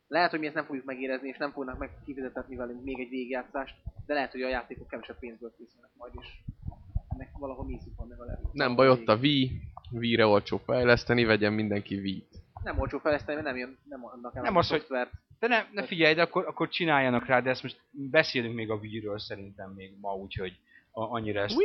lehet, 0.07 0.29
hogy 0.29 0.39
mi 0.39 0.45
ezt 0.45 0.55
nem 0.55 0.65
fogjuk 0.65 0.85
megérezni, 0.85 1.27
és 1.27 1.37
nem 1.37 1.51
fognak 1.51 1.77
meg 1.77 1.89
kifizetetni 2.05 2.55
velünk 2.55 2.83
még 2.83 2.99
egy 2.99 3.09
végigjátszást, 3.09 3.75
de 4.05 4.13
lehet, 4.13 4.31
hogy 4.31 4.41
a 4.41 4.47
játékok 4.47 4.87
kevesebb 4.87 5.19
pénzből 5.19 5.53
készülnek 5.57 5.91
majd, 5.93 6.13
és 6.19 6.27
ennek 7.09 7.29
valahol 7.37 7.65
mészük 7.65 7.95
van 7.95 8.07
legalább. 8.07 8.39
Nem 8.51 8.75
baj, 8.75 8.89
ott 8.89 9.07
a 9.07 9.15
Wii, 9.15 9.61
Wii-re 9.91 10.25
olcsó 10.25 10.57
fejleszteni, 10.57 11.23
vegyen 11.23 11.53
mindenki 11.53 11.95
Wii-t. 11.95 12.35
Nem 12.63 12.79
olcsó 12.79 12.97
fejleszteni, 12.99 13.41
mert 13.41 13.47
nem 13.47 13.57
jön, 13.57 13.77
nem 13.83 14.05
adnak 14.05 14.35
el 14.35 14.41
Nem 14.41 14.55
a 14.55 14.59
az, 14.59 14.69
hogy- 14.69 14.79
szoftvert. 14.79 15.11
De 15.39 15.47
ne, 15.47 15.65
ne 15.71 15.83
figyelj, 15.83 16.13
de 16.13 16.21
akkor, 16.21 16.47
akkor 16.47 16.69
csináljanak 16.69 17.25
rá, 17.25 17.39
de 17.39 17.49
ezt 17.49 17.63
most 17.63 17.81
beszélünk 17.91 18.55
még 18.55 18.69
a 18.69 18.75
Wii-ről 18.75 19.19
szerintem 19.19 19.71
még 19.71 19.91
ma, 19.99 20.13
úgyhogy 20.13 20.59
a, 20.91 21.01
annyira 21.01 21.41
ezt... 21.41 21.55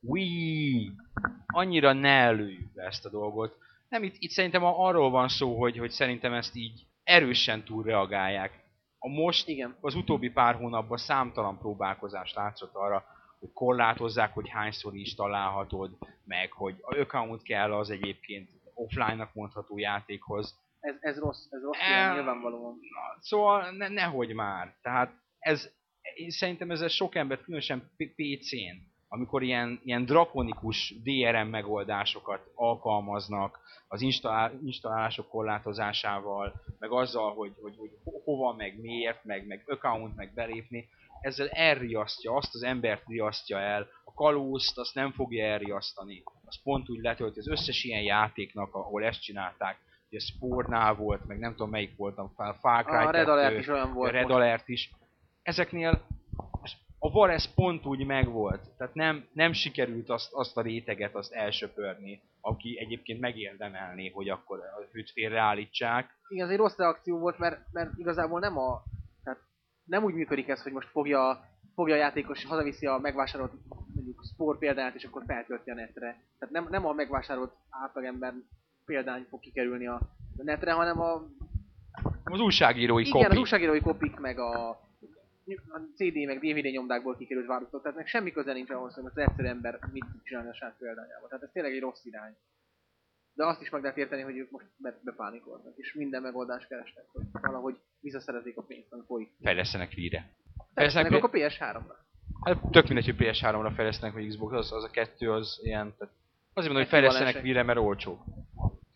Wii! 0.00 0.90
Annyira 1.46 1.92
ne 1.92 2.08
előjük 2.08 2.72
be 2.72 2.82
ezt 2.82 3.04
a 3.04 3.10
dolgot. 3.10 3.56
Nem, 3.88 4.02
itt, 4.02 4.14
itt 4.18 4.30
szerintem 4.30 4.64
arról 4.64 5.10
van 5.10 5.28
szó, 5.28 5.58
hogy, 5.58 5.78
hogy 5.78 5.90
szerintem 5.90 6.32
ezt 6.32 6.56
így 6.56 6.86
erősen 7.04 7.64
túlreagálják. 7.64 8.64
A 8.98 9.08
most, 9.08 9.48
Igen. 9.48 9.76
az 9.80 9.94
utóbbi 9.94 10.30
pár 10.30 10.54
hónapban 10.54 10.98
számtalan 10.98 11.58
próbálkozás 11.58 12.34
látszott 12.34 12.74
arra, 12.74 13.04
hogy 13.38 13.52
korlátozzák, 13.52 14.34
hogy 14.34 14.48
hányszor 14.48 14.96
installálhatod, 14.96 15.90
meg 16.24 16.52
hogy 16.52 16.74
a 16.80 16.96
account 16.98 17.42
kell 17.42 17.72
az 17.72 17.90
egyébként 17.90 18.50
offline-nak 18.74 19.34
mondható 19.34 19.78
játékhoz. 19.78 20.58
Ez, 20.82 20.94
ez 21.00 21.18
rossz, 21.18 21.46
ez 21.50 21.62
rossz, 21.62 21.78
ilyen, 21.88 22.14
nyilvánvalóan. 22.14 22.78
Szóval 23.20 23.70
ne, 23.70 23.88
nehogy 23.88 24.34
már. 24.34 24.74
Tehát 24.82 25.12
ez, 25.38 25.70
én 26.14 26.30
szerintem 26.30 26.70
ez 26.70 26.90
sok 26.92 27.14
ember, 27.14 27.40
különösen 27.40 27.90
PC-n, 27.96 28.90
amikor 29.08 29.42
ilyen, 29.42 29.80
ilyen 29.84 30.04
drakonikus 30.04 30.94
DRM 31.02 31.48
megoldásokat 31.48 32.50
alkalmaznak 32.54 33.60
az 33.88 34.00
installá- 34.00 34.52
installálások 34.64 35.28
korlátozásával, 35.28 36.62
meg 36.78 36.90
azzal, 36.90 37.34
hogy, 37.34 37.52
hogy, 37.60 37.76
hogy 37.76 37.90
ho- 38.04 38.22
hova, 38.24 38.52
meg 38.52 38.80
miért, 38.80 39.24
meg, 39.24 39.46
meg 39.46 39.64
account, 39.66 40.16
meg 40.16 40.34
belépni, 40.34 40.88
ezzel 41.20 41.48
elriasztja, 41.48 42.34
azt 42.34 42.54
az 42.54 42.62
embert 42.62 43.06
riasztja 43.06 43.58
el, 43.58 43.88
a 44.04 44.12
kalózt 44.14 44.78
azt 44.78 44.94
nem 44.94 45.12
fogja 45.12 45.44
elriasztani. 45.44 46.22
Az 46.44 46.62
pont 46.62 46.88
úgy 46.88 47.00
letölti 47.00 47.38
az 47.38 47.48
összes 47.48 47.84
ilyen 47.84 48.02
játéknak, 48.02 48.74
ahol 48.74 49.04
ezt 49.04 49.22
csinálták, 49.22 49.78
hogy 50.12 50.20
a 50.20 50.32
Spornál 50.34 50.94
volt, 50.94 51.26
meg 51.26 51.38
nem 51.38 51.50
tudom 51.50 51.70
melyik 51.70 51.96
volt, 51.96 52.18
a 52.18 52.32
Far 52.60 52.84
Cry 52.84 52.94
A 52.94 53.10
Red 53.10 53.24
2, 53.24 53.30
Alert 53.30 53.58
is 53.58 53.68
olyan 53.68 53.92
volt 53.92 54.12
Red 54.12 54.22
most. 54.22 54.34
Alert 54.34 54.68
is. 54.68 54.90
Ezeknél 55.42 56.06
a 56.98 57.10
Varez 57.10 57.54
pont 57.54 57.86
úgy 57.86 58.06
megvolt. 58.06 58.68
Tehát 58.76 58.94
nem, 58.94 59.24
nem 59.32 59.52
sikerült 59.52 60.10
azt, 60.10 60.32
azt 60.32 60.56
a 60.56 60.62
réteget 60.62 61.14
azt 61.14 61.32
elsöpörni, 61.32 62.22
aki 62.40 62.78
egyébként 62.78 63.20
megérdemelné, 63.20 64.08
hogy 64.08 64.28
akkor 64.28 64.58
a 64.58 64.92
hűt 64.92 65.10
félreállítsák. 65.10 66.10
Igen, 66.28 66.44
ez 66.46 66.52
egy 66.52 66.58
rossz 66.58 66.76
reakció 66.76 67.18
volt, 67.18 67.38
mert, 67.38 67.60
mert 67.72 67.90
igazából 67.96 68.40
nem 68.40 68.58
a... 68.58 68.82
Tehát 69.24 69.40
nem 69.84 70.04
úgy 70.04 70.14
működik 70.14 70.48
ez, 70.48 70.62
hogy 70.62 70.72
most 70.72 70.88
fogja, 70.88 71.44
fogja 71.74 71.94
a 71.94 71.98
játékos, 71.98 72.44
hazaviszi 72.44 72.86
a 72.86 72.98
megvásárolt 72.98 73.52
mondjuk 73.94 74.22
sport 74.32 74.58
példányt, 74.58 74.94
és 74.94 75.04
akkor 75.04 75.22
feltölti 75.26 75.70
a 75.70 75.74
netre. 75.74 76.22
Tehát 76.38 76.54
nem, 76.54 76.66
nem 76.70 76.86
a 76.86 76.92
megvásárolt 76.92 77.52
átlagember 77.70 78.34
példány 78.86 79.26
fog 79.28 79.40
kikerülni 79.40 79.86
a 79.86 80.00
netre, 80.36 80.72
hanem 80.72 81.00
a 81.00 81.26
Az 82.24 82.40
újságírói 82.40 83.06
Igen, 83.06 83.20
az 83.20 83.26
kopi. 83.26 83.38
újságírói 83.38 83.80
kopik, 83.80 84.16
meg 84.16 84.38
a, 84.38 84.68
a 84.68 85.78
CD, 85.94 86.14
meg 86.26 86.38
DVD 86.38 86.64
nyomdákból 86.72 87.16
kikerült 87.16 87.46
választott, 87.46 87.82
tehát 87.82 87.96
meg 87.96 88.06
semmi 88.06 88.30
köze 88.30 88.52
nincs 88.52 88.70
ahhoz, 88.70 88.94
hogy 88.94 89.04
az 89.04 89.18
egyszerű 89.18 89.48
ember 89.48 89.78
mit 89.92 90.04
tud 90.12 90.22
csinálni 90.22 90.48
a 90.48 90.54
saját 90.54 90.76
példányával. 90.78 91.28
Tehát 91.28 91.44
ez 91.44 91.50
tényleg 91.52 91.72
egy 91.72 91.80
rossz 91.80 92.04
irány. 92.04 92.36
De 93.34 93.46
azt 93.46 93.60
is 93.60 93.70
meg 93.70 93.82
lehet 93.82 93.96
érteni, 93.96 94.22
hogy 94.22 94.36
ők 94.36 94.50
most 94.50 94.66
be, 94.76 95.00
bepánikolnak, 95.04 95.76
és 95.76 95.94
minden 95.94 96.22
megoldást 96.22 96.68
keresnek, 96.68 97.04
hogy 97.12 97.22
valahogy 97.32 97.76
visszaszerezik 98.00 98.56
a 98.56 98.62
pénzt, 98.62 98.92
ami 98.92 99.02
folyik. 99.06 99.30
Fejlesztenek 99.42 99.92
Wii-re. 99.96 100.30
Fejlesztenek 100.74 101.12
akkor 101.12 101.30
PS3-ra. 101.32 101.94
Hát 102.44 102.70
tök 102.70 102.86
mindegy, 102.86 103.04
hogy 103.04 103.16
PS3-ra 103.18 103.72
fejlesztenek, 103.74 104.14
vagy 104.14 104.28
Xbox, 104.28 104.54
az, 104.54 104.72
az 104.72 104.84
a 104.84 104.90
kettő 104.90 105.32
az 105.32 105.60
ilyen... 105.62 105.94
Tehát 105.98 106.14
azért 106.52 106.72
mondom, 106.72 106.76
hogy 106.76 106.86
fejlesztenek. 106.86 107.42
Wii-re, 107.42 107.62
mert 107.62 107.78
olcsó. 107.78 108.24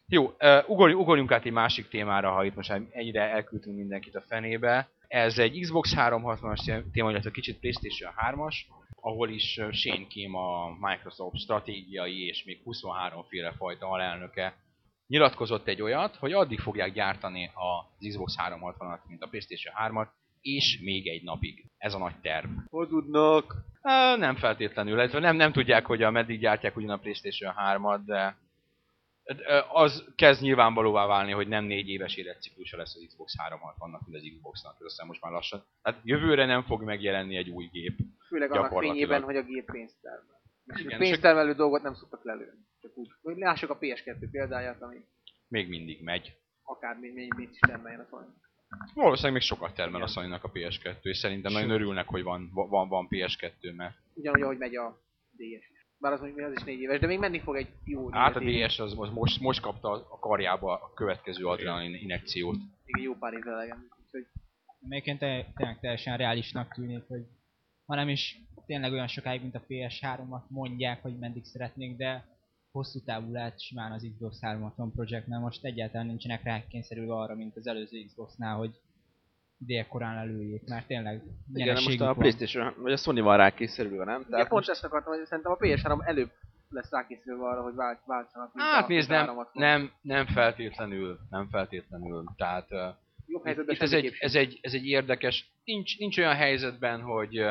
Jó, 0.09 0.37
ugorjunk, 0.67 1.03
ugorjunk 1.03 1.33
át 1.33 1.45
egy 1.45 1.53
másik 1.53 1.89
témára, 1.89 2.31
ha 2.31 2.45
itt 2.45 2.55
most 2.55 2.71
ennyire 2.91 3.23
elküldtünk 3.23 3.77
mindenkit 3.77 4.15
a 4.15 4.25
fenébe. 4.29 4.89
Ez 5.09 5.39
egy 5.39 5.61
Xbox 5.61 5.93
360-as 5.97 6.83
téma, 6.93 7.11
illetve 7.11 7.31
kicsit 7.31 7.59
Playstation 7.59 8.13
3-as, 8.31 8.55
ahol 9.01 9.29
is 9.29 9.61
Shane 9.71 10.07
Kim 10.07 10.35
a 10.35 10.77
Microsoft 10.81 11.37
stratégiai 11.37 12.27
és 12.27 12.45
még 12.45 12.61
23 12.65 13.25
féle 13.29 13.53
fajta 13.53 13.89
alelnöke 13.89 14.57
nyilatkozott 15.07 15.69
egy 15.69 15.83
olyat, 15.83 16.17
hogy 16.17 16.33
addig 16.33 16.61
fogják 16.61 16.93
gyártani 16.93 17.51
az 17.55 18.09
Xbox 18.09 18.35
360-at, 18.49 18.99
mint 19.09 19.23
a 19.23 19.29
Playstation 19.29 19.75
3-at, 19.79 20.09
és 20.41 20.81
még 20.83 21.09
egy 21.09 21.23
napig. 21.23 21.65
Ez 21.79 21.95
a 21.95 21.99
nagy 21.99 22.21
terv. 22.21 22.49
Hazudnak! 22.71 23.55
Nem 24.17 24.37
feltétlenül, 24.37 24.93
illetve 24.93 25.19
nem, 25.19 25.37
nem 25.37 25.53
tudják, 25.53 25.87
hogy 25.87 26.03
a 26.03 26.11
meddig 26.11 26.41
gyártják 26.41 26.77
ugyan 26.77 26.91
a 26.91 26.99
Playstation 26.99 27.55
3-at, 27.57 28.01
de 28.05 28.37
az 29.73 30.05
kezd 30.17 30.43
nyilvánvalóvá 30.43 31.07
válni, 31.07 31.33
hogy 31.33 31.49
nem 31.49 31.65
négy 31.65 31.89
éves 31.89 32.17
életciklusa 32.17 32.77
lesz 32.77 32.95
az 32.97 33.05
Xbox 33.07 33.35
360-nak, 33.49 34.01
mint 34.07 34.17
az 34.17 34.31
Xbox-nak, 34.37 34.77
ez 34.79 34.85
aztán 34.85 35.07
most 35.07 35.21
már 35.21 35.33
lassan. 35.33 35.65
Hát 35.83 36.01
jövőre 36.05 36.45
nem 36.45 36.63
fog 36.63 36.83
megjelenni 36.83 37.37
egy 37.37 37.49
új 37.51 37.69
gép. 37.73 37.99
Főleg 38.29 38.53
annak 38.53 38.79
fényében, 38.81 39.23
hogy 39.23 39.37
a 39.37 39.43
gép 39.43 39.71
pénzt 39.71 40.01
termel. 40.01 40.41
És 40.67 40.81
Igen, 40.81 40.99
pénztermelő 40.99 41.55
dolgot 41.55 41.83
nem 41.83 41.95
szoktak 41.95 42.25
lelőni. 42.25 42.67
Csak 42.81 42.97
úgy, 42.97 43.09
hogy 43.23 43.37
lássuk 43.37 43.71
a 43.71 43.79
PS2 43.79 44.29
példáját, 44.31 44.83
ami 44.83 44.97
Még 45.49 45.69
mindig 45.69 46.03
megy. 46.03 46.37
akár 46.63 46.97
még, 46.99 47.15
még, 47.15 47.35
még 47.37 47.49
is 47.53 47.59
termeljen 47.59 48.01
a 48.01 48.07
Sony. 48.11 48.27
Valószínűleg 48.95 49.33
még 49.33 49.43
sokat 49.43 49.75
termel 49.75 50.03
a 50.03 50.09
Igen. 50.09 50.09
sony 50.09 50.33
a 50.33 50.51
PS2, 50.53 51.03
és 51.03 51.19
szerintem 51.19 51.53
nagyon 51.53 51.71
örülnek, 51.71 52.09
hogy 52.09 52.23
van, 52.23 52.51
van, 52.53 52.89
van 52.89 53.07
PS2, 53.11 53.75
mert 53.77 53.95
Ugyanúgy, 54.15 54.43
ahogy 54.43 54.59
megy 54.59 54.77
a 54.77 55.01
DS. 55.37 55.76
Bár 56.07 56.15
az, 56.15 56.21
mondjuk 56.21 56.47
az 56.47 56.53
is 56.53 56.63
négy 56.63 56.81
éves, 56.81 57.01
de 57.01 57.07
még 57.07 57.19
menni 57.19 57.41
fog 57.41 57.57
egy 57.57 57.69
jó 57.85 58.11
hát 58.11 58.37
a. 58.37 58.41
DS 58.41 58.79
az 58.79 58.95
most, 58.95 59.13
most, 59.13 59.41
most 59.41 59.61
kapta 59.61 59.91
a 59.91 60.19
karjába 60.19 60.73
a 60.73 60.93
következő 60.95 61.47
adrenalin 61.47 61.95
injekciót. 61.95 62.57
Még 62.85 63.05
jó 63.05 63.15
pár 63.15 63.33
évvel 63.33 63.55
elegem. 63.55 63.89
Úgyhogy 64.05 64.27
Egyébként 64.89 65.19
tényleg 65.55 65.79
teljesen 65.81 66.17
reálisnak 66.17 66.75
tűnik, 66.75 67.03
hogy 67.09 67.23
ha 67.87 67.95
nem 67.95 68.09
is 68.09 68.39
tényleg 68.67 68.93
olyan 68.93 69.07
sokáig, 69.07 69.41
mint 69.41 69.55
a 69.55 69.65
PS3-at 69.69 70.49
mondják, 70.49 71.03
hogy 71.03 71.19
meddig 71.19 71.45
szeretnék, 71.45 71.97
de 71.97 72.25
hosszú 72.71 73.01
távú 73.05 73.33
lehet 73.33 73.61
simán 73.61 73.93
az 73.93 74.11
Xbox 74.15 74.41
360 74.41 74.93
projekt, 74.93 75.27
mert 75.27 75.43
most 75.43 75.65
egyáltalán 75.65 76.07
nincsenek 76.07 76.43
rákényszerülve 76.43 77.15
arra, 77.15 77.35
mint 77.35 77.57
az 77.57 77.67
előző 77.67 78.05
Xboxnál, 78.07 78.57
hogy 78.57 78.81
délkorán 79.59 80.17
előjék, 80.17 80.63
mert 80.69 80.87
tényleg 80.87 81.23
Igen, 81.55 81.83
most 81.85 82.01
a 82.01 82.05
van. 82.05 82.15
Playstation, 82.15 82.75
vagy 82.77 82.93
a 82.93 82.97
Sony 82.97 83.23
van 83.23 83.37
rá 83.37 83.51
készülve, 83.51 84.05
nem? 84.05 84.21
Ugye 84.21 84.31
Tehát 84.31 84.49
pont 84.49 84.67
most 84.67 84.69
ezt 84.69 84.85
akartam, 84.85 85.13
hogy 85.13 85.25
szerintem 85.27 85.53
a 85.53 85.57
PS3 85.57 86.07
előbb 86.07 86.31
lesz 86.69 86.91
rákészülve 86.91 87.45
arra, 87.45 87.63
hogy 87.63 87.75
vált, 87.75 87.99
váltsanak. 88.05 88.51
Hát 88.55 88.89
nézd, 88.89 89.09
nem, 89.09 89.19
360. 89.19 89.63
nem, 89.63 89.93
nem 90.01 90.27
feltétlenül, 90.27 91.19
nem 91.31 91.49
feltétlenül. 91.49 92.25
Tehát 92.37 92.69
Jobb 93.27 93.45
helyzetben 93.45 93.75
itt 93.75 93.83
ez 93.83 93.93
egy, 93.93 94.17
ez, 94.19 94.35
egy, 94.35 94.59
ez 94.63 94.73
egy 94.73 94.87
érdekes, 94.87 95.51
nincs, 95.65 95.99
nincs 95.99 96.19
olyan 96.19 96.35
helyzetben, 96.35 97.01
hogy, 97.01 97.45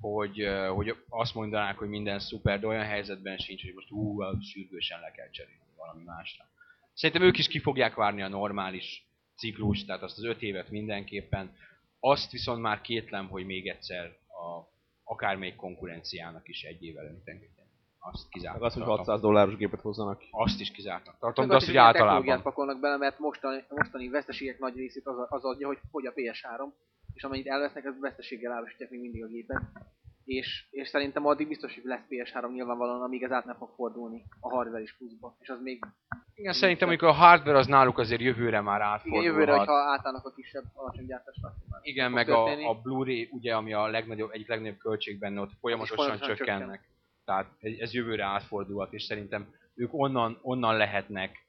hogy, 0.00 0.48
hogy 0.74 0.96
azt 1.08 1.34
mondanák, 1.34 1.78
hogy 1.78 1.88
minden 1.88 2.18
szuper, 2.18 2.60
de 2.60 2.66
olyan 2.66 2.84
helyzetben 2.84 3.36
sincs, 3.36 3.62
hogy 3.62 3.74
most 3.74 3.90
ú, 3.90 4.22
sürgősen 4.40 5.00
le 5.00 5.10
kell 5.10 5.30
cserélni 5.30 5.72
valami 5.76 6.02
másra. 6.04 6.44
Szerintem 6.94 7.26
ők 7.26 7.38
is 7.38 7.48
ki 7.48 7.58
fogják 7.58 7.94
várni 7.94 8.22
a 8.22 8.28
normális 8.28 9.07
ciklust, 9.38 9.86
tehát 9.86 10.02
azt 10.02 10.18
az 10.18 10.24
öt 10.24 10.42
évet 10.42 10.70
mindenképpen. 10.70 11.56
Azt 12.00 12.30
viszont 12.30 12.60
már 12.60 12.80
kétlem, 12.80 13.28
hogy 13.28 13.46
még 13.46 13.68
egyszer 13.68 14.04
a, 14.28 14.68
akármelyik 15.04 15.56
konkurenciának 15.56 16.48
is 16.48 16.62
egy 16.62 16.82
évvel 16.84 17.04
előtt 17.06 17.30
Azt 17.98 18.28
kizártak. 18.28 18.60
meg 18.60 18.68
az, 18.68 18.74
hogy 18.74 18.82
tartom. 18.82 19.04
600 19.04 19.20
dolláros 19.20 19.56
gépet 19.56 19.80
hozzanak. 19.80 20.22
Azt 20.30 20.60
is 20.60 20.70
kizártak. 20.70 21.18
Tartom, 21.18 21.44
Meg 21.44 21.48
de 21.48 21.56
azt, 21.56 21.66
hogy 21.66 21.76
általában. 21.76 22.42
pakolnak 22.42 22.80
bele, 22.80 22.96
mert 22.96 23.18
mostani, 23.18 23.64
mostani 23.68 24.08
veszteségek 24.08 24.58
nagy 24.58 24.76
részét 24.76 25.06
az, 25.06 25.16
az 25.28 25.44
adja, 25.44 25.66
hogy 25.66 25.78
fogy 25.90 26.06
a 26.06 26.12
PS3, 26.12 26.72
és 27.14 27.22
amennyit 27.24 27.46
elvesznek, 27.46 27.84
az 27.84 28.00
veszteséggel 28.00 28.52
árusítják 28.52 28.90
még 28.90 29.00
mindig 29.00 29.22
a 29.24 29.26
gépet. 29.26 29.62
És, 30.28 30.66
és 30.70 30.88
szerintem 30.88 31.26
addig 31.26 31.48
biztos, 31.48 31.74
hogy 31.74 31.84
lesz 31.84 32.04
PS3 32.10 32.52
nyilvánvalóan, 32.52 33.02
amíg 33.02 33.22
ez 33.22 33.30
át 33.30 33.44
nem 33.44 33.56
fog 33.56 33.70
fordulni 33.74 34.24
a 34.40 34.48
hardware 34.48 34.82
is 34.82 34.96
pluszba. 34.96 35.36
És 35.40 35.48
az 35.48 35.60
még 35.60 35.84
Igen, 36.34 36.52
szerintem 36.52 36.88
amikor 36.88 37.08
a 37.08 37.12
hardware 37.12 37.58
az 37.58 37.66
náluk 37.66 37.98
azért 37.98 38.20
jövőre 38.20 38.60
már 38.60 38.78
igen, 38.80 38.90
átfordulhat. 38.90 39.24
jövőre, 39.24 39.56
hogyha 39.56 39.72
átállnak 39.72 40.24
a 40.24 40.32
kisebb 40.32 40.64
alacsony 40.74 41.06
gyártásra. 41.06 41.54
Igen, 41.82 42.10
meg 42.10 42.26
történni. 42.26 42.64
a, 42.64 42.68
a 42.68 42.80
Blu-ray, 42.80 43.28
ugye, 43.32 43.54
ami 43.54 43.72
a 43.72 43.86
legnagyobb, 43.86 44.30
egyik 44.30 44.48
legnagyobb 44.48 44.78
költség 44.78 45.18
benne, 45.18 45.40
ott 45.40 45.52
folyamatosan 45.60 45.96
folyamatosan 45.96 46.36
csökkennek. 46.36 46.88
Tehát 47.24 47.46
ez 47.58 47.72
ez 47.78 47.92
jövőre 47.92 48.24
átfordulhat, 48.24 48.92
és 48.92 49.02
szerintem 49.02 49.54
ők 49.74 49.94
onnan, 49.94 50.38
onnan 50.42 50.76
lehetnek 50.76 51.46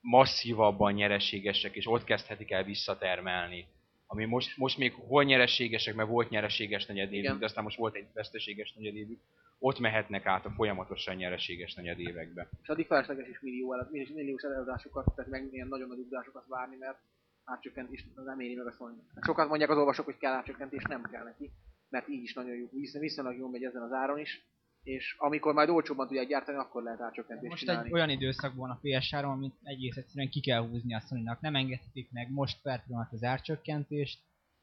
masszívabban 0.00 0.92
nyereségesek, 0.92 1.74
és 1.74 1.86
ott 1.86 2.04
kezdhetik 2.04 2.50
el 2.50 2.64
visszatermelni. 2.64 3.66
Ami 4.12 4.24
most, 4.24 4.56
most 4.56 4.78
még 4.78 4.92
hol 4.92 5.24
nyereségesek, 5.24 5.94
mert 5.94 6.08
volt 6.08 6.30
nyereséges 6.30 6.86
negyedévük, 6.86 7.38
de 7.38 7.44
aztán 7.44 7.64
most 7.64 7.76
volt 7.76 7.94
egy 7.94 8.06
veszteséges 8.12 8.72
negyedévük, 8.72 9.20
ott 9.58 9.78
mehetnek 9.78 10.26
át 10.26 10.44
a 10.44 10.50
folyamatosan 10.50 11.14
nyereséges 11.14 11.74
negyedévekbe. 11.74 12.48
És 12.62 12.68
addig 12.68 12.86
felesleges 12.86 13.28
is 13.28 13.40
millió 13.40 13.74
el, 13.74 13.88
milliós 13.90 14.42
eladásokat, 14.42 15.14
tehát 15.14 15.30
meg 15.30 15.52
ilyen 15.52 15.68
nagyon 15.68 15.88
nagy 15.88 15.98
ugrásokat 15.98 16.44
várni, 16.46 16.76
mert 16.76 16.98
átcsökkentés 17.44 18.06
nem 18.24 18.40
éri 18.40 18.54
meg 18.54 18.66
a 18.66 18.70
Sony. 18.70 19.02
Sokat 19.20 19.48
mondják 19.48 19.70
az 19.70 19.76
olvasók, 19.76 20.04
hogy 20.04 20.18
kell 20.18 20.32
átcsökkentés, 20.32 20.84
nem 20.84 21.08
kell 21.10 21.24
neki, 21.24 21.50
mert 21.88 22.08
így 22.08 22.22
is 22.22 22.34
nagyon 22.34 22.56
jó, 22.56 22.66
visz- 22.70 22.98
viszonylag 22.98 23.36
jól 23.36 23.50
megy 23.50 23.64
ezen 23.64 23.82
az 23.82 23.92
áron 23.92 24.18
is, 24.18 24.46
és 24.82 25.14
amikor 25.18 25.54
majd 25.54 25.68
olcsóbban 25.68 26.06
tudják 26.06 26.26
gyártani, 26.26 26.58
akkor 26.58 26.82
lehet 26.82 27.00
átcsökkentést 27.00 27.50
Most 27.50 27.64
csinálni. 27.64 27.86
egy 27.86 27.92
olyan 27.92 28.10
időszakban 28.10 28.70
a 28.70 28.80
PS3, 28.82 29.24
amit 29.24 29.54
egész 29.62 29.96
egyszerűen 29.96 30.30
ki 30.30 30.40
kell 30.40 30.68
húzni 30.68 30.94
a 30.94 31.00
sony 31.00 31.36
Nem 31.40 31.54
engedhetik 31.54 32.12
meg 32.12 32.30
most 32.30 32.62
per 32.62 32.84
pillanat 32.84 33.12
az 33.12 33.22
árcsökkentést, 33.22 34.20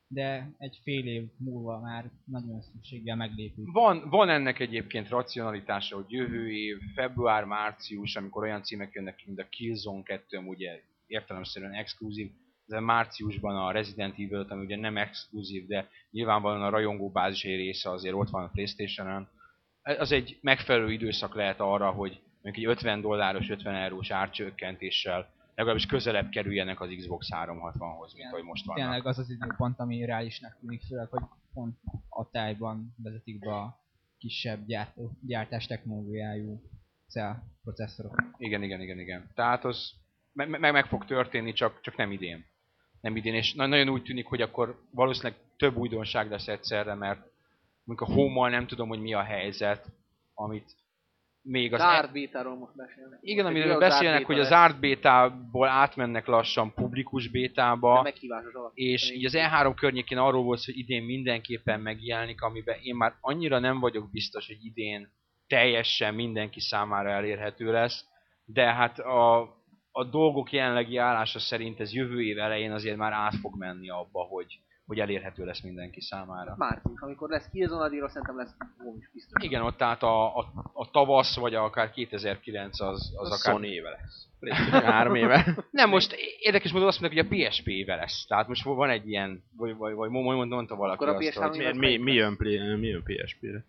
de 0.07 0.55
egy 0.57 0.79
fél 0.83 1.07
év 1.07 1.23
múlva 1.37 1.79
már 1.79 2.11
nagyon 2.25 2.61
szükséggel 2.61 3.15
meglépik. 3.15 3.71
Van, 3.71 4.09
van 4.09 4.29
ennek 4.29 4.59
egyébként 4.59 5.09
racionalitása, 5.09 5.95
hogy 5.95 6.11
jövő 6.11 6.51
év, 6.51 6.77
február, 6.95 7.43
március, 7.43 8.15
amikor 8.15 8.43
olyan 8.43 8.63
címek 8.63 8.93
jönnek 8.93 9.15
ki, 9.15 9.23
mint 9.25 9.39
a 9.39 9.47
Killzone 9.49 10.03
2, 10.03 10.37
ami 10.37 10.47
ugye 10.47 10.81
értelemszerűen 11.05 11.73
exkluzív, 11.73 12.31
de 12.65 12.79
márciusban 12.79 13.55
a 13.55 13.71
Resident 13.71 14.13
Evil, 14.13 14.45
ami 14.49 14.65
ugye 14.65 14.77
nem 14.77 14.97
exkluzív, 14.97 15.67
de 15.67 15.89
nyilvánvalóan 16.11 16.63
a 16.63 16.69
rajongó 16.69 17.09
bázis 17.09 17.43
egy 17.43 17.55
része 17.55 17.89
azért 17.89 18.15
ott 18.15 18.29
van 18.29 18.43
a 18.43 18.49
Playstation-on. 18.49 19.29
Az 19.83 20.11
egy 20.11 20.37
megfelelő 20.41 20.91
időszak 20.91 21.35
lehet 21.35 21.59
arra, 21.59 21.91
hogy 21.91 22.21
mondjuk 22.41 22.65
egy 22.65 22.71
50 22.71 23.01
dolláros, 23.01 23.49
50 23.49 23.75
eurós 23.75 24.11
árcsökkentéssel 24.11 25.37
legalábbis 25.59 25.85
közelebb 25.85 26.29
kerüljenek 26.29 26.81
az 26.81 26.89
Xbox 26.97 27.27
360-hoz, 27.31 28.13
mint 28.13 28.31
ahogy 28.31 28.43
most 28.43 28.65
vannak. 28.65 28.81
Tényleg 28.81 29.05
az 29.05 29.19
az 29.19 29.29
időpont, 29.29 29.79
ami 29.79 30.05
reálisnak 30.05 30.57
tűnik, 30.59 30.81
főleg, 30.81 31.07
hogy 31.07 31.21
pont 31.53 31.77
a 32.09 32.29
tájban 32.29 32.95
vezetik 33.03 33.39
be 33.39 33.55
a 33.55 33.79
kisebb 34.17 34.65
gyártó, 34.65 35.11
gyártás 35.21 35.67
technológiájú 35.67 36.61
cell 37.07 37.35
processzorok. 37.63 38.23
Igen, 38.37 38.63
igen, 38.63 38.81
igen, 38.81 38.99
igen. 38.99 39.31
Tehát 39.33 39.65
az 39.65 39.91
meg, 40.31 40.49
meg, 40.49 40.71
meg 40.71 40.85
fog 40.85 41.05
történni, 41.05 41.53
csak, 41.53 41.81
csak 41.81 41.95
nem 41.95 42.11
idén. 42.11 42.45
Nem 43.01 43.15
idén, 43.15 43.33
és 43.33 43.53
na- 43.53 43.65
nagyon 43.65 43.89
úgy 43.89 44.03
tűnik, 44.03 44.25
hogy 44.25 44.41
akkor 44.41 44.81
valószínűleg 44.91 45.37
több 45.57 45.75
újdonság 45.75 46.29
lesz 46.29 46.47
egyszerre, 46.47 46.93
mert 46.93 47.28
mondjuk 47.89 48.09
a 48.09 48.13
home 48.13 48.49
nem 48.49 48.67
tudom, 48.67 48.87
hogy 48.87 49.01
mi 49.01 49.13
a 49.13 49.21
helyzet, 49.21 49.85
amit 50.33 50.75
még 51.41 51.73
az... 51.73 51.79
Zárt 51.79 52.11
bétáról 52.11 52.55
most 52.55 52.75
beszélnek. 52.75 53.19
igen, 53.21 53.45
Egy 53.45 53.51
amiről 53.51 53.77
beszélnek, 53.77 54.25
hogy 54.25 54.39
az 54.39 54.47
zárt 54.47 54.79
bétából 54.79 55.67
átmennek 55.67 56.25
lassan 56.25 56.73
publikus 56.73 57.27
bétába, 57.27 58.13
és 58.73 59.11
így 59.11 59.25
az 59.25 59.33
E3 59.35 59.73
környékén 59.75 60.17
arról 60.17 60.43
volt, 60.43 60.63
hogy 60.63 60.77
idén 60.77 61.03
mindenképpen 61.03 61.79
megjelenik, 61.79 62.41
amiben 62.41 62.79
én 62.81 62.95
már 62.95 63.13
annyira 63.21 63.59
nem 63.59 63.79
vagyok 63.79 64.11
biztos, 64.11 64.47
hogy 64.47 64.65
idén 64.65 65.11
teljesen 65.47 66.13
mindenki 66.13 66.59
számára 66.59 67.09
elérhető 67.09 67.71
lesz, 67.71 68.05
de 68.45 68.73
hát 68.73 68.99
a, 68.99 69.39
a 69.91 70.03
dolgok 70.03 70.51
jelenlegi 70.51 70.97
állása 70.97 71.39
szerint 71.39 71.79
ez 71.79 71.93
jövő 71.93 72.21
év 72.21 72.39
elején 72.39 72.71
azért 72.71 72.97
már 72.97 73.11
át 73.11 73.35
fog 73.35 73.57
menni 73.57 73.89
abba, 73.89 74.21
hogy, 74.21 74.59
hogy 74.89 74.99
elérhető 74.99 75.45
lesz 75.45 75.61
mindenki 75.61 76.01
számára. 76.01 76.55
Március, 76.57 77.01
amikor 77.01 77.29
lesz 77.29 77.49
Killzone, 77.51 77.83
addigra 77.83 78.07
szerintem 78.07 78.37
lesz 78.37 78.55
Home 78.77 78.97
is 78.99 79.09
biztos. 79.13 79.43
Igen, 79.43 79.61
ott 79.61 79.77
tehát 79.77 80.03
a, 80.03 80.37
a, 80.37 80.51
a 80.73 80.89
tavasz, 80.91 81.35
vagy 81.35 81.55
akár 81.55 81.91
2009 81.91 82.79
az, 82.79 83.13
az 83.15 83.31
Az 83.31 83.39
akár... 83.39 83.53
Sony 83.53 83.63
éve 83.63 83.89
lesz. 83.89 84.27
3 84.71 85.15
éve. 85.15 85.55
Nem, 85.71 85.89
most 85.89 86.15
érdekes 86.39 86.71
módon 86.71 86.87
azt 86.87 87.01
mondják, 87.01 87.27
hogy 87.27 87.39
a 87.39 87.49
PSP 87.49 87.67
éve 87.67 87.95
lesz. 87.95 88.25
Tehát 88.25 88.47
most 88.47 88.63
van 88.63 88.89
egy 88.89 89.09
ilyen, 89.09 89.43
vagy, 89.57 89.75
vagy, 89.75 89.93
vagy 89.93 90.09
mondta, 90.09 90.55
mondta 90.55 90.75
valaki 90.75 91.03
Akkor 91.03 91.15
a 91.15 91.17
azt, 91.17 91.37
PS3 91.37 91.47
hogy... 91.47 91.75
Mi, 91.75 91.97
mi, 91.97 91.97
mi, 91.97 92.11
jön, 92.13 92.79
mi 92.79 92.87
jön 92.87 93.03
PSP-re? 93.03 93.65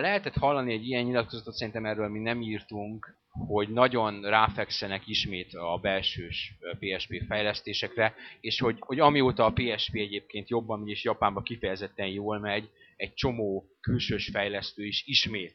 Lehetett 0.00 0.36
hallani 0.36 0.72
egy 0.72 0.86
ilyen 0.86 1.04
nyilatkozatot, 1.04 1.54
szerintem 1.54 1.86
erről 1.86 2.08
mi 2.08 2.18
nem 2.18 2.42
írtunk, 2.42 3.18
hogy 3.46 3.68
nagyon 3.68 4.22
ráfekszenek 4.22 5.06
ismét 5.06 5.54
a 5.54 5.78
belsős 5.82 6.54
PSP 6.78 7.22
fejlesztésekre, 7.28 8.14
és 8.40 8.60
hogy, 8.60 8.76
hogy 8.78 9.00
amióta 9.00 9.44
a 9.44 9.52
PSP 9.52 9.94
egyébként 9.94 10.48
jobban 10.48 10.88
és 10.88 11.04
Japánban 11.04 11.42
kifejezetten 11.42 12.06
jól 12.06 12.38
megy, 12.38 12.70
egy 12.96 13.14
csomó 13.14 13.64
külsős 13.80 14.28
fejlesztő 14.32 14.86
is 14.86 15.02
ismét 15.06 15.54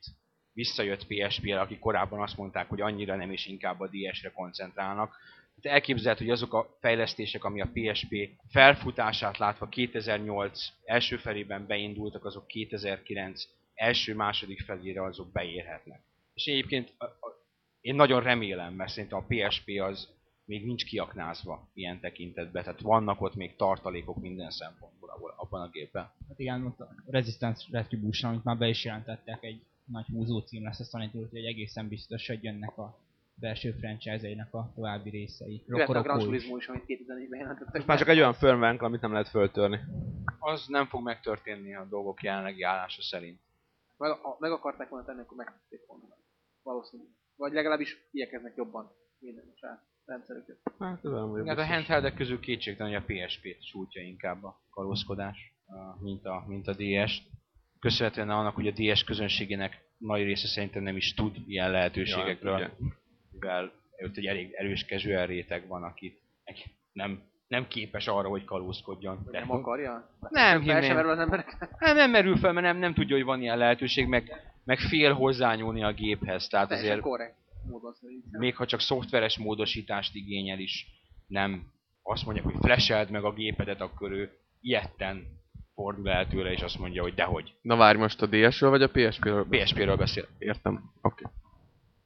visszajött 0.54 1.08
PSP-re, 1.08 1.60
akik 1.60 1.80
korábban 1.80 2.22
azt 2.22 2.38
mondták, 2.38 2.70
hogy 2.70 2.82
annyira 2.82 3.16
nem, 3.16 3.32
és 3.32 3.46
inkább 3.46 3.80
a 3.80 3.88
DS-re 3.88 4.32
koncentrálnak. 4.32 5.16
Tehát 5.62 5.78
elképzelhető, 5.78 6.24
hogy 6.24 6.34
azok 6.34 6.54
a 6.54 6.78
fejlesztések, 6.80 7.44
ami 7.44 7.62
a 7.62 7.70
PSP 7.74 8.16
felfutását 8.50 9.38
látva 9.38 9.68
2008 9.68 10.68
első 10.84 11.18
felében 11.18 11.68
beindultak, 11.68 12.26
azok 12.26 12.48
2009 12.48 13.44
első-második 13.76 14.62
felére 14.62 15.04
azok 15.04 15.32
beérhetnek. 15.32 16.02
És 16.34 16.46
egyébként 16.46 16.94
a, 16.98 17.06
a, 17.06 17.46
én 17.82 17.96
nagyon 17.96 18.24
remélem, 18.24 18.74
mert 18.74 18.92
szerintem 18.92 19.20
a 19.20 19.26
PSP 19.28 19.70
az 19.82 20.10
még 20.46 20.66
nincs 20.66 20.86
kiaknázva 20.86 21.70
ilyen 21.74 22.00
tekintetben, 22.00 22.64
tehát 22.64 22.82
vannak 22.82 23.22
ott 23.22 23.36
még 23.36 23.56
tartalékok 23.56 24.22
minden 24.22 24.50
szempontból 24.50 25.10
abban- 25.10 25.34
abban 25.38 25.62
a 25.62 25.70
gépben. 25.70 26.04
Hát 26.28 26.40
igen, 26.40 26.66
ott 26.66 26.80
a 26.80 26.96
Resistance 27.06 27.66
Retribution, 27.72 28.32
amit 28.32 28.44
már 28.44 28.58
be 28.58 28.68
is 28.68 28.86
jelentettek, 28.86 29.44
egy 29.44 29.62
nagy 29.86 30.06
húzó 30.06 30.40
cím 30.40 30.64
lesz 30.64 30.80
a 30.80 30.84
sony 30.84 31.10
hogy 31.32 31.46
egészen 31.46 31.88
biztos, 31.88 32.28
hogy 32.28 32.44
jönnek 32.44 32.78
a 32.78 33.00
belső 33.36 33.72
franchise-ainak 33.72 34.54
a 34.54 34.72
további 34.76 35.10
részei. 35.10 35.64
Illetve 35.68 35.98
a 35.98 36.02
Gran. 36.02 36.20
Turismo 36.20 36.58
is, 36.58 36.68
amit 36.68 36.84
2004-ben 36.88 37.40
jelentettek. 37.40 37.74
Most 37.74 37.88
már 37.88 37.98
csak 37.98 38.08
egy 38.08 38.18
olyan 38.18 38.34
firmware 38.34 38.78
amit 38.78 39.02
nem 39.02 39.12
lehet 39.12 39.28
föltörni. 39.28 39.80
Az 40.40 40.68
nem 40.68 40.86
fog 40.86 41.04
megtörténni 41.04 41.76
a 41.76 41.86
dolgok 41.90 42.24
jelenlegi 42.24 42.64
állása 42.64 43.02
szerint. 43.02 43.40
Meg, 43.98 44.12
ha 44.12 44.38
meg 44.40 44.52
akarták 44.52 44.90
volna 44.90 45.06
tenni, 45.06 45.20
akkor 45.20 45.38
megtették 45.38 45.86
volna. 45.88 46.06
Valószínű. 46.64 47.04
Vagy 47.36 47.54
legalábbis 47.54 47.98
igyekeznek 48.12 48.56
jobban 48.56 48.86
a 48.86 49.58
saját 49.60 49.84
rendszerüket. 50.06 50.58
Hát, 50.80 51.06
ez 51.06 51.12
vagyok 51.12 51.48
Hát 51.48 51.58
a 51.58 51.66
handheldek 51.66 52.14
közül 52.16 52.40
kétségtelen, 52.40 52.94
hogy 52.94 53.02
a 53.02 53.26
PSP-t 53.26 53.64
sújtja 53.64 54.02
inkább 54.02 54.44
a 54.44 54.62
kalózkodás, 54.70 55.54
a- 55.66 56.04
mint 56.04 56.26
a, 56.26 56.44
mint 56.48 56.68
a 56.68 56.74
DS. 56.74 57.22
Köszönhetően 57.80 58.30
annak, 58.30 58.56
hogy 58.56 58.68
a 58.68 58.72
DS 58.72 59.04
közönségének 59.04 59.84
nagy 59.98 60.24
része 60.24 60.48
szerintem 60.48 60.84
nem 60.84 60.96
is 60.96 61.14
tud 61.14 61.36
ilyen 61.48 61.72
lehetőségekről, 61.72 62.60
Ja, 62.60 62.76
mivel 63.32 63.72
ott 64.04 64.18
egy 64.18 64.26
elég 64.26 64.54
erős 64.54 64.86
casual 64.86 65.26
réteg 65.26 65.68
van, 65.68 65.84
aki 65.84 66.22
nem, 66.92 67.24
nem 67.48 67.68
képes 67.68 68.08
arra, 68.08 68.28
hogy 68.30 68.46
kalózkodjon. 68.46 69.22
Vagy 69.26 69.34
nem 69.34 69.52
akarja? 69.52 70.10
Nem 70.20 70.32
Fel 70.32 70.52
sem 70.64 70.82
hinném. 70.82 70.96
merül 70.96 71.12
az 71.12 71.20
emberek. 71.20 71.70
Nem, 71.80 71.96
nem 71.96 72.12
merül 72.12 72.38
fel, 72.38 72.52
mert 72.54 72.66
nem, 72.66 72.78
nem 72.78 72.94
tudja, 72.94 73.16
hogy 73.16 73.26
van 73.26 73.42
ilyen 73.42 73.58
lehetőség, 73.58 74.08
meg, 74.08 74.32
meg 74.64 74.80
fél 74.80 75.14
hozzányúlni 75.14 75.84
a 75.84 75.94
géphez. 75.94 76.48
Tehát 76.48 76.68
Teljesen 76.68 76.92
azért 76.92 77.06
korrekt. 77.06 77.36
módon 77.70 77.94
szerintem. 77.94 78.40
még 78.40 78.56
ha 78.56 78.66
csak 78.66 78.80
szoftveres 78.80 79.38
módosítást 79.38 80.16
igényel 80.16 80.60
is, 80.60 80.88
nem 81.28 81.64
azt 82.04 82.26
mondják, 82.26 82.46
hogy 82.46 82.56
flasheld 82.62 83.10
meg 83.10 83.24
a 83.24 83.34
gépedet, 83.34 83.82
akkor 83.82 84.12
ő 84.12 84.32
ilyetten 84.62 85.24
fordul 85.76 86.10
el 86.10 86.28
tőle, 86.28 86.52
és 86.52 86.62
azt 86.62 86.80
mondja, 86.80 87.02
hogy 87.02 87.14
dehogy. 87.14 87.54
Na 87.62 87.76
várj 87.76 87.98
most 87.98 88.22
a 88.22 88.26
DS-ről 88.26 88.70
vagy 88.70 88.82
a 88.82 88.90
PSP-ről? 88.90 89.48
PSP-ről 89.50 89.96
beszél. 89.96 90.26
Értem. 90.38 90.84
Oké. 91.02 91.24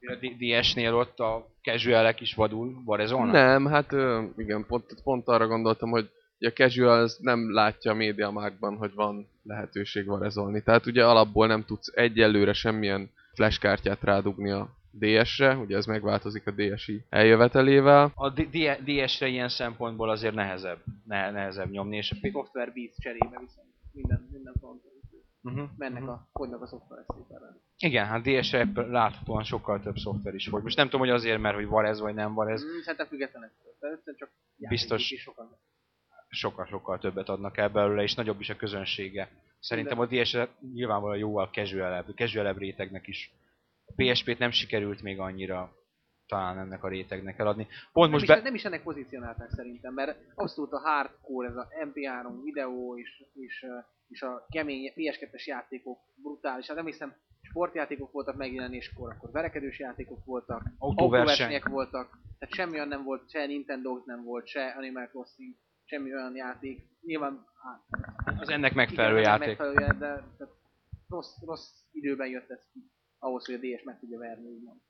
A 0.00 0.26
DS-nél 0.38 0.94
ott 0.94 1.18
a 1.18 1.46
casualek 1.62 2.20
is 2.20 2.34
vadul 2.34 2.82
varezolnak? 2.84 3.32
Nem, 3.32 3.66
hát 3.66 3.92
igen, 4.36 4.64
pont, 4.66 4.84
pont 5.02 5.28
arra 5.28 5.46
gondoltam, 5.46 5.90
hogy 5.90 6.10
ugye 6.38 6.48
a 6.48 6.52
casual 6.52 7.00
az 7.00 7.18
nem 7.20 7.52
látja 7.52 7.90
a 7.90 7.94
médiamákban, 7.94 8.76
hogy 8.76 8.94
van 8.94 9.28
lehetőség 9.42 10.06
varezolni. 10.06 10.62
Tehát 10.62 10.86
ugye 10.86 11.06
alapból 11.06 11.46
nem 11.46 11.64
tudsz 11.64 11.92
egyelőre 11.94 12.52
semmilyen 12.52 13.10
flashkártyát 13.34 14.02
rádugni 14.02 14.50
a 14.50 14.68
DS-re, 14.92 15.56
ugye 15.56 15.76
ez 15.76 15.86
megváltozik 15.86 16.46
a 16.46 16.50
DSi 16.50 17.04
eljövetelével. 17.08 18.12
A 18.14 18.30
DS-re 18.84 19.26
ilyen 19.26 19.48
szempontból 19.48 20.10
azért 20.10 20.34
nehezebb, 20.34 20.78
ne- 21.06 21.30
nehezebb 21.30 21.70
nyomni, 21.70 21.96
és 21.96 22.10
a 22.10 22.16
P- 22.20 22.30
Software 22.32 22.70
beats 22.74 22.94
cserébe 22.98 23.38
viszont 23.40 23.68
minden, 23.92 24.28
minden 24.32 24.54
fronton 24.58 24.89
uh-huh. 25.42 25.68
mennek 25.76 26.08
a, 26.08 26.28
fogynak 26.32 26.62
a 26.62 26.66
szoftveres 26.66 27.04
szépen. 27.08 27.60
Igen, 27.76 28.06
hát 28.06 28.22
DS-re 28.22 28.68
láthatóan 28.74 29.44
sokkal 29.44 29.80
több 29.80 29.96
szoftver 29.96 30.34
is 30.34 30.48
volt. 30.48 30.62
Most 30.62 30.76
nem 30.76 30.86
tudom, 30.86 31.00
hogy 31.00 31.10
azért, 31.10 31.40
mert 31.40 31.54
hogy 31.54 31.66
var 31.66 31.84
ez 31.84 32.00
vagy 32.00 32.14
nem 32.14 32.34
var 32.34 32.50
ez, 32.50 32.64
Mm, 32.64 32.80
szerintem 32.80 33.06
független 33.06 33.42
ettől. 33.42 33.72
De 33.80 33.88
egyszerűen 33.88 34.16
csak 34.16 34.30
Biztos. 34.68 35.14
sokan. 35.18 35.58
sokkal-sokkal 36.28 36.98
többet 36.98 37.28
adnak 37.28 37.56
el 37.56 37.68
belőle, 37.68 38.02
és 38.02 38.14
nagyobb 38.14 38.40
is 38.40 38.50
a 38.50 38.56
közönsége. 38.56 39.30
Szerintem 39.60 39.98
a 39.98 40.06
DS 40.06 40.36
nyilvánvalóan 40.72 41.18
jóval 41.18 41.50
casualebb, 41.52 42.14
casualebb 42.14 42.58
rétegnek 42.58 43.06
is. 43.06 43.32
A 43.84 43.92
PSP-t 43.96 44.38
nem 44.38 44.50
sikerült 44.50 45.02
még 45.02 45.20
annyira 45.20 45.72
talán 46.26 46.58
ennek 46.58 46.84
a 46.84 46.88
rétegnek 46.88 47.38
eladni. 47.38 47.66
Pont 47.92 48.10
Nem, 48.10 48.10
most 48.10 48.22
is, 48.22 48.28
be... 48.28 48.42
nem 48.42 48.54
is 48.54 48.64
ennek 48.64 48.82
pozícionálták 48.82 49.50
szerintem, 49.50 49.94
mert 49.94 50.18
abszolút 50.34 50.72
a 50.72 50.78
hardcore, 50.78 51.48
ez 51.48 51.56
a 51.56 51.68
MP3 51.84 52.40
videó 52.44 52.98
és, 52.98 53.24
és, 53.34 53.66
és 54.10 54.22
a 54.22 54.46
kemény 54.48 54.92
PS2-es 54.96 55.44
játékok 55.44 55.98
brutális. 56.16 56.66
Hát 56.66 56.76
nem 56.76 56.86
hiszem, 56.86 57.14
sportjátékok 57.40 58.12
voltak 58.12 58.36
megjelenéskor, 58.36 59.10
akkor 59.10 59.30
verekedős 59.30 59.78
játékok 59.78 60.24
voltak, 60.24 60.62
Autóverseny. 60.78 61.04
autóversenyek 61.04 61.68
voltak, 61.68 62.18
tehát 62.38 62.54
semmi 62.54 62.72
olyan 62.72 62.88
nem 62.88 63.04
volt, 63.04 63.30
se 63.30 63.46
Nintendo 63.46 64.02
nem 64.04 64.24
volt, 64.24 64.46
se 64.46 64.68
Animal 64.68 65.06
Crossing, 65.06 65.54
semmi 65.84 66.14
olyan 66.14 66.36
játék. 66.36 66.88
Nyilván 67.00 67.46
hát, 67.62 68.40
Az 68.40 68.48
ennek 68.48 68.74
megfelelő 68.74 69.18
igen, 69.18 69.30
játék. 69.30 69.46
Megfelelő, 69.46 69.86
de 69.86 70.08
tehát 70.38 70.54
rossz, 71.08 71.42
rossz 71.46 71.68
időben 71.92 72.28
jött 72.28 72.50
ez 72.50 72.68
ki, 72.72 72.90
ahhoz, 73.18 73.46
hogy 73.46 73.54
a 73.54 73.58
DS 73.58 73.82
meg 73.82 73.98
tudja 73.98 74.18
verni, 74.18 74.46
úgymond. 74.48 74.80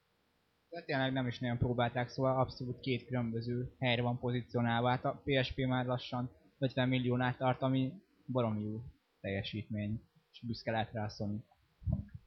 De 0.68 0.82
tényleg 0.82 1.12
nem 1.12 1.26
is 1.26 1.38
nagyon 1.38 1.58
próbálták, 1.58 2.08
szóval 2.08 2.40
abszolút 2.40 2.80
két 2.80 3.06
különböző 3.06 3.74
helyre 3.78 4.02
van 4.02 4.18
pozícionálva. 4.18 4.88
Hát 4.88 5.04
a 5.04 5.22
PSP 5.24 5.66
már 5.66 5.86
lassan 5.86 6.30
50 6.58 6.88
milliónál 6.88 7.36
tart, 7.36 7.62
ami 7.62 7.92
baromi 8.26 8.62
jó 8.62 8.80
teljesítmény. 9.20 10.02
És 10.32 10.40
büszke 10.46 10.70
lehet 10.70 10.92
rá 10.92 11.04
a 11.04 11.08
Sony. 11.08 11.44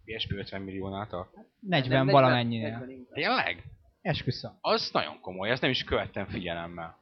PSP 0.06 0.32
50 0.32 0.62
milliónál 0.62 1.08
tart. 1.08 1.34
40 1.60 2.06
Nem, 2.06 2.14
valamennyinél. 2.14 2.70
40 2.70 2.90
inkább. 2.90 3.14
Tényleg? 3.14 3.64
Esküszöm. 4.02 4.52
Az 4.62 4.90
nagyon 4.94 5.20
komoly, 5.22 5.50
ezt 5.50 5.62
nem 5.62 5.72
is 5.72 5.84
követtem 5.84 6.28
figyelemmel. 6.28 6.98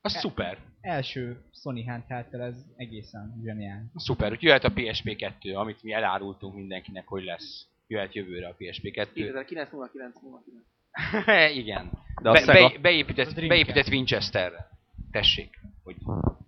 Az 0.00 0.14
E- 0.14 0.18
szuper. 0.18 0.58
Első 0.80 1.44
Sony 1.52 1.88
handheldtel 1.88 2.42
ez 2.42 2.64
egészen 2.76 3.40
zseniális. 3.44 3.88
Szuper, 3.94 4.28
hogy 4.28 4.42
jöhet 4.42 4.64
a 4.64 4.72
PSP 4.74 5.16
2, 5.16 5.54
amit 5.56 5.82
mi 5.82 5.92
elárultunk 5.92 6.54
mindenkinek, 6.54 7.06
hogy 7.06 7.24
lesz. 7.24 7.66
Jöhet 7.86 8.14
jövőre 8.14 8.48
a 8.48 8.54
PSP 8.58 8.90
2. 8.90 9.12
2009 9.12 9.70
09 9.92 10.14
09. 10.20 11.56
Igen. 11.56 11.90
De 12.22 12.28
a 12.28 12.32
Be, 12.32 12.38
Sega... 12.40 12.68
be, 12.68 12.78
beépített, 12.78 13.34
beépített 13.34 13.88
Winchesterre. 13.88 14.68
Tessék, 15.10 15.58
hogy 15.82 15.96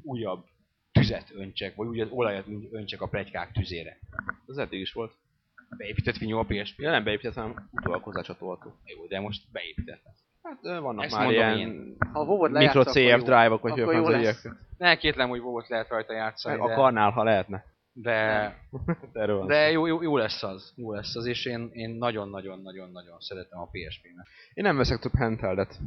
újabb 0.02 0.44
tüzet 0.93 1.30
öntsek, 1.34 1.74
vagy 1.74 1.86
újabb 1.86 2.12
olajat 2.12 2.47
öntsek 2.70 3.01
a 3.01 3.09
plegykák 3.09 3.53
tüzére. 3.53 3.99
Az 4.47 4.59
eddig 4.59 4.80
is 4.80 4.93
volt. 4.93 5.12
Beépített 5.76 6.16
vinyó 6.16 6.38
a 6.38 6.45
PSP. 6.45 6.80
Ja, 6.80 6.90
nem 6.90 7.05
beépített, 7.05 7.34
hanem 7.34 7.68
utólag 7.70 8.03
hozzácsatolható. 8.03 8.74
Jó, 8.84 9.07
de 9.07 9.20
most 9.20 9.43
beépített. 9.53 10.03
Hát 10.43 10.80
vannak 10.80 11.05
Ezt 11.05 11.16
már 11.16 11.30
ilyen 11.30 11.97
lejátsz, 12.53 12.74
akkor 12.74 12.86
CF 12.86 13.22
drive-ok, 13.22 13.62
vagy 13.62 13.80
Akkor 13.80 13.84
hogy 13.84 14.03
jó 14.03 14.09
lesz. 14.09 14.43
hívják. 14.43 14.59
Ne 14.78 14.97
kétlem, 14.97 15.28
hogy 15.28 15.40
volt 15.40 15.68
lehet 15.68 15.88
rajta 15.88 16.12
játszani, 16.12 16.57
de, 16.57 16.62
Akarnál, 16.62 17.11
ha 17.11 17.22
lehetne. 17.22 17.64
de, 17.93 18.55
de 19.12 19.26
szó. 19.26 19.72
jó, 19.72 19.86
jó, 19.86 20.03
jó, 20.03 20.16
lesz 20.16 20.43
az. 20.43 20.72
Jó 20.76 20.93
lesz 20.93 21.16
az, 21.16 21.26
és 21.26 21.47
én, 21.47 21.70
én 21.72 21.90
nagyon-nagyon-nagyon-nagyon 21.90 23.20
szeretem 23.20 23.61
a 23.61 23.68
PSP-nek. 23.70 24.26
Én 24.55 24.64
nem 24.64 24.76
veszek 24.76 24.99
több 24.99 25.14
handheldet. 25.14 25.78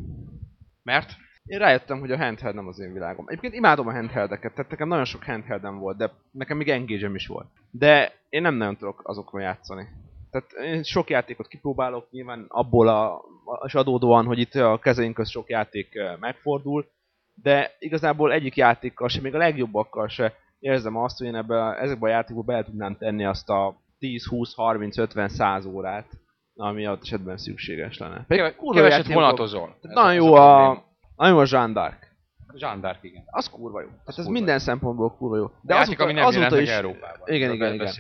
Mert? 0.83 1.15
Én 1.45 1.59
rájöttem, 1.59 1.99
hogy 1.99 2.11
a 2.11 2.17
handheld 2.17 2.55
nem 2.55 2.67
az 2.67 2.79
én 2.79 2.93
világom. 2.93 3.25
Egyébként 3.27 3.53
imádom 3.53 3.87
a 3.87 3.91
handheldeket, 3.93 4.53
tehát 4.53 4.71
nekem 4.71 4.87
nagyon 4.87 5.05
sok 5.05 5.23
handheldem 5.23 5.77
volt, 5.77 5.97
de 5.97 6.11
nekem 6.31 6.57
még 6.57 6.69
engage 6.69 7.09
is 7.13 7.27
volt. 7.27 7.47
De 7.71 8.13
én 8.29 8.41
nem 8.41 8.55
nagyon 8.55 8.75
tudok 8.77 9.01
azokon 9.03 9.41
játszani. 9.41 9.87
Tehát 10.31 10.51
én 10.75 10.83
sok 10.83 11.09
játékot 11.09 11.47
kipróbálok, 11.47 12.07
nyilván 12.11 12.45
abból 12.47 12.87
a, 12.87 13.21
az 13.45 13.75
adódóan, 13.75 14.25
hogy 14.25 14.39
itt 14.39 14.53
a 14.55 14.79
kezeink 14.81 15.13
közt 15.15 15.31
sok 15.31 15.49
játék 15.49 15.93
megfordul, 16.19 16.85
de 17.33 17.75
igazából 17.79 18.31
egyik 18.31 18.55
játékkal 18.55 19.07
se, 19.09 19.21
még 19.21 19.35
a 19.35 19.37
legjobbakkal 19.37 20.07
se 20.07 20.33
érzem 20.59 20.95
azt, 20.97 21.17
hogy 21.17 21.27
én 21.27 21.35
ebbe, 21.35 21.63
a- 21.63 21.81
ezekbe 21.81 22.07
a 22.07 22.11
játékokba 22.11 22.51
bele 22.51 22.63
tudnám 22.63 22.97
tenni 22.97 23.25
azt 23.25 23.49
a 23.49 23.75
10, 23.99 24.25
20, 24.27 24.53
30, 24.55 24.97
50, 24.97 25.29
100 25.29 25.65
órát, 25.65 26.07
ami 26.55 26.85
adott 26.85 27.01
esetben 27.01 27.37
szükséges 27.37 27.97
lenne. 27.97 28.25
Pedig 28.27 28.53
Keveset 28.73 28.91
játékok- 28.91 29.13
vonatozol. 29.13 29.75
Ez 29.81 29.91
nagyon 29.93 30.13
jó 30.13 30.23
probléma. 30.25 30.69
a, 30.69 30.83
nagyon 31.15 31.35
jó 31.35 31.41
a 31.41 31.45
Jeanne 31.49 31.73
d'Arc. 31.73 32.13
Jean 32.57 32.79
d'Arc, 32.81 32.97
igen. 33.01 33.23
Az 33.25 33.49
kurva 33.49 33.81
jó. 33.81 33.87
Tehát 33.87 34.07
ez 34.07 34.15
kurva 34.15 34.31
minden 34.31 34.59
szempontból 34.59 35.15
kurva 35.15 35.37
jó. 35.37 35.51
De 35.61 35.75
játék, 35.75 35.99
ami 35.99 36.13
nem 36.13 36.25
azóta 36.25 36.59
is, 36.59 36.69
Európában. 36.69 37.27
Igen, 37.27 37.51
igen, 37.51 37.73
igen. 37.73 37.93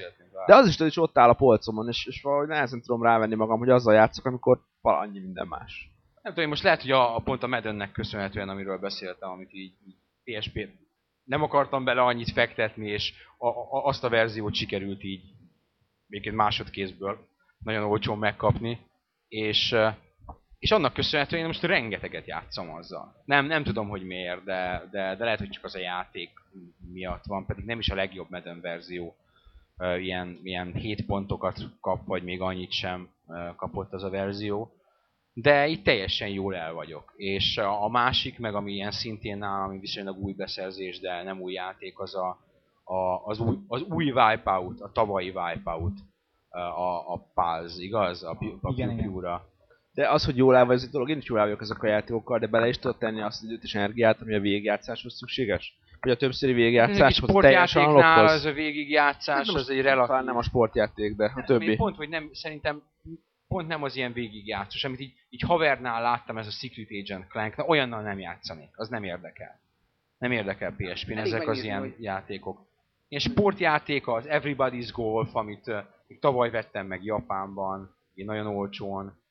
De 0.45 0.55
az 0.55 0.67
is, 0.67 0.79
is 0.79 0.97
ott 0.97 1.17
áll 1.17 1.29
a 1.29 1.33
polcomon, 1.33 1.87
és, 1.87 2.05
és 2.05 2.21
valahogy 2.21 2.47
nehezen 2.47 2.81
tudom 2.81 3.03
rávenni 3.03 3.35
magam, 3.35 3.59
hogy 3.59 3.69
azzal 3.69 3.93
játszok, 3.93 4.25
amikor 4.25 4.59
valannyi 4.81 5.19
minden 5.19 5.47
más. 5.47 5.89
Nem 6.21 6.33
tudom, 6.33 6.43
én 6.43 6.49
most 6.49 6.63
lehet, 6.63 6.81
hogy 6.81 6.91
a, 6.91 7.15
a 7.15 7.19
pont 7.19 7.43
a 7.43 7.47
Maddennek 7.47 7.91
köszönhetően, 7.91 8.49
amiről 8.49 8.77
beszéltem, 8.77 9.29
amit 9.29 9.53
így, 9.53 9.73
így 9.85 9.97
PSP 10.23 10.69
nem 11.23 11.41
akartam 11.41 11.83
bele 11.83 12.01
annyit 12.01 12.31
fektetni, 12.31 12.89
és 12.89 13.13
a, 13.37 13.47
a, 13.47 13.85
azt 13.85 14.03
a 14.03 14.09
verziót 14.09 14.55
sikerült 14.55 15.03
így 15.03 15.23
még 16.07 16.27
egy 16.27 16.33
másodkézből 16.33 17.17
nagyon 17.57 17.83
olcsón 17.83 18.17
megkapni, 18.17 18.79
és, 19.27 19.75
és 20.65 20.71
annak 20.71 20.93
köszönhetően 20.93 21.41
én 21.41 21.47
most 21.47 21.63
rengeteget 21.63 22.27
játszom 22.27 22.69
azzal. 22.69 23.15
Nem, 23.25 23.45
nem 23.45 23.63
tudom, 23.63 23.89
hogy 23.89 24.03
miért, 24.03 24.43
de, 24.43 24.87
de, 24.91 25.15
de 25.15 25.23
lehet, 25.23 25.39
hogy 25.39 25.49
csak 25.49 25.63
az 25.63 25.75
a 25.75 25.79
játék 25.79 26.29
miatt 26.93 27.23
van, 27.25 27.45
pedig 27.45 27.65
nem 27.65 27.79
is 27.79 27.89
a 27.89 27.95
legjobb 27.95 28.29
Madden 28.29 28.61
verzió. 28.61 29.15
Ilyen, 29.97 30.39
ilyen 30.43 30.73
7 30.73 31.05
pontokat 31.05 31.59
kap, 31.81 32.05
vagy 32.05 32.23
még 32.23 32.41
annyit 32.41 32.71
sem 32.71 33.09
kapott 33.55 33.93
az 33.93 34.03
a 34.03 34.09
verzió 34.09 34.71
de 35.33 35.67
itt 35.67 35.83
teljesen 35.83 36.27
jól 36.27 36.55
el 36.55 36.73
vagyok. 36.73 37.13
És 37.15 37.57
a 37.57 37.83
a 37.83 37.89
másik, 37.89 38.39
meg 38.39 38.55
ami 38.55 38.71
ilyen 38.71 38.91
szintén 38.91 39.37
nálam, 39.37 39.69
ami 39.69 39.79
viszonylag 39.79 40.17
új 40.17 40.33
beszerzés, 40.33 40.99
de 40.99 41.23
nem 41.23 41.41
új 41.41 41.53
játék, 41.53 41.99
az 41.99 42.15
a, 42.15 42.37
a, 42.83 43.25
az, 43.25 43.39
új, 43.39 43.57
az 43.67 43.81
új 43.81 44.11
Wipeout, 44.11 44.81
a 44.81 44.91
tavalyi 44.91 45.29
Wipeout, 45.29 45.97
a, 46.49 47.13
a 47.13 47.27
Pulse, 47.33 47.83
igaz? 47.83 48.23
A, 48.23 48.35
Pu- 48.39 48.57
a 48.61 48.71
Igen. 48.71 48.97
Pew-ra. 48.97 49.53
De 49.95 50.09
az, 50.09 50.25
hogy 50.25 50.37
jól 50.37 50.55
áll 50.55 50.71
ez 50.71 50.83
egy 50.83 50.89
dolog, 50.89 51.09
én 51.09 51.17
is 51.17 51.25
jól 51.25 51.39
vagyok 51.39 51.61
ezek 51.61 51.83
a 51.83 51.87
játékokkal, 51.87 52.39
de 52.39 52.47
bele 52.47 52.67
is 52.67 52.77
tudod 52.77 52.97
tenni 52.97 53.21
azt 53.21 53.41
az 53.41 53.47
időt 53.47 53.63
és 53.63 53.75
energiát, 53.75 54.21
ami 54.21 54.33
a 54.33 54.39
végigjátszáshoz 54.39 55.13
szükséges? 55.13 55.77
Vagy 56.01 56.11
a 56.11 56.15
többszöri 56.15 56.53
végigjátszáshoz 56.53 57.29
teljesen 57.41 57.67
sportjátéknál 57.67 58.19
alaphoz? 58.19 58.31
az 58.31 58.45
a 58.45 58.51
végigjátszás, 58.51 59.47
az 59.47 59.69
egy 59.69 59.81
relatív... 59.81 60.25
Nem 60.25 60.37
a 60.37 60.43
sportjáték, 60.43 61.15
de 61.15 61.25
a 61.25 61.31
Még 61.35 61.45
többi. 61.45 61.75
Pont, 61.75 61.95
hogy 61.95 62.09
nem, 62.09 62.29
szerintem 62.33 62.83
pont 63.47 63.67
nem 63.67 63.83
az 63.83 63.95
ilyen 63.95 64.13
végigjátszós, 64.13 64.83
amit 64.83 64.99
így, 64.99 65.13
így 65.29 65.41
havernál 65.41 66.01
láttam, 66.01 66.37
ez 66.37 66.47
a 66.47 66.51
Secret 66.51 66.87
Agent 67.01 67.27
Clank, 67.27 67.55
na 67.55 67.65
olyannal 67.65 68.01
nem 68.01 68.19
játszanék, 68.19 68.69
az 68.73 68.89
nem 68.89 69.03
érdekel. 69.03 69.59
Nem 70.17 70.31
érdekel 70.31 70.75
PSP-n 70.77 71.17
ezek 71.17 71.47
az 71.47 71.63
ilyen 71.63 71.79
hogy- 71.79 71.95
játékok. 71.99 72.65
Ilyen 73.07 73.21
sportjátéka, 73.21 74.13
az 74.13 74.25
Everybody's 74.27 74.89
Golf, 74.91 75.35
amit 75.35 75.67
uh, 75.67 75.77
tavaly 76.19 76.49
vettem 76.49 76.87
meg 76.87 77.03
Japánban, 77.03 77.95
így 78.15 78.25
nagyon 78.25 78.47
olcsón. 78.47 79.23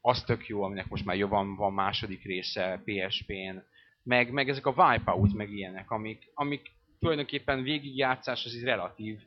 Az 0.00 0.22
tök 0.24 0.46
jó, 0.46 0.62
aminek 0.62 0.88
most 0.88 1.04
már 1.04 1.16
jó 1.16 1.28
van, 1.28 1.56
van 1.56 1.72
második 1.72 2.24
része 2.24 2.82
PSP-n. 2.84 3.56
Meg, 4.02 4.30
meg 4.30 4.48
ezek 4.48 4.66
a 4.66 4.74
Wipeout, 4.76 5.34
meg 5.34 5.50
ilyenek, 5.50 5.90
amik, 5.90 6.30
amik 6.34 6.70
tulajdonképpen 6.98 7.62
végigjátszás 7.62 8.44
az 8.44 8.54
így 8.54 8.62
relatív. 8.62 9.20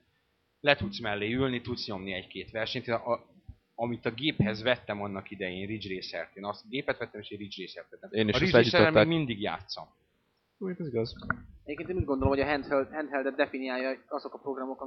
Le 0.59 0.75
tudsz 0.75 0.99
mellé 0.99 1.33
ülni, 1.33 1.61
tudsz 1.61 1.87
nyomni 1.87 2.13
egy-két 2.13 2.51
versenyt. 2.51 2.87
A, 2.87 3.11
a, 3.11 3.25
amit 3.75 4.05
a 4.05 4.11
géphez 4.11 4.61
vettem 4.61 5.01
annak 5.01 5.31
idején, 5.31 5.67
Ridge 5.67 5.95
Racer-t. 5.95 6.35
Én 6.35 6.45
azt 6.45 6.65
a 6.65 6.67
gépet 6.69 6.97
vettem, 6.97 7.21
és 7.21 7.29
egy 7.29 7.37
Ridge 7.37 7.63
Racer-t 7.63 7.89
vettem. 7.89 8.09
Én 8.11 8.27
is 8.27 8.35
a 8.35 8.37
Ridge 8.37 8.57
Racer-rel 8.57 8.91
még 8.91 9.17
mindig 9.17 9.41
játszom. 9.41 9.85
Úgy, 10.57 10.75
ez 10.79 10.87
igaz. 10.87 11.15
Egyébként 11.63 11.89
én 11.89 11.95
úgy 11.95 12.05
gondolom, 12.05 12.33
hogy 12.33 12.43
a 12.43 12.45
handheld, 12.45 12.93
handheldet 12.93 13.35
definiálja 13.35 13.97
azok 14.07 14.33
a 14.33 14.37
programok, 14.37 14.81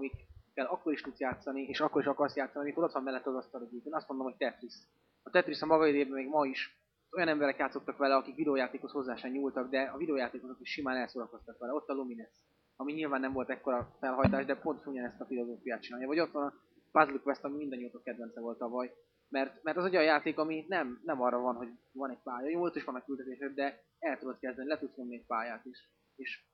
amikkel 0.59 0.77
akkor 0.77 0.93
is 0.93 1.01
tudsz 1.01 1.19
játszani, 1.19 1.63
és 1.63 1.81
akkor 1.81 2.01
is 2.01 2.07
akarsz 2.07 2.37
játszani, 2.37 2.65
amikor 2.65 2.85
ott 2.85 2.93
van 2.93 3.03
mellett 3.03 3.27
az 3.27 3.35
asztal 3.35 3.63
a 3.63 3.67
gép. 3.67 3.87
Én 3.87 3.95
azt 3.95 4.09
mondom, 4.09 4.27
hogy 4.27 4.37
Tetris. 4.37 4.75
a 5.23 5.31
Tetris 5.31 5.63
a 5.63 5.67
maga 5.67 5.87
idejében 5.87 6.15
még 6.15 6.29
ma 6.29 6.47
is 6.47 6.77
olyan 7.11 7.29
emberek 7.29 7.59
játszottak 7.59 7.97
vele, 7.97 8.15
akik 8.15 8.35
videójátékhoz 8.35 8.93
hozzá 8.93 9.17
sem 9.17 9.31
nyúltak, 9.31 9.71
de 9.71 9.81
a 9.81 9.97
videójátékosok 9.97 10.61
is 10.61 10.71
simán 10.71 10.97
elszórakoztak 10.97 11.59
vele. 11.59 11.73
Ott 11.73 11.89
a 11.89 11.93
Lumines, 11.93 12.31
ami 12.77 12.93
nyilván 12.93 13.21
nem 13.21 13.33
volt 13.33 13.51
ekkora 13.51 13.97
felhajtás, 14.01 14.45
de 14.45 14.57
pont 14.57 14.87
ugyanezt 14.87 15.21
a 15.21 15.27
filozófiát 15.27 15.83
csinálja. 15.83 16.07
Vagy 16.07 16.21
ott 16.21 16.33
van 16.33 16.47
a 16.47 16.55
Puzzle 16.93 17.21
Quest, 17.23 17.45
ami 17.45 17.57
mindannyiutok 17.57 18.03
kedvence 18.03 18.41
volt 18.41 18.59
tavaly. 18.59 18.95
Mert, 19.29 19.63
mert 19.63 19.77
az 19.77 19.85
egy 19.85 19.97
olyan 19.97 20.05
játék, 20.05 20.39
ami 20.39 20.65
nem, 20.69 21.01
nem 21.05 21.23
arra 21.23 21.39
van, 21.39 21.55
hogy 21.55 21.69
van 21.93 22.11
egy 22.11 22.23
pálya. 22.23 22.49
Jó, 22.49 22.63
ott 22.63 22.77
is 22.77 22.85
vannak 22.85 23.05
küldetések, 23.05 23.55
de 23.55 23.85
el 23.99 24.19
tudod 24.19 24.39
kezdeni, 24.39 24.69
le 24.69 24.79
tudsz 24.79 24.99
egy 24.99 25.27
pályát 25.27 25.65
is. 25.65 25.91
És 26.17 26.45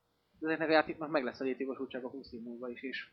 ezeknek 0.41 0.69
a 0.69 0.73
játéknak 0.73 1.11
meg 1.11 1.25
lesz 1.25 1.41
a 1.41 1.45
létjogosultsága 1.45 2.09
20 2.09 2.33
év 2.33 2.43
múlva 2.43 2.69
is, 2.69 2.83
és 2.83 3.09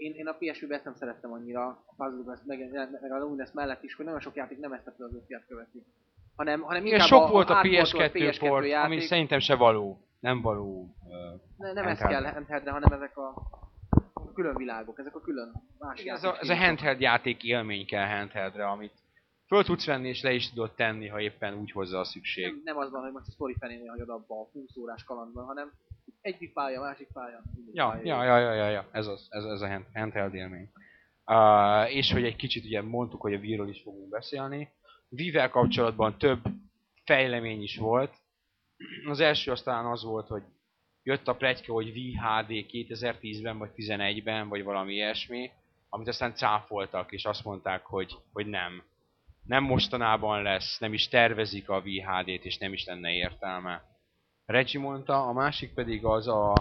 én, 0.00 0.14
én 0.14 0.26
a 0.26 0.32
PSP-ben 0.32 0.76
ezt 0.76 0.84
nem 0.84 0.94
szerettem 0.94 1.32
annyira, 1.32 1.66
a 1.66 1.94
Puzzle 1.96 2.24
Quest, 2.24 2.46
meg, 2.46 2.70
meg 3.00 3.12
a 3.12 3.18
Lumines 3.18 3.52
mellett 3.52 3.82
is, 3.82 3.94
hogy 3.94 4.04
nagyon 4.04 4.20
sok 4.20 4.34
játék 4.34 4.58
nem 4.58 4.72
ezt 4.72 4.86
a 4.86 4.92
filozófiát 4.96 5.46
követi. 5.48 5.82
Hanem, 6.36 6.60
hanem 6.60 6.86
inkább 6.86 7.06
sok 7.06 7.28
volt 7.28 7.50
a 7.50 7.54
átgondolt 7.54 8.12
PS2 8.12 8.36
port, 8.38 8.66
játék. 8.66 8.84
ami 8.84 9.00
szerintem 9.00 9.38
se 9.38 9.54
való. 9.54 10.00
Nem 10.20 10.40
való. 10.40 10.94
Uh, 11.04 11.40
Ne, 11.56 11.72
nem 11.72 11.84
handheld. 11.84 12.10
kell 12.10 12.32
handheldre, 12.32 12.70
hanem 12.70 12.92
ezek 12.92 13.16
a 13.16 13.34
a 14.12 14.32
külön 14.32 14.56
világok, 14.56 14.98
ezek 14.98 15.14
a 15.14 15.20
külön 15.20 15.52
más 15.78 16.00
Igen, 16.00 16.14
ez 16.14 16.24
a, 16.24 16.36
ez 16.40 16.48
a 16.48 16.56
handheld 16.56 17.00
játék 17.00 17.42
élmény 17.42 17.86
kell 17.86 18.06
handheldre, 18.06 18.66
amit 18.66 18.92
föl 19.46 19.64
tudsz 19.64 19.86
venni 19.86 20.08
és 20.08 20.22
le 20.22 20.32
is 20.32 20.50
tudod 20.50 20.74
tenni, 20.74 21.08
ha 21.08 21.20
éppen 21.20 21.54
úgy 21.54 21.70
hozza 21.70 21.98
a 21.98 22.04
szükség. 22.04 22.44
nem, 22.44 22.60
nem 22.64 22.76
az 22.76 22.90
van, 22.90 23.02
hogy 23.02 23.12
most 23.12 23.26
a 23.26 23.30
story 23.30 23.54
fenénél 23.58 23.90
hagyod 23.90 24.08
abba 24.08 24.40
a 24.40 24.48
20 24.52 24.76
órás 24.76 25.04
kalandban, 25.04 25.44
hanem 25.44 25.72
egyik 26.20 26.52
pálya, 26.52 26.80
másik 26.80 27.08
pálya. 27.12 27.42
Ja, 27.72 27.88
pálya. 27.88 28.04
ja, 28.04 28.24
ja, 28.24 28.38
ja, 28.38 28.54
ja, 28.54 28.68
ja. 28.68 28.88
Ez, 28.92 29.06
az, 29.06 29.26
ez, 29.30 29.44
ez 29.44 29.60
a 29.60 29.68
hand- 29.68 29.86
handheld 29.94 30.34
élmény. 30.34 30.70
Uh, 31.26 31.94
és 31.94 32.12
hogy 32.12 32.24
egy 32.24 32.36
kicsit 32.36 32.64
ugye 32.64 32.82
mondtuk, 32.82 33.20
hogy 33.20 33.34
a 33.34 33.38
Wii-ről 33.38 33.68
is 33.68 33.80
fogunk 33.82 34.08
beszélni. 34.08 34.68
Wii-vel 35.08 35.48
kapcsolatban 35.48 36.18
több 36.18 36.40
fejlemény 37.04 37.62
is 37.62 37.76
volt. 37.76 38.14
Az 39.08 39.20
első 39.20 39.50
aztán 39.50 39.86
az 39.86 40.04
volt, 40.04 40.26
hogy 40.26 40.42
jött 41.02 41.28
a 41.28 41.34
pletyka, 41.34 41.72
hogy 41.72 41.90
Wii 41.90 42.14
HD 42.14 42.48
2010-ben 42.48 43.58
vagy 43.58 43.70
11-ben, 43.76 44.48
vagy 44.48 44.62
valami 44.62 44.92
ilyesmi, 44.92 45.50
amit 45.88 46.08
aztán 46.08 46.34
cáfoltak, 46.34 47.12
és 47.12 47.24
azt 47.24 47.44
mondták, 47.44 47.84
hogy, 47.84 48.16
hogy 48.32 48.46
nem. 48.46 48.82
Nem 49.46 49.64
mostanában 49.64 50.42
lesz, 50.42 50.78
nem 50.78 50.92
is 50.92 51.08
tervezik 51.08 51.68
a 51.68 51.80
Wii 51.84 52.00
HD-t, 52.02 52.44
és 52.44 52.58
nem 52.58 52.72
is 52.72 52.84
lenne 52.84 53.12
értelme. 53.12 53.82
Reggie 54.50 54.80
mondta, 54.80 55.26
a 55.26 55.32
másik 55.32 55.74
pedig 55.74 56.04
az 56.04 56.28
a 56.28 56.54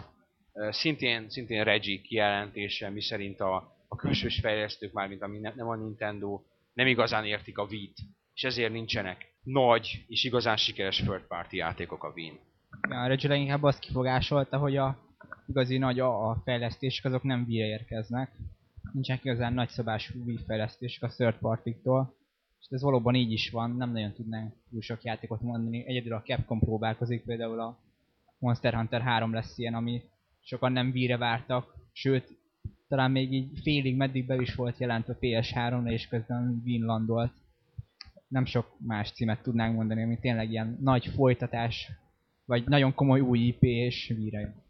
e, 0.53 0.71
szintén, 0.71 1.29
szintén 1.29 1.63
Reggie 1.63 2.01
kijelentése, 2.01 2.89
miszerint 2.89 3.39
a, 3.39 3.75
a 3.87 3.95
külsős 3.95 4.39
fejlesztők, 4.39 4.93
mármint 4.93 5.21
ami 5.21 5.39
ne, 5.39 5.53
nem 5.55 5.67
a 5.67 5.75
Nintendo, 5.75 6.41
nem 6.73 6.87
igazán 6.87 7.25
értik 7.25 7.57
a 7.57 7.63
Wii-t, 7.63 7.97
és 8.33 8.43
ezért 8.43 8.71
nincsenek 8.71 9.33
nagy 9.43 10.05
és 10.07 10.23
igazán 10.23 10.57
sikeres 10.57 10.97
third 10.97 11.27
party 11.27 11.55
játékok 11.55 12.03
a 12.03 12.11
Wii-n. 12.15 12.39
Ja, 12.89 13.01
a 13.01 13.07
Reggie 13.07 13.29
leginkább 13.29 13.63
azt 13.63 13.79
kifogásolta, 13.79 14.57
hogy 14.57 14.77
a 14.77 14.97
igazi 15.47 15.77
nagy 15.77 15.99
a, 15.99 16.29
a 16.29 16.41
fejlesztések 16.43 17.05
azok 17.05 17.23
nem 17.23 17.45
Wii-re 17.47 17.65
érkeznek. 17.65 18.31
Nincsenek 18.93 19.23
igazán 19.23 19.53
nagyszabású 19.53 20.23
Wii 20.25 20.39
fejlesztések 20.47 21.03
a 21.03 21.07
third 21.07 21.37
partiktól. 21.37 22.13
És 22.60 22.68
ez 22.70 22.82
valóban 22.82 23.16
így 23.16 23.32
is 23.32 23.49
van, 23.49 23.76
nem 23.76 23.91
nagyon 23.91 24.14
tudnánk 24.14 24.53
túl 24.70 24.82
sok 24.82 25.03
játékot 25.03 25.41
mondani. 25.41 25.88
Egyedül 25.88 26.14
a 26.14 26.22
Capcom 26.22 26.60
próbálkozik, 26.60 27.24
például 27.24 27.60
a 27.60 27.80
Monster 28.39 28.74
Hunter 28.74 29.01
3 29.01 29.34
lesz 29.34 29.57
ilyen, 29.57 29.74
ami 29.74 30.01
sokan 30.41 30.72
nem 30.72 30.89
Wii-re 30.89 31.18
vártak, 31.18 31.74
sőt, 31.91 32.38
talán 32.88 33.12
még 33.12 33.34
így 33.34 33.60
félig 33.62 33.95
meddig 33.95 34.26
be 34.26 34.36
is 34.36 34.55
volt 34.55 34.78
jelentve 34.78 35.18
PS3-ra, 35.22 35.91
és 35.91 36.07
közben 36.07 36.62
Wii-n 36.66 36.86
landolt. 36.86 37.32
Nem 38.28 38.45
sok 38.45 38.76
más 38.78 39.12
címet 39.12 39.41
tudnánk 39.41 39.76
mondani, 39.76 40.03
ami 40.03 40.20
tényleg 40.20 40.51
ilyen 40.51 40.78
nagy 40.82 41.05
folytatás, 41.05 41.91
vagy 42.45 42.68
nagyon 42.68 42.93
komoly 42.93 43.20
új 43.20 43.39
IP 43.39 43.64
és 43.64 44.10
jön. 44.10 44.64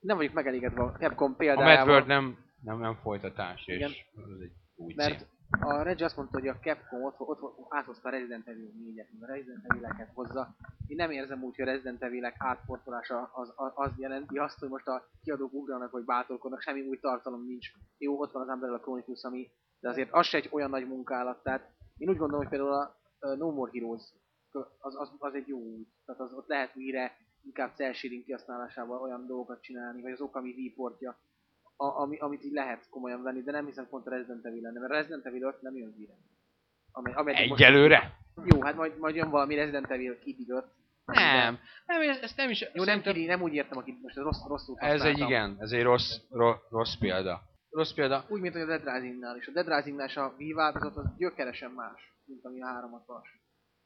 Nem 0.00 0.16
vagyok 0.16 0.32
megelégedve 0.32 0.82
a 0.82 0.92
Capcom 0.92 1.32
A 1.32 1.34
példájával. 1.36 1.76
Mad 1.76 1.88
World 1.88 2.06
nem, 2.06 2.38
nem, 2.62 2.80
nem 2.80 2.94
folytatás, 2.94 3.66
és 3.66 3.76
Igen. 3.76 3.90
ez 3.90 4.40
egy 4.40 4.52
új 4.74 4.92
Mert 4.96 5.18
cím. 5.18 5.26
A 5.50 5.82
Reggie 5.82 6.04
azt 6.04 6.16
mondta, 6.16 6.38
hogy 6.38 6.48
a 6.48 6.58
Capcom 6.58 7.02
ott, 7.02 7.20
ott, 7.20 7.66
áthozta 7.68 8.08
a 8.08 8.10
Resident 8.10 8.48
Evil 8.48 8.70
4-et, 8.78 9.06
a 9.20 9.26
Resident 9.26 9.64
Evil-eket 9.66 10.10
hozza. 10.14 10.54
Én 10.86 10.96
nem 10.96 11.10
érzem 11.10 11.42
úgy, 11.42 11.56
hogy 11.56 11.68
a 11.68 11.70
Resident 11.70 12.02
Evil-ek 12.02 12.34
átportolása 12.38 13.30
az, 13.32 13.52
az, 13.56 13.72
az 13.74 13.90
jelenti 13.96 14.38
azt, 14.38 14.58
hogy 14.58 14.68
most 14.68 14.86
a 14.86 15.08
kiadók 15.22 15.52
ugranak 15.52 15.90
vagy 15.90 16.04
bátorkodnak, 16.04 16.60
semmi 16.60 16.80
új 16.80 16.98
tartalom 16.98 17.46
nincs. 17.46 17.68
Jó, 17.98 18.20
ott 18.20 18.32
van 18.32 18.42
az 18.42 18.54
Umbrella 18.54 18.80
Chronicles, 18.80 19.22
ami, 19.22 19.50
de 19.80 19.88
azért 19.88 20.12
az 20.12 20.26
se 20.26 20.36
egy 20.36 20.48
olyan 20.52 20.70
nagy 20.70 20.86
munkálat. 20.86 21.42
Tehát 21.42 21.70
én 21.96 22.08
úgy 22.08 22.16
gondolom, 22.16 22.46
hogy 22.46 22.58
például 22.58 22.72
a 22.72 23.34
No 23.34 23.50
More 23.50 23.70
Heroes 23.74 24.02
az, 24.80 24.96
az, 24.96 25.12
az 25.18 25.34
egy 25.34 25.48
jó 25.48 25.58
út. 25.58 25.88
Tehát 26.04 26.20
az, 26.20 26.32
ott 26.32 26.48
lehet 26.48 26.74
mire 26.74 27.16
inkább 27.42 27.74
cel 27.74 27.92
kihasználásával 27.92 29.00
olyan 29.00 29.26
dolgokat 29.26 29.62
csinálni, 29.62 30.02
vagy 30.02 30.12
az 30.12 30.20
Okami 30.20 30.52
V 30.52 30.80
a, 31.80 32.00
ami, 32.00 32.18
amit 32.18 32.44
így 32.44 32.52
lehet 32.52 32.88
komolyan 32.90 33.22
venni, 33.22 33.42
de 33.42 33.50
nem 33.50 33.66
hiszem 33.66 33.88
pont 33.88 34.06
a 34.06 34.10
Resident 34.10 34.44
Evil 34.46 34.62
lenne, 34.62 34.80
mert 34.80 34.92
Resident 34.92 35.26
Evil 35.26 35.42
5 35.42 35.62
nem 35.62 35.76
jön 35.76 35.94
vire. 35.96 36.12
Amely, 36.92 37.14
most- 37.48 37.60
Egyelőre? 37.62 38.16
Jó, 38.44 38.62
hát 38.62 38.76
majd, 38.76 38.98
majd 38.98 39.14
jön 39.14 39.30
valami 39.30 39.54
Resident 39.54 39.90
Evil 39.90 40.18
Kid 40.18 40.50
5. 40.50 40.64
Nem. 41.04 41.58
Nem, 41.86 42.00
ez- 42.00 42.20
ezt 42.22 42.36
nem 42.36 42.50
is... 42.50 42.64
Jó, 42.72 42.84
nem, 42.84 43.00
Kid, 43.02 43.26
nem 43.26 43.42
úgy 43.42 43.54
értem, 43.54 43.78
akit 43.78 44.02
most 44.02 44.16
rossz, 44.16 44.46
rosszul 44.46 44.78
Ez 44.78 45.02
egy 45.02 45.18
igen, 45.18 45.56
ez 45.58 45.70
egy 45.70 45.82
rossz, 45.82 46.16
rossz, 46.30 46.60
rossz 46.70 46.94
példa. 46.94 47.40
Rossz 47.70 47.92
példa. 47.92 48.24
Úgy, 48.28 48.40
mint 48.40 48.52
hogy 48.52 48.62
a 48.62 48.66
Dead 48.66 48.84
Risingnál 48.84 49.36
is. 49.36 49.46
A 49.46 49.50
Dead 49.52 49.68
Risingnál 49.68 50.06
is 50.06 50.16
a 50.16 50.34
Wii 50.38 50.52
változat 50.52 50.96
az 50.96 51.16
gyökeresen 51.16 51.70
más, 51.70 52.14
mint 52.24 52.44
ami 52.44 52.62
a 52.62 52.66
360 52.66 53.22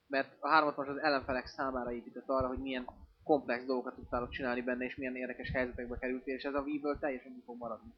Mert 0.07 0.37
a 0.41 0.49
360 0.49 0.97
az 0.97 1.03
ellenfelek 1.03 1.47
számára 1.47 1.93
épített 1.93 2.29
arra, 2.29 2.47
hogy 2.47 2.59
milyen 2.59 2.87
komplex 3.25 3.65
dolgokat 3.65 3.95
tudtál 3.95 4.29
csinálni 4.29 4.61
benne, 4.61 4.85
és 4.85 4.97
milyen 4.97 5.17
érdekes 5.17 5.51
helyzetekbe 5.51 5.99
kerültél, 5.99 6.35
és 6.35 6.43
ez 6.43 6.55
a 6.55 6.61
Wii-ből 6.61 6.99
teljesen 6.99 7.33
úgy 7.37 7.43
fog 7.45 7.59
maradni. 7.59 7.91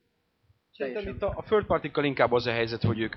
Szerintem 0.72 1.08
itt 1.08 1.22
a, 1.22 1.32
a 1.36 1.42
third 1.42 1.66
partikkal 1.66 2.04
inkább 2.04 2.32
az 2.32 2.46
a 2.46 2.52
helyzet, 2.52 2.82
hogy 2.82 3.00
ők 3.00 3.16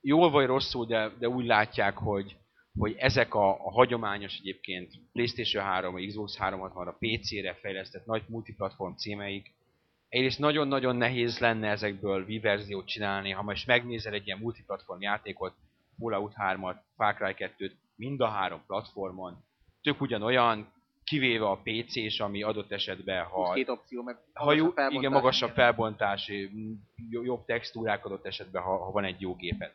jól 0.00 0.30
vagy 0.30 0.46
rosszul, 0.46 0.86
de, 0.86 1.12
de 1.18 1.28
úgy 1.28 1.46
látják, 1.46 1.96
hogy, 1.96 2.36
hogy 2.78 2.94
ezek 2.98 3.34
a, 3.34 3.66
a 3.66 3.70
hagyományos 3.70 4.38
egyébként 4.38 4.92
PlayStation 5.12 5.64
3, 5.64 5.94
a 5.94 5.98
Xbox 6.06 6.36
360-ra, 6.40 6.94
PC-re 6.98 7.54
fejlesztett 7.54 8.06
nagy 8.06 8.22
multiplatform 8.28 8.94
címeik, 8.94 9.54
egyrészt 10.08 10.38
nagyon-nagyon 10.38 10.96
nehéz 10.96 11.38
lenne 11.38 11.68
ezekből 11.68 12.24
Wii 12.24 12.40
verziót 12.40 12.86
csinálni, 12.86 13.30
ha 13.30 13.42
most 13.42 13.66
megnézel 13.66 14.12
egy 14.12 14.26
ilyen 14.26 14.38
multiplatform 14.38 15.00
játékot, 15.00 15.54
Fallout 15.98 16.32
3-at, 16.36 16.76
Far 16.96 17.14
Cry 17.14 17.34
2-t, 17.58 17.72
mind 17.96 18.20
a 18.20 18.28
három 18.28 18.62
platformon, 18.66 19.44
tök 19.82 20.00
ugyanolyan, 20.00 20.72
kivéve 21.10 21.46
a 21.46 21.60
PC-s, 21.62 22.20
ami 22.20 22.42
adott 22.42 22.72
esetben, 22.72 23.24
ha 23.24 23.52
két 23.52 23.68
opció, 23.68 24.02
meg 24.02 24.16
ha 24.32 24.52
jó, 24.52 24.70
felbontás, 24.70 24.98
igen, 24.98 25.12
magasabb 25.12 25.50
felbontás, 25.50 26.32
jobb 27.10 27.44
textúrák 27.44 28.04
adott 28.04 28.26
esetben, 28.26 28.62
ha, 28.62 28.76
ha 28.76 28.90
van 28.90 29.04
egy 29.04 29.20
jó 29.20 29.34
géped. 29.34 29.72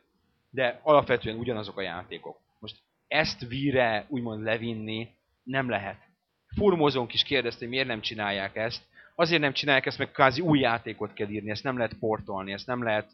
De 0.50 0.80
alapvetően 0.82 1.38
ugyanazok 1.38 1.78
a 1.78 1.80
játékok. 1.82 2.38
Most 2.58 2.76
ezt 3.08 3.42
Wii-re 3.42 4.06
úgymond 4.08 4.42
levinni 4.42 5.08
nem 5.42 5.68
lehet. 5.68 5.98
Fórumozónk 6.56 7.14
is 7.14 7.22
kérdezte, 7.22 7.58
hogy 7.58 7.68
miért 7.68 7.86
nem 7.86 8.00
csinálják 8.00 8.56
ezt. 8.56 8.82
Azért 9.14 9.40
nem 9.40 9.52
csinálják 9.52 9.86
ezt, 9.86 9.98
mert 9.98 10.12
kvázi 10.12 10.40
új 10.40 10.58
játékot 10.58 11.12
kell 11.12 11.28
írni, 11.28 11.50
ezt 11.50 11.64
nem 11.64 11.76
lehet 11.76 11.94
portolni, 11.98 12.52
ezt 12.52 12.66
nem 12.66 12.82
lehet, 12.82 13.10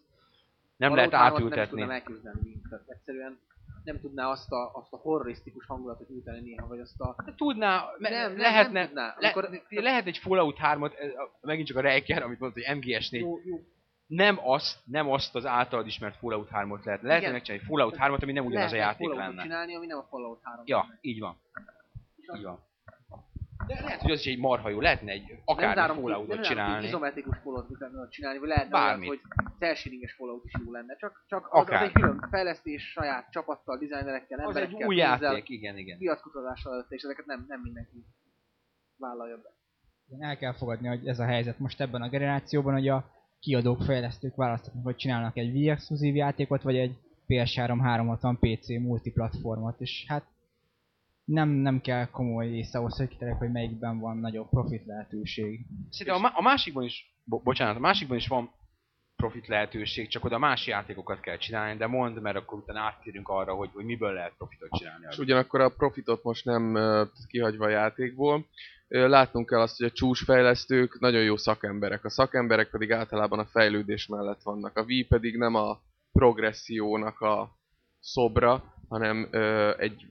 nem 0.76 0.90
Fallout 0.90 1.12
lehet 1.12 1.32
3-at 1.32 1.32
Nem 1.32 1.34
átültetni. 1.34 1.68
tudnám 1.68 1.90
elküzdeni, 1.90 2.60
egyszerűen 2.86 3.38
nem 3.84 4.00
tudná 4.00 4.28
azt 4.30 4.52
a, 4.52 4.70
azt 4.74 4.92
a 4.92 4.96
horrorisztikus 4.96 5.66
hangulatot 5.66 6.08
nyújtani 6.08 6.40
néha, 6.40 6.66
vagy 6.66 6.80
azt 6.80 7.00
a... 7.00 7.16
Tudná, 7.36 7.84
me, 7.98 8.10
Nem, 8.10 8.30
nem, 8.30 8.38
lehetne, 8.40 8.72
nem 8.78 8.86
tudná. 8.86 9.14
le, 9.18 9.28
Amikor- 9.28 9.62
lehet 9.68 10.06
egy 10.06 10.18
Fallout 10.18 10.58
3-ot, 10.62 10.98
ez 10.98 11.10
a- 11.14 11.38
megint 11.40 11.66
csak 11.66 11.76
a 11.76 11.80
Reiker, 11.80 12.22
amit 12.22 12.38
mondta, 12.38 12.60
hogy 12.66 12.78
MGS4, 12.78 13.10
Jó, 13.20 13.38
jó, 13.44 13.60
nem 14.06 14.38
azt, 14.48 14.78
nem 14.84 15.10
azt 15.10 15.34
az 15.34 15.46
általad 15.46 15.86
ismert 15.86 16.16
Fallout 16.16 16.48
3-ot 16.52 16.84
lehet. 16.84 17.02
Lehet 17.02 17.20
Igen. 17.20 17.32
megcsinálni 17.32 17.62
egy 17.64 17.68
Fallout 17.70 17.96
3-ot, 17.98 18.22
ami 18.22 18.32
nem 18.32 18.44
ugyanaz 18.46 18.72
a 18.72 18.76
játék 18.76 19.06
Falloutot 19.06 19.26
lenne. 19.28 19.42
csinálni, 19.42 19.74
ami 19.74 19.86
nem 19.86 19.98
a 19.98 20.06
Fallout 20.10 20.40
3. 20.42 20.62
Ja, 20.66 20.98
így 21.00 21.20
van. 21.20 21.36
Így 22.36 22.42
van. 22.42 22.58
De 23.66 23.80
lehet, 23.80 24.00
hogy 24.00 24.10
az 24.10 24.18
is 24.20 24.26
egy 24.26 24.38
marha 24.38 24.68
jó, 24.68 24.80
lehetne 24.80 25.12
egy 25.12 25.38
akár 25.44 25.78
egy 25.78 25.96
Falloutot 25.96 26.40
csinálni. 26.40 26.86
izometikus 26.86 27.38
Falloutot 27.42 28.10
csinálni, 28.10 28.38
vagy 28.38 28.48
lehetne 28.48 28.70
Bármit. 28.70 29.08
olyan, 29.08 29.20
hogy 29.22 29.42
cel-shadinges 29.58 30.12
Fallout 30.12 30.44
is 30.44 30.52
jó 30.64 30.72
lenne. 30.72 30.96
Csak, 30.96 31.24
csak 31.26 31.44
az, 31.50 31.60
az 31.60 31.60
Akár. 31.60 31.82
egy 31.82 31.92
külön 31.92 32.26
fejlesztés, 32.30 32.90
saját 32.90 33.30
csapattal, 33.30 33.78
dizájnerekkel, 33.78 34.38
Az 34.38 34.56
egy 34.56 34.62
emberekkel, 34.62 34.88
új 34.88 34.96
játék, 34.96 35.48
igen, 35.48 35.76
igen. 35.76 35.98
piackutatással 35.98 36.72
előtte, 36.72 36.94
és 36.94 37.02
ezeket 37.02 37.26
nem, 37.26 37.44
nem 37.48 37.60
mindenki 37.60 38.04
vállalja 38.96 39.36
be. 39.36 39.50
El 40.18 40.36
kell 40.36 40.52
fogadni, 40.54 40.88
hogy 40.88 41.06
ez 41.06 41.18
a 41.18 41.24
helyzet 41.24 41.58
most 41.58 41.80
ebben 41.80 42.02
a 42.02 42.08
generációban, 42.08 42.72
hogy 42.72 42.88
a 42.88 43.10
kiadók, 43.40 43.82
fejlesztők 43.82 44.34
választanak, 44.36 44.84
hogy 44.84 44.96
csinálnak 44.96 45.36
egy 45.36 45.54
Wii 45.54 45.68
exkluzív 45.68 46.14
játékot, 46.14 46.62
vagy 46.62 46.76
egy 46.76 46.94
PS3 47.28 47.78
360 47.82 48.38
PC 48.38 48.68
multiplatformot, 48.68 49.80
és 49.80 50.04
hát 50.08 50.24
nem, 51.32 51.48
nem 51.48 51.80
kell 51.80 52.06
komoly 52.06 52.46
ész 52.46 52.74
ahhoz, 52.74 52.96
hogy 52.96 53.08
kiterek, 53.08 53.38
hogy 53.38 53.50
melyikben 53.50 53.98
van 53.98 54.16
nagyobb 54.16 54.48
profit 54.48 54.86
lehetőség. 54.86 55.66
Szerintem 55.90 56.24
a, 56.24 56.30
a 56.34 56.42
másikban 56.42 56.84
is, 56.84 57.20
bo- 57.24 57.42
bocsánat, 57.42 57.76
a 57.76 57.80
másikban 57.80 58.16
is 58.16 58.26
van 58.28 58.50
profit 59.16 59.46
lehetőség, 59.46 60.08
csak 60.08 60.24
oda 60.24 60.38
más 60.38 60.66
játékokat 60.66 61.20
kell 61.20 61.36
csinálni, 61.36 61.78
de 61.78 61.86
mondd, 61.86 62.20
mert 62.20 62.36
akkor 62.36 62.58
utána 62.58 62.80
áttérünk 62.80 63.28
arra, 63.28 63.54
hogy, 63.54 63.70
hogy 63.72 63.84
miből 63.84 64.12
lehet 64.12 64.34
profitot 64.36 64.70
csinálni. 64.70 65.06
És 65.10 65.18
ugyanakkor 65.18 65.60
a 65.60 65.68
profitot 65.68 66.22
most 66.22 66.44
nem 66.44 66.74
ö, 66.74 67.04
kihagyva 67.26 67.64
a 67.64 67.68
játékból. 67.68 68.46
Ö, 68.88 69.08
Látnunk 69.08 69.48
kell 69.48 69.60
azt, 69.60 69.76
hogy 69.76 69.86
a 69.86 69.92
csúcsfejlesztők 69.92 71.00
nagyon 71.00 71.22
jó 71.22 71.36
szakemberek. 71.36 72.04
A 72.04 72.10
szakemberek 72.10 72.70
pedig 72.70 72.92
általában 72.92 73.38
a 73.38 73.46
fejlődés 73.46 74.06
mellett 74.06 74.42
vannak. 74.42 74.76
A 74.76 74.82
Wii 74.82 75.04
pedig 75.04 75.36
nem 75.36 75.54
a 75.54 75.78
progressziónak 76.12 77.20
a 77.20 77.50
szobra, 78.00 78.74
hanem 78.88 79.28
ö, 79.30 79.72
egy 79.78 80.06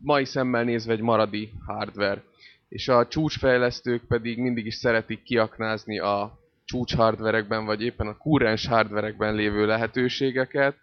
mai 0.00 0.24
szemmel 0.24 0.64
nézve 0.64 0.92
egy 0.92 1.00
maradi 1.00 1.52
hardware. 1.66 2.22
És 2.68 2.88
a 2.88 3.06
csúcsfejlesztők 3.06 4.04
pedig 4.06 4.38
mindig 4.38 4.66
is 4.66 4.74
szeretik 4.74 5.22
kiaknázni 5.22 5.98
a 5.98 6.38
csúcs 6.64 6.94
hardverekben, 6.94 7.64
vagy 7.64 7.82
éppen 7.82 8.06
a 8.06 8.16
kurrens 8.16 8.66
hardverekben 8.66 9.34
lévő 9.34 9.66
lehetőségeket, 9.66 10.76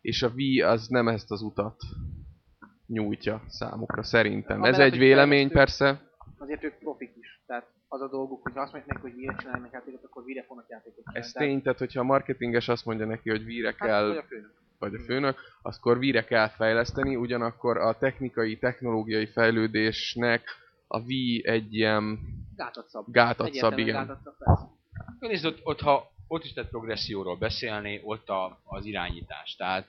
és 0.00 0.22
a 0.22 0.32
Wii 0.34 0.60
az 0.60 0.88
nem 0.88 1.08
ezt 1.08 1.30
az 1.30 1.42
utat 1.42 1.76
nyújtja 2.86 3.42
számukra 3.48 4.02
szerintem. 4.02 4.64
Ez 4.64 4.78
egy 4.78 4.98
vélemény 4.98 5.50
persze, 5.50 6.10
Azért 6.42 6.64
ők 6.64 6.78
profik 6.78 7.12
is. 7.20 7.42
Tehát 7.46 7.66
az 7.88 8.00
a 8.00 8.08
dolguk, 8.08 8.42
hogy 8.42 8.52
azt 8.54 8.72
mondják 8.72 8.96
neki, 8.96 9.10
hogy 9.10 9.20
mire 9.20 9.36
csinálnak 9.38 9.72
játékot, 9.72 10.04
akkor 10.04 10.24
mire 10.24 10.44
fognak 10.44 10.68
játékot 10.68 11.04
csinálni. 11.04 11.18
ez 11.18 11.32
tény, 11.32 11.62
tehát 11.62 11.78
hogyha 11.78 12.00
a 12.00 12.04
marketinges 12.04 12.68
azt 12.68 12.84
mondja 12.84 13.06
neki, 13.06 13.30
hogy 13.30 13.44
Wii-re 13.44 13.74
Hát, 13.78 13.88
kell. 13.88 14.24
Vagy 14.82 14.94
a 14.94 15.04
főnök, 15.04 15.38
akkor 15.62 15.96
Wii-re 15.96 16.24
kell 16.24 16.48
fejleszteni, 16.48 17.16
ugyanakkor 17.16 17.76
a 17.76 17.98
technikai, 17.98 18.58
technológiai 18.58 19.26
fejlődésnek 19.26 20.42
a 20.86 21.00
Wii 21.00 21.46
egy 21.46 21.74
ilyen 21.74 22.18
Gátat 22.56 22.88
szab. 22.88 23.04
gátat 23.10 23.36
szab, 23.36 23.46
Egyértelműen 23.46 23.88
igen. 23.88 24.06
gátat 24.06 24.34
szab. 24.38 24.70
Nézd, 25.18 25.44
ott, 25.44 25.60
ott, 25.62 25.80
ha 25.80 26.10
ott 26.28 26.44
is 26.44 26.54
lehet 26.54 26.70
progresszióról 26.70 27.36
beszélni, 27.36 28.00
ott 28.04 28.28
a, 28.28 28.60
az 28.64 28.84
irányítás. 28.84 29.56
Tehát 29.56 29.86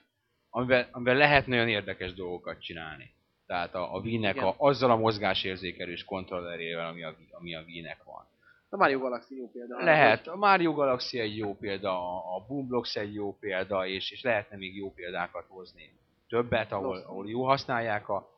amivel, 0.50 0.88
amivel 0.90 1.14
lehet 1.16 1.46
nagyon 1.46 1.68
érdekes 1.68 2.14
dolgokat 2.14 2.60
csinálni. 2.60 3.12
Tehát 3.46 3.74
a, 3.74 3.94
a 3.94 4.00
Igen. 4.04 4.38
a, 4.38 4.54
azzal 4.56 4.90
a 4.90 4.96
mozgásérzékelős 4.96 6.04
kontrollerével, 6.04 6.86
ami 6.86 7.02
a, 7.02 7.16
ami 7.30 7.54
a 7.54 7.62
Wii-nek 7.66 8.04
van. 8.04 8.26
A 8.74 8.76
Mario 8.76 8.98
Galaxy 8.98 9.36
jó 9.36 9.50
példa. 9.50 9.84
Lehet, 9.84 10.26
a 10.26 10.36
Mario 10.36 10.72
Galaxy 10.72 11.18
egy 11.18 11.36
jó 11.36 11.56
példa, 11.56 12.24
a 12.34 12.44
Boomblocks 12.48 12.96
egy 12.96 13.14
jó 13.14 13.36
példa, 13.38 13.86
és, 13.86 14.10
és 14.10 14.22
lehetne 14.22 14.56
még 14.56 14.76
jó 14.76 14.92
példákat 14.92 15.46
hozni. 15.48 15.82
Többet, 16.28 16.72
ahol, 16.72 16.88
Lost 16.88 17.04
ahol 17.04 17.28
jó 17.28 17.44
használják 17.44 18.08
a 18.08 18.28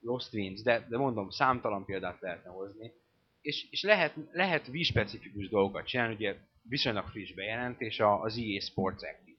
Lost 0.00 0.34
Winds, 0.34 0.62
de, 0.62 0.86
de 0.88 0.96
mondom, 0.96 1.30
számtalan 1.30 1.84
példát 1.84 2.20
lehetne 2.20 2.50
hozni. 2.50 2.92
És, 3.40 3.66
és 3.70 3.82
lehet, 3.82 4.14
lehet 4.32 4.68
Wii-specifikus 4.68 5.48
dolgokat 5.48 5.86
csinálni, 5.86 6.14
ugye 6.14 6.36
viszonylag 6.62 7.06
friss 7.06 7.32
bejelentés 7.32 8.00
az 8.00 8.38
EA 8.38 8.60
Sports 8.60 9.02
Active, 9.02 9.38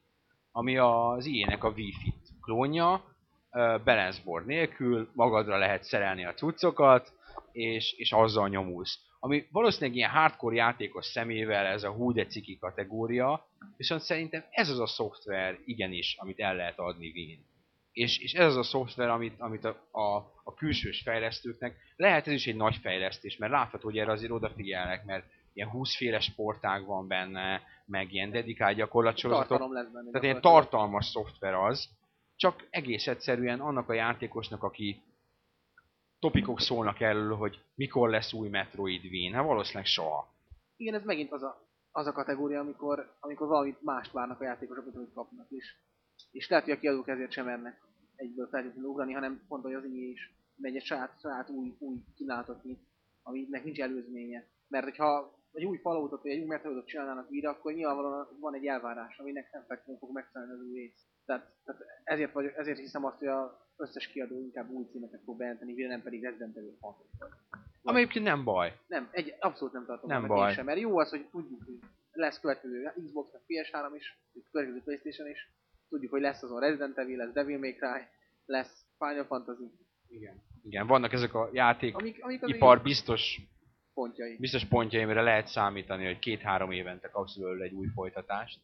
ami 0.52 0.78
az 0.78 1.28
EA-nek 1.28 1.64
a 1.64 1.70
Wii 1.70 1.94
Fit 2.04 2.30
klónja, 2.42 3.04
ö, 3.52 3.76
balance 3.84 4.22
board 4.24 4.46
nélkül, 4.46 5.10
magadra 5.14 5.58
lehet 5.58 5.84
szerelni 5.84 6.26
a 6.26 6.34
cuccokat, 6.34 7.14
és, 7.52 7.94
és 7.98 8.12
azzal 8.12 8.48
nyomulsz. 8.48 9.10
Ami 9.24 9.48
valószínűleg 9.52 9.96
ilyen 9.96 10.10
hardcore 10.10 10.56
játékos 10.56 11.06
szemével 11.06 11.66
ez 11.66 11.84
a 11.84 11.92
hú 11.92 12.12
de 12.12 12.26
ciki 12.26 12.58
kategória, 12.58 13.48
viszont 13.78 14.02
szerintem 14.02 14.46
ez 14.50 14.70
az 14.70 14.80
a 14.80 14.88
szoftver 14.88 15.60
igenis, 15.66 16.16
amit 16.20 16.40
el 16.40 16.56
lehet 16.56 16.80
adni 16.80 17.12
Wien. 17.16 17.46
És, 17.92 18.20
és 18.20 18.34
ez 18.34 18.46
az 18.46 18.56
a 18.56 18.64
szoftver, 18.64 19.10
amit, 19.10 19.40
amit 19.40 19.66
a, 19.66 19.88
a, 19.92 20.16
a 20.44 20.54
külsős 20.54 21.02
fejlesztőknek, 21.02 21.76
lehet 21.96 22.28
ez 22.28 22.34
is 22.34 22.48
egy 22.48 22.56
nagy 22.56 22.76
fejlesztés, 22.76 23.38
mert 23.38 23.52
látható, 23.52 23.84
hogy 23.84 23.98
erre 23.98 24.12
azért 24.12 24.32
odafigyelnek, 24.32 25.06
mert 25.06 25.26
ilyen 25.54 25.70
20 25.70 25.96
féle 25.96 26.20
sportág 26.20 26.86
van 26.86 27.08
benne, 27.08 27.62
meg 27.86 28.14
ilyen 28.14 28.32
dedikált 28.32 28.76
gyakorlatsorozatok. 28.76 29.74
Tehát 29.92 30.24
ilyen 30.24 30.42
tartalmas 30.42 31.06
szoftver 31.06 31.54
az, 31.54 31.90
csak 32.36 32.68
egész 32.70 33.08
egyszerűen 33.08 33.60
annak 33.60 33.90
a 33.90 33.94
játékosnak, 33.94 34.64
aki 34.64 35.02
topikok 36.22 36.60
szólnak 36.60 37.00
erről, 37.00 37.36
hogy 37.36 37.60
mikor 37.76 38.10
lesz 38.10 38.34
új 38.34 38.50
Metroid 38.50 39.04
Wien, 39.04 39.34
hát 39.34 39.46
valószínűleg 39.46 39.86
soha. 39.86 40.34
Igen, 40.76 40.94
ez 40.94 41.04
megint 41.04 41.32
az 41.32 41.44
a, 41.44 41.68
az 41.92 42.08
a 42.08 42.12
kategória, 42.12 42.60
amikor, 42.60 43.16
amikor 43.20 43.48
valamit 43.48 43.82
mást 43.82 44.12
várnak 44.12 44.42
a 44.42 44.44
játékosok, 44.44 44.84
mint 44.84 44.96
amit 44.96 45.14
kapnak 45.14 45.52
is. 45.52 45.66
És 46.32 46.50
lehet, 46.50 46.66
hogy 46.66 46.74
a 46.74 46.80
kiadók 46.80 47.08
ezért 47.08 47.32
sem 47.32 47.46
mernek 47.46 47.82
egyből 48.16 48.48
feltétlenül 48.48 48.90
ugrani, 48.90 49.14
hanem 49.14 49.46
pont, 49.48 49.64
hogy 49.64 49.74
az 49.74 49.86
így 49.86 50.10
is 50.10 50.36
megy 50.56 50.76
egy 50.76 50.84
saját, 50.84 51.20
saját 51.20 51.50
új, 51.50 51.76
új 51.80 51.98
kínálatot 52.16 52.64
nyit, 52.64 52.80
aminek 53.24 53.64
nincs 53.64 53.80
előzménye. 53.80 54.48
Mert 54.68 54.84
hogyha 54.84 55.40
egy 55.52 55.66
új 55.66 55.78
falautot 55.78 56.22
vagy 56.22 56.32
egy 56.32 56.40
új 56.40 56.48
metroidot 56.48 56.88
csinálnának 56.88 57.32
újra, 57.32 57.50
akkor 57.50 57.74
nyilvánvalóan 57.74 58.28
van 58.40 58.56
egy 58.56 58.66
elvárás, 58.66 59.18
aminek 59.18 59.52
nem 59.52 59.64
feltétlenül 59.68 60.00
fog 60.00 60.14
megfelelni 60.14 60.54
az 60.54 60.62
új 60.62 60.78
rész. 60.78 61.11
Tehát, 61.32 61.52
tehát 61.66 61.82
ezért, 62.04 62.32
vagy, 62.32 62.52
ezért 62.56 62.78
hiszem 62.78 63.06
azt, 63.06 63.18
hogy 63.18 63.28
az 63.28 63.50
összes 63.78 64.08
kiadó 64.08 64.40
inkább 64.40 64.70
új 64.70 64.86
címeket 64.92 65.22
fog 65.26 65.38
bejelenteni, 65.38 65.84
nem 65.84 66.02
pedig 66.02 66.24
Resident 66.24 66.58
Evil 66.58 66.78
6 66.82 66.96
Ami 67.84 68.00
egyébként 68.00 68.26
nem 68.26 68.44
baj. 68.44 68.78
nem, 68.88 69.10
egy, 69.12 69.36
abszolút 69.40 69.74
nem 69.74 69.86
tartom 69.86 70.10
Nem 70.10 70.28
baj. 70.28 70.54
sem, 70.54 70.66
mert 70.66 70.80
jó 70.80 71.00
az, 71.00 71.10
hogy 71.10 71.28
tudjuk, 71.32 71.64
hogy 71.66 71.80
lesz 72.12 72.40
következő 72.40 72.92
Xbox, 73.06 73.32
meg 73.32 73.42
PS3 73.48 73.96
is, 73.96 74.20
következő 74.52 74.82
Playstation 74.84 75.28
is, 75.30 75.50
tudjuk, 75.90 76.12
hogy 76.12 76.22
lesz 76.22 76.44
azon 76.44 76.60
Resident 76.60 76.98
Evil, 76.98 77.18
lesz 77.18 77.34
Devil 77.34 77.60
May 77.60 77.76
Cry, 77.76 78.02
lesz 78.46 78.86
Final 78.98 79.26
Fantasy, 79.26 79.72
Igen. 80.08 80.42
Igen, 80.64 80.88
vannak 80.88 81.14
ezek 81.14 81.34
a 81.34 81.50
játék 81.54 81.98
amik, 81.98 82.24
amik 82.24 82.42
ipar 82.46 82.82
biztos, 82.82 83.42
pontjai. 83.94 84.38
biztos 84.40 84.66
pontjai, 84.66 85.04
amire 85.04 85.22
lehet 85.22 85.48
számítani, 85.48 86.06
hogy 86.06 86.20
két-három 86.20 86.72
évente 86.72 87.10
kapsz 87.10 87.38
belőle 87.38 87.64
egy 87.64 87.74
új 87.74 87.88
folytatást. 87.88 88.60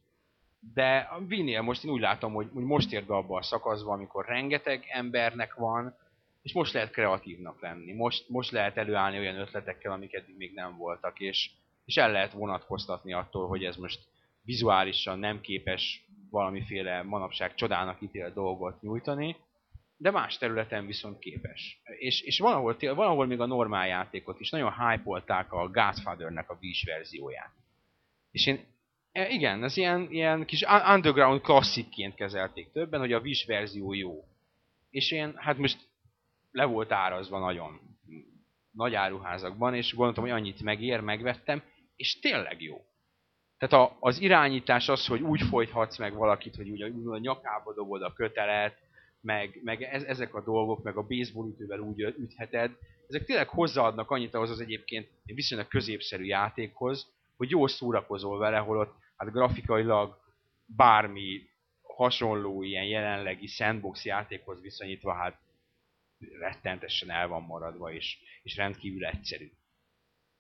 De 0.73 0.97
a 0.97 1.17
Wii-nél 1.29 1.61
most 1.61 1.83
én 1.83 1.91
úgy 1.91 2.01
látom, 2.01 2.33
hogy, 2.33 2.49
hogy 2.53 2.63
most 2.63 2.93
ért 2.93 3.05
be 3.05 3.15
abba 3.15 3.37
a 3.37 3.43
szakaszba, 3.43 3.91
amikor 3.91 4.25
rengeteg 4.25 4.85
embernek 4.89 5.53
van, 5.53 5.95
és 6.41 6.53
most 6.53 6.73
lehet 6.73 6.91
kreatívnak 6.91 7.61
lenni. 7.61 7.93
Most, 7.93 8.29
most 8.29 8.51
lehet 8.51 8.77
előállni 8.77 9.17
olyan 9.17 9.39
ötletekkel, 9.39 9.91
amik 9.91 10.13
eddig 10.13 10.37
még 10.37 10.53
nem 10.53 10.77
voltak, 10.77 11.19
és, 11.19 11.49
és 11.85 11.97
el 11.97 12.11
lehet 12.11 12.31
vonatkoztatni 12.31 13.13
attól, 13.13 13.47
hogy 13.47 13.63
ez 13.63 13.75
most 13.75 13.99
vizuálisan 14.41 15.19
nem 15.19 15.41
képes 15.41 16.05
valamiféle 16.29 17.03
manapság 17.03 17.55
csodának 17.55 18.01
ítélt 18.01 18.33
dolgot 18.33 18.81
nyújtani, 18.81 19.35
de 19.97 20.11
más 20.11 20.37
területen 20.37 20.85
viszont 20.85 21.19
képes. 21.19 21.81
És, 21.97 22.21
és 22.21 22.39
valahol, 22.39 22.77
té- 22.77 22.93
valahol 22.93 23.25
még 23.25 23.39
a 23.39 23.45
normál 23.45 23.87
játékot 23.87 24.39
is 24.39 24.49
nagyon 24.49 24.73
hype 24.73 25.23
a 25.49 25.69
Godfather-nek 25.69 26.49
a 26.49 26.57
Wii 26.61 26.73
verzióját. 26.85 27.51
És 28.31 28.47
én, 28.47 28.65
igen, 29.25 29.63
ez 29.63 29.77
ilyen, 29.77 30.07
ilyen 30.09 30.45
kis 30.45 30.61
un- 30.61 30.87
underground 30.87 31.41
klasszikként 31.41 32.15
kezelték 32.15 32.71
többen, 32.71 32.99
hogy 32.99 33.13
a 33.13 33.19
Wii 33.19 33.43
verzió 33.45 33.93
jó. 33.93 34.23
És 34.89 35.11
én, 35.11 35.33
hát 35.35 35.57
most 35.57 35.77
le 36.51 36.65
volt 36.65 36.91
árazva 36.91 37.39
nagyon 37.39 37.79
nagy 38.71 38.95
áruházakban, 38.95 39.73
és 39.75 39.93
gondoltam, 39.93 40.23
hogy 40.23 40.33
annyit 40.33 40.61
megér, 40.61 40.99
megvettem, 40.99 41.61
és 41.95 42.19
tényleg 42.19 42.61
jó. 42.61 42.85
Tehát 43.57 43.87
a, 43.87 43.97
az 43.99 44.21
irányítás 44.21 44.89
az, 44.89 45.05
hogy 45.05 45.21
úgy 45.21 45.41
folythatsz 45.41 45.97
meg 45.97 46.13
valakit, 46.13 46.55
hogy 46.55 46.69
úgy, 46.69 46.83
úgy 46.83 47.15
a 47.15 47.17
nyakába 47.17 47.73
dobod 47.73 48.01
a 48.01 48.13
kötelet, 48.13 48.77
meg, 49.21 49.59
meg 49.63 49.81
ez, 49.81 50.03
ezek 50.03 50.33
a 50.33 50.43
dolgok, 50.43 50.83
meg 50.83 50.97
a 50.97 51.07
baseball 51.07 51.47
ütővel 51.47 51.79
úgy 51.79 52.01
ütheted, 52.01 52.71
ezek 53.07 53.25
tényleg 53.25 53.47
hozzáadnak 53.47 54.11
annyit 54.11 54.33
ahhoz 54.33 54.49
az 54.49 54.59
egyébként 54.59 55.07
egy 55.25 55.35
viszonylag 55.35 55.67
középszerű 55.67 56.23
játékhoz, 56.23 57.07
hogy 57.37 57.49
jól 57.49 57.67
szórakozol 57.67 58.37
vele, 58.37 58.57
holott 58.57 58.95
hát 59.17 59.31
grafikailag 59.31 60.17
bármi 60.65 61.41
hasonló 61.81 62.63
ilyen 62.63 62.85
jelenlegi 62.85 63.47
sandbox 63.47 64.05
játékhoz 64.05 64.61
viszonyítva, 64.61 65.13
hát 65.13 65.39
rettentesen 66.39 67.09
el 67.09 67.27
van 67.27 67.43
maradva, 67.43 67.93
és, 67.93 68.17
és 68.43 68.55
rendkívül 68.55 69.05
egyszerű. 69.05 69.51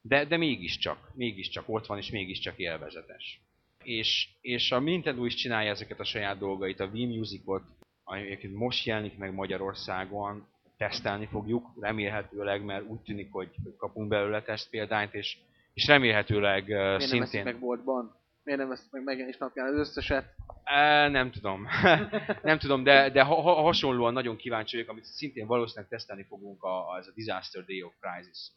De, 0.01 0.25
de 0.25 0.37
mégiscsak, 0.37 1.11
mégiscsak 1.13 1.69
ott 1.69 1.85
van, 1.85 1.97
és 1.97 2.11
mégiscsak 2.11 2.57
élvezetes. 2.57 3.41
És, 3.83 4.29
és 4.41 4.71
a 4.71 4.79
Nintendo 4.79 5.25
is 5.25 5.35
csinálja 5.35 5.71
ezeket 5.71 5.99
a 5.99 6.03
saját 6.03 6.37
dolgait, 6.37 6.79
a 6.79 6.85
Wii 6.85 7.17
Musicot, 7.17 7.63
ami 8.03 8.21
egyébként 8.21 8.53
most 8.53 8.85
jelenik 8.85 9.17
meg 9.17 9.33
Magyarországon, 9.33 10.47
tesztelni 10.77 11.25
fogjuk, 11.25 11.69
remélhetőleg, 11.79 12.63
mert 12.63 12.85
úgy 12.85 12.99
tűnik, 12.99 13.31
hogy 13.31 13.49
kapunk 13.77 14.07
belőle 14.07 14.41
tesztpéldányt, 14.41 15.13
és, 15.13 15.37
és 15.73 15.87
remélhetőleg 15.87 16.67
Miért 16.67 16.99
nem 16.99 17.07
szintén... 17.07 17.43
meg 17.43 17.59
boltban? 17.59 18.15
Miért 18.47 18.61
nem 18.61 18.69
veszik 18.69 18.91
meg 18.91 19.03
megjelenés 19.03 19.37
napján 19.37 19.67
az 19.67 19.79
összeset? 19.79 20.35
E, 20.63 21.07
nem 21.07 21.31
tudom. 21.31 21.67
nem 22.49 22.57
tudom, 22.57 22.83
de, 22.83 23.09
de 23.09 23.21
ha, 23.23 23.41
ha, 23.41 23.53
hasonlóan 23.53 24.13
nagyon 24.13 24.35
kíváncsi 24.35 24.75
vagyok, 24.75 24.91
amit 24.91 25.03
szintén 25.03 25.47
valószínűleg 25.47 25.89
tesztelni 25.89 26.23
fogunk, 26.23 26.63
a, 26.63 26.89
az 26.89 27.07
a 27.07 27.11
Disaster 27.15 27.63
Day 27.65 27.83
of 27.83 27.93
Crisis. 27.99 28.51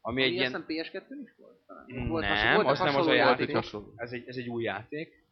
Ami 0.00 0.22
egy 0.22 0.28
Ami 0.28 0.36
ilyen... 0.36 0.54
azt 0.54 0.64
hiszem 0.66 1.02
PS2 1.02 1.22
is 1.24 1.34
volt? 1.36 1.56
Talán. 1.66 1.84
Nem, 1.86 2.08
Volt 2.08 2.24
hasonló- 2.24 2.68
az 2.68 2.78
nem 2.78 2.96
az 2.96 3.06
a 3.06 3.12
játék. 3.12 3.56
Ez 3.96 4.12
egy, 4.12 4.28
ez 4.28 4.36
egy 4.36 4.48
új 4.48 4.62
játék. 4.62 5.26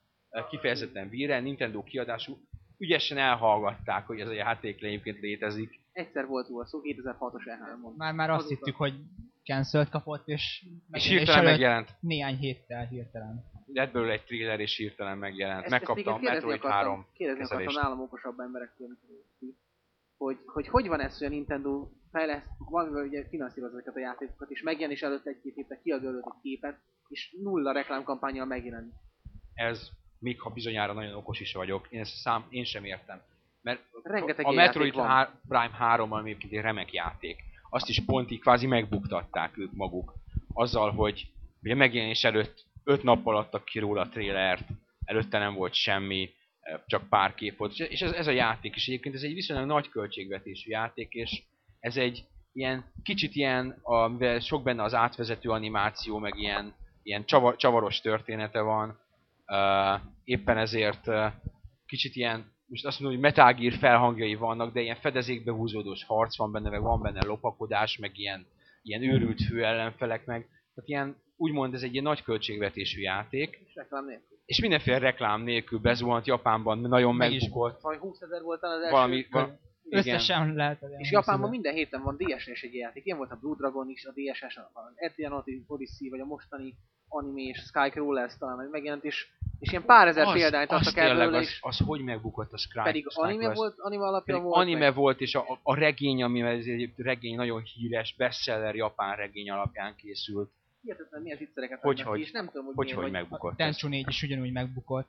Kifejezetten 0.50 1.08
víre, 1.08 1.40
Nintendo 1.40 1.82
kiadású. 1.82 2.38
Ügyesen 2.78 3.18
elhallgatták, 3.18 4.06
hogy 4.06 4.20
ez 4.20 4.28
a 4.28 4.32
játék 4.32 4.82
egyébként 4.82 5.20
létezik. 5.20 5.80
Egyszer 5.92 6.26
volt 6.26 6.48
róla 6.48 6.66
szó, 6.66 6.80
2006-os 6.82 7.42
E3 7.44 7.80
mond. 7.80 7.96
Már, 7.96 8.12
már 8.14 8.30
azt 8.30 8.38
Azóta. 8.44 8.54
hittük, 8.54 8.76
hogy 8.76 8.94
cancelt 9.44 9.88
kapott, 9.88 10.28
és, 10.28 10.64
És 10.90 11.08
hirtelen 11.08 11.44
megjelent. 11.44 11.96
néhány 12.00 12.36
héttel 12.36 12.86
hirtelen. 12.86 13.44
Lett 13.72 13.92
belőle 13.92 14.12
egy 14.12 14.24
trailer 14.24 14.60
és 14.60 14.76
hirtelen 14.76 15.18
megjelent. 15.18 15.60
Ezt- 15.62 15.70
Megkaptam 15.70 16.18
igen 16.20 16.32
Metroid 16.32 16.56
akartam, 16.58 16.78
3 16.78 17.06
Kérdezni 17.12 17.42
akartam 17.44 17.66
kezelést. 17.66 17.82
nálam 17.88 18.00
okosabb 18.00 18.36
ti, 19.38 19.56
hogy, 20.16 20.38
hogy 20.46 20.68
hogy 20.68 20.86
van 20.88 21.00
ez, 21.00 21.18
hogy 21.18 21.26
a 21.26 21.30
Nintendo 21.30 21.88
fejleszt, 22.10 22.46
valamivel 22.58 23.04
ugye 23.04 23.28
finanszíroz 23.28 23.72
ezeket 23.72 23.96
a 23.96 23.98
játékokat, 23.98 24.50
és 24.50 24.62
megjelenés 24.62 25.02
előtt 25.02 25.26
egy-két 25.26 25.54
héttel 25.54 25.80
kiad 25.82 26.04
előtt 26.04 26.26
egy 26.26 26.40
képet, 26.42 26.78
és 27.08 27.36
nulla 27.42 27.72
reklámkampányjal 27.72 28.46
megjelenik. 28.46 28.92
Ez, 29.54 29.88
még 30.18 30.40
ha 30.40 30.50
bizonyára 30.50 30.92
nagyon 30.92 31.14
okos 31.14 31.40
is 31.40 31.52
vagyok, 31.52 31.86
én 31.90 32.00
ezt 32.00 32.12
a 32.14 32.18
szám, 32.18 32.46
én 32.48 32.64
sem 32.64 32.84
értem. 32.84 33.22
Mert 33.62 33.82
Rengeteg 34.02 34.46
a 34.46 34.52
Metroid. 34.52 34.94
Há- 34.94 35.32
Prime 35.48 35.74
3 35.78 36.12
ami 36.12 36.28
egyébként 36.30 36.52
egy 36.52 36.60
remek 36.60 36.92
játék. 36.92 37.42
Azt 37.70 37.88
is 37.88 38.04
pont 38.04 38.30
így 38.30 38.40
kvázi 38.40 38.66
megbuktatták 38.66 39.58
ők 39.58 39.72
maguk. 39.72 40.14
Azzal, 40.52 40.90
hogy 40.92 41.30
ugye 41.62 41.74
megjelenés 41.74 42.24
előtt 42.24 42.65
5 42.86 43.02
nappal 43.02 43.36
adtak 43.36 43.64
ki 43.64 43.78
róla 43.78 44.00
a 44.00 44.08
trailert, 44.08 44.68
előtte 45.04 45.38
nem 45.38 45.54
volt 45.54 45.74
semmi, 45.74 46.30
eh, 46.60 46.80
csak 46.86 47.08
pár 47.08 47.34
kép 47.34 47.56
volt. 47.56 47.78
És 47.78 48.00
ez, 48.00 48.12
ez 48.12 48.26
a 48.26 48.30
játék 48.30 48.76
is 48.76 48.86
egyébként 48.86 49.14
ez 49.14 49.22
egy 49.22 49.34
viszonylag 49.34 49.66
nagy 49.66 49.88
költségvetésű 49.88 50.70
játék, 50.70 51.12
és 51.12 51.42
ez 51.80 51.96
egy 51.96 52.24
ilyen, 52.52 52.92
kicsit 53.02 53.34
ilyen, 53.34 53.78
a, 53.82 54.08
mivel 54.08 54.40
sok 54.40 54.62
benne 54.62 54.82
az 54.82 54.94
átvezető 54.94 55.50
animáció, 55.50 56.18
meg 56.18 56.38
ilyen, 56.38 56.74
ilyen 57.02 57.24
csavar, 57.24 57.56
csavaros 57.56 58.00
története 58.00 58.60
van, 58.60 58.98
uh, 59.46 60.00
éppen 60.24 60.58
ezért 60.58 61.06
uh, 61.06 61.32
kicsit 61.86 62.16
ilyen, 62.16 62.52
most 62.66 62.86
azt 62.86 63.00
mondom, 63.00 63.20
hogy 63.20 63.28
Metal 63.30 63.52
Gear 63.52 63.72
felhangjai 63.72 64.34
vannak, 64.34 64.72
de 64.72 64.80
ilyen 64.80 64.96
fedezékbe 64.96 65.52
húzódós 65.52 66.04
harc 66.04 66.36
van 66.36 66.52
benne, 66.52 66.70
meg 66.70 66.82
van 66.82 67.02
benne 67.02 67.24
lopakodás, 67.24 67.98
meg 67.98 68.18
ilyen, 68.18 68.46
ilyen 68.82 69.02
őrült 69.02 69.42
fő 69.42 69.64
ellenfelek, 69.64 70.26
meg 70.26 70.48
tehát 70.74 70.88
ilyen, 70.88 71.16
úgymond 71.36 71.74
ez 71.74 71.82
egy 71.82 71.92
ilyen 71.92 72.04
nagy 72.04 72.22
költségvetésű 72.22 73.00
játék, 73.00 73.58
És 73.66 73.74
reklám 73.74 74.04
nélkül. 74.06 74.38
és 74.44 74.60
mindenféle 74.60 74.98
reklám 74.98 75.42
nélkül 75.42 75.78
bezuhant 75.78 76.26
Japánban, 76.26 76.78
nagyon 76.78 77.14
Meg 77.14 77.32
is 77.32 77.40
megbukott. 77.40 77.80
Vagy 77.80 77.98
20 77.98 78.20
ezer 78.20 78.42
volt 78.42 78.62
az 78.62 78.80
első. 78.80 78.90
Valami, 78.90 79.26
val- 79.30 79.58
igen. 79.88 79.98
Összesen 79.98 80.54
lehet. 80.54 80.82
És 80.98 81.10
Japánban 81.10 81.50
minden 81.50 81.74
héten 81.74 82.02
van 82.02 82.16
DS-es 82.16 82.62
egy 82.62 82.74
játék. 82.74 83.04
Ilyen 83.04 83.18
volt 83.18 83.30
a 83.30 83.38
Blue 83.40 83.56
Dragon 83.56 83.88
is, 83.88 84.04
a 84.04 84.12
DSS, 84.12 84.56
az 84.56 84.92
Etrian 84.94 85.44
Odyssey, 85.66 86.08
vagy 86.08 86.20
a 86.20 86.24
mostani 86.24 86.76
anime 87.08 87.40
és 87.40 87.58
Skycrawler 87.58 88.36
talán 88.38 88.56
meg 88.56 88.70
megjelent, 88.70 89.04
és, 89.04 89.26
és 89.58 89.70
ilyen 89.70 89.84
pár 89.84 90.08
ezer 90.08 90.32
példányt 90.32 90.70
az 90.70 90.80
adtak 90.80 90.96
el 90.96 91.16
belőle, 91.16 91.38
az, 91.38 91.44
és 91.44 91.58
az, 91.62 91.78
hogy 91.78 92.00
megbukott 92.00 92.52
a 92.52 92.58
Sky, 92.58 92.80
pedig 92.82 93.06
Sky 93.08 93.20
anime 93.20 93.44
Quest. 93.44 93.56
volt, 93.56 93.74
anime 93.78 94.04
alapja 94.04 94.38
volt. 94.40 94.56
anime 94.56 94.78
meg. 94.78 94.94
volt, 94.94 95.20
és 95.20 95.34
a, 95.34 95.60
a 95.62 95.74
regény, 95.74 96.22
ami 96.22 96.40
ez 96.40 96.66
egy 96.66 96.92
regény 96.96 97.36
nagyon 97.36 97.62
híres, 97.62 98.14
bestseller 98.16 98.74
japán 98.74 99.16
regény 99.16 99.50
alapján 99.50 99.94
készült. 99.96 100.50
Hihetetlen 100.86 101.22
milyen 101.22 101.38
viccereket 101.38 101.80
Hogy, 101.80 101.96
ki, 101.96 102.02
hogy? 102.02 102.20
és 102.20 102.30
nem 102.30 102.46
tudom, 102.46 102.64
hogy, 102.64 102.74
Hogy, 102.74 102.84
miért, 102.84 103.00
hogy 103.00 103.10
megbukott 103.10 103.50
ez? 103.50 103.56
Tenchu 103.56 103.88
4 103.88 104.08
is 104.08 104.22
ugyanúgy 104.22 104.52
megbukott. 104.52 105.08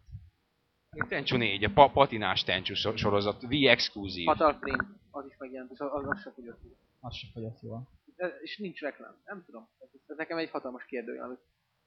Tenchu 1.08 1.38
4, 1.38 1.64
a 1.64 1.70
pa- 1.74 1.92
patinás 1.92 2.44
Tenchu 2.44 2.74
so- 2.74 2.98
sorozat, 2.98 3.42
V 3.42 3.52
exkluzív. 3.52 4.26
Fatal 4.26 4.54
Frame, 4.54 4.86
az 5.12 5.26
is 5.30 5.36
megjelent, 5.38 5.72
és 5.72 5.80
az, 5.80 6.06
az, 6.06 6.22
se 6.22 6.32
fogyott. 6.32 6.62
ki. 6.62 6.68
Az 7.00 7.16
se 7.16 7.28
fogyott 7.34 7.62
jól. 7.62 7.88
És 8.42 8.58
nincs 8.58 8.80
reklám, 8.82 9.16
nem 9.26 9.44
tudom. 9.46 9.68
Ez, 9.80 9.90
ez 10.08 10.18
nekem 10.18 10.38
egy 10.38 10.50
hatalmas 10.50 10.86
kérdő, 10.86 11.20
amit 11.20 11.40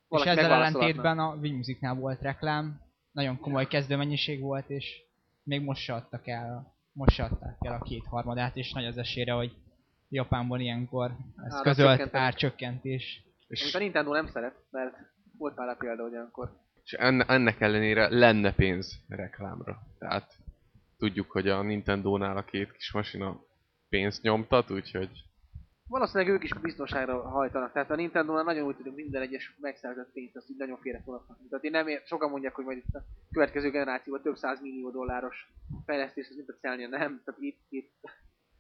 És 0.09 0.23
ezzel 0.23 0.53
ellentétben 0.53 1.19
a 1.19 1.35
Wii 1.35 1.63
volt 1.97 2.23
reklám, 2.23 2.81
nagyon 3.13 3.39
komoly 3.41 3.67
kezdőmennyiség 3.67 4.41
volt, 4.41 4.71
és 4.71 5.03
még 5.43 5.63
most 5.63 5.83
se 5.83 5.95
adtak 5.95 6.27
el, 6.27 6.75
most 6.93 7.15
se 7.15 7.25
adták 7.25 7.57
el 7.61 7.73
a 7.73 7.83
kétharmadát, 7.83 8.57
és 8.57 8.73
nagy 8.73 8.85
az 8.85 8.99
esélyre, 8.99 9.33
hogy 9.33 9.57
Japánban 10.09 10.61
ilyenkor 10.61 11.17
ez 11.45 11.61
közölt 11.61 12.37
csökkentenek. 12.37 13.01
Árcsökkentés. 13.51 13.63
Amit 13.63 13.75
a 13.75 13.79
Nintendo 13.79 14.13
nem 14.13 14.27
szeret, 14.27 14.55
mert 14.71 14.97
volt 15.39 15.57
már 15.57 15.69
a 15.69 15.75
példa, 15.75 16.03
hogy 16.03 16.13
olyankor 16.13 16.51
És 16.83 16.93
enne, 16.93 17.25
ennek 17.25 17.61
ellenére 17.61 18.09
lenne 18.09 18.55
pénz 18.55 18.93
reklámra. 19.09 19.79
Tehát 19.99 20.33
tudjuk, 20.99 21.31
hogy 21.31 21.49
a 21.49 21.63
Nintendo-nál 21.63 22.37
a 22.37 22.45
két 22.45 22.73
kis 22.73 22.93
masina 22.93 23.41
pénzt 23.89 24.23
nyomtat, 24.23 24.71
úgyhogy 24.71 25.11
Valószínűleg 25.89 26.33
ők 26.35 26.43
is 26.43 26.53
biztonságra 26.55 27.29
hajtanak. 27.29 27.73
Tehát 27.73 27.91
a 27.91 27.95
Nintendo-nál 27.95 28.45
nagyon 28.45 28.67
úgy 28.67 28.77
tudom, 28.77 28.95
minden 28.95 29.23
egyes 29.23 29.57
megszerzett 29.61 30.13
pénzt, 30.13 30.37
azt 30.37 30.51
így 30.51 30.57
nagyon 30.57 30.79
félre 30.79 31.03
fognak. 31.05 31.39
Tehát 31.49 31.65
én 31.65 31.71
nem 31.71 31.89
ér, 31.89 32.03
sokan 32.05 32.31
mondják, 32.31 32.55
hogy 32.55 32.65
majd 32.65 32.77
itt 32.77 32.95
a 32.95 33.03
következő 33.33 33.71
generációban 33.71 34.23
több 34.23 34.37
száz 34.37 34.61
millió 34.61 34.91
dolláros 34.91 35.53
fejlesztés, 35.85 36.29
ez 36.29 36.37
mint 36.37 36.49
a 36.49 36.57
celnia. 36.61 36.89
Nem, 36.89 37.23
tehát 37.25 37.41
itt, 37.41 37.61
itt, 37.69 37.93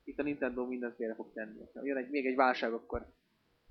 itt 0.04 0.18
a 0.18 0.22
Nintendo 0.22 0.66
mindent 0.66 0.94
félre 0.94 1.14
fog 1.14 1.32
tenni. 1.32 1.60
Ha 1.74 1.84
jön 1.84 1.96
egy, 1.96 2.10
még 2.10 2.26
egy 2.26 2.36
válság, 2.36 2.72
akkor 2.72 3.06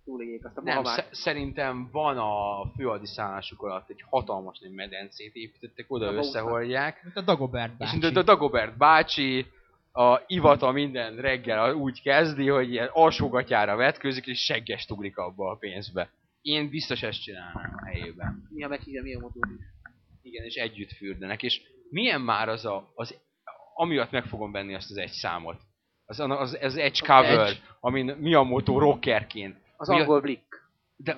túléljék 0.05 0.45
azt 0.45 0.57
a 0.57 0.61
Nem, 0.61 0.83
sze- 0.83 1.07
szerintem 1.11 1.89
van 1.91 2.17
a 2.17 2.65
főadiszállásuk 2.75 3.61
alatt 3.61 3.89
egy 3.89 4.03
hatalmas 4.09 4.59
nagy 4.59 4.71
medencét 4.71 5.35
építettek, 5.35 5.85
oda 5.87 6.07
A 6.07 6.13
összehordják. 6.13 7.03
Mint 7.03 7.15
a 7.15 7.21
Dagobert 7.21 7.71
És 7.71 7.77
bácsi. 7.77 7.97
mint 7.99 8.17
a 8.17 8.23
Dagobert 8.23 8.77
bácsi, 8.77 9.45
a 9.91 10.21
ivata 10.27 10.71
minden 10.71 11.15
reggel 11.15 11.73
úgy 11.73 12.01
kezdi, 12.01 12.47
hogy 12.47 12.71
ilyen 12.71 12.89
alsógatyára 12.91 13.75
vetkőzik, 13.75 14.27
és 14.27 14.39
segges 14.43 14.89
ugrik 14.89 15.17
abba 15.17 15.51
a 15.51 15.55
pénzbe. 15.55 16.09
Én 16.41 16.69
biztos 16.69 17.03
ezt 17.03 17.21
csinálnám 17.21 17.73
a 17.77 17.85
helyében. 17.85 18.47
Mi 18.49 18.63
a 18.63 18.67
meghívja, 18.67 19.01
milyen 19.01 19.19
motor 19.21 19.47
is. 19.57 19.65
Igen, 20.21 20.45
és 20.45 20.55
együtt 20.55 20.91
fürdenek. 20.91 21.43
És 21.43 21.61
milyen 21.89 22.21
már 22.21 22.49
az 22.49 22.65
a, 22.65 22.91
az, 22.95 23.15
amiatt 23.75 24.11
meg 24.11 24.25
fogom 24.25 24.51
venni 24.51 24.73
azt 24.75 24.89
az 24.89 24.97
egy 24.97 25.11
számot. 25.11 25.57
Az, 26.05 26.19
az, 26.19 26.57
az 26.61 26.75
egy 26.75 26.99
cover, 26.99 27.53
amin 27.79 28.05
Miyamoto 28.19 28.79
rockerként. 28.79 29.55
Az 29.79 29.87
Mi 29.87 29.95
a- 29.95 29.99
angol 29.99 30.21
Blick. 30.21 30.67
De, 30.95 31.17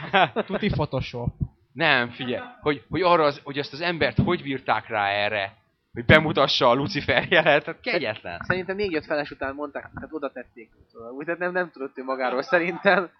Tuti 0.46 0.68
Photoshop. 0.68 1.28
nem, 1.72 2.10
figyelj, 2.10 2.42
hogy, 2.60 2.82
hogy 2.90 3.02
arra 3.02 3.24
az, 3.24 3.40
hogy 3.44 3.58
azt 3.58 3.72
az 3.72 3.80
embert 3.80 4.18
hogy 4.18 4.42
bírták 4.42 4.88
rá 4.88 5.08
erre, 5.08 5.56
hogy 5.92 6.04
bemutassa 6.04 6.68
a 6.68 6.74
Lucifer 6.74 7.26
jelet, 7.30 7.64
tehát 7.64 7.80
kegyetlen. 7.80 8.40
Szerintem 8.44 8.76
még 8.76 8.90
jött 8.90 9.04
feles 9.04 9.30
után 9.30 9.54
mondták, 9.54 9.90
tehát 9.94 10.12
oda 10.12 10.30
tették. 10.32 10.70
Szóval, 10.92 11.10
úgy, 11.12 11.24
tehát 11.24 11.40
nem, 11.40 11.52
nem 11.52 11.70
tudott 11.70 11.98
ő 11.98 12.04
magáról 12.04 12.42
szerintem. 12.42 13.10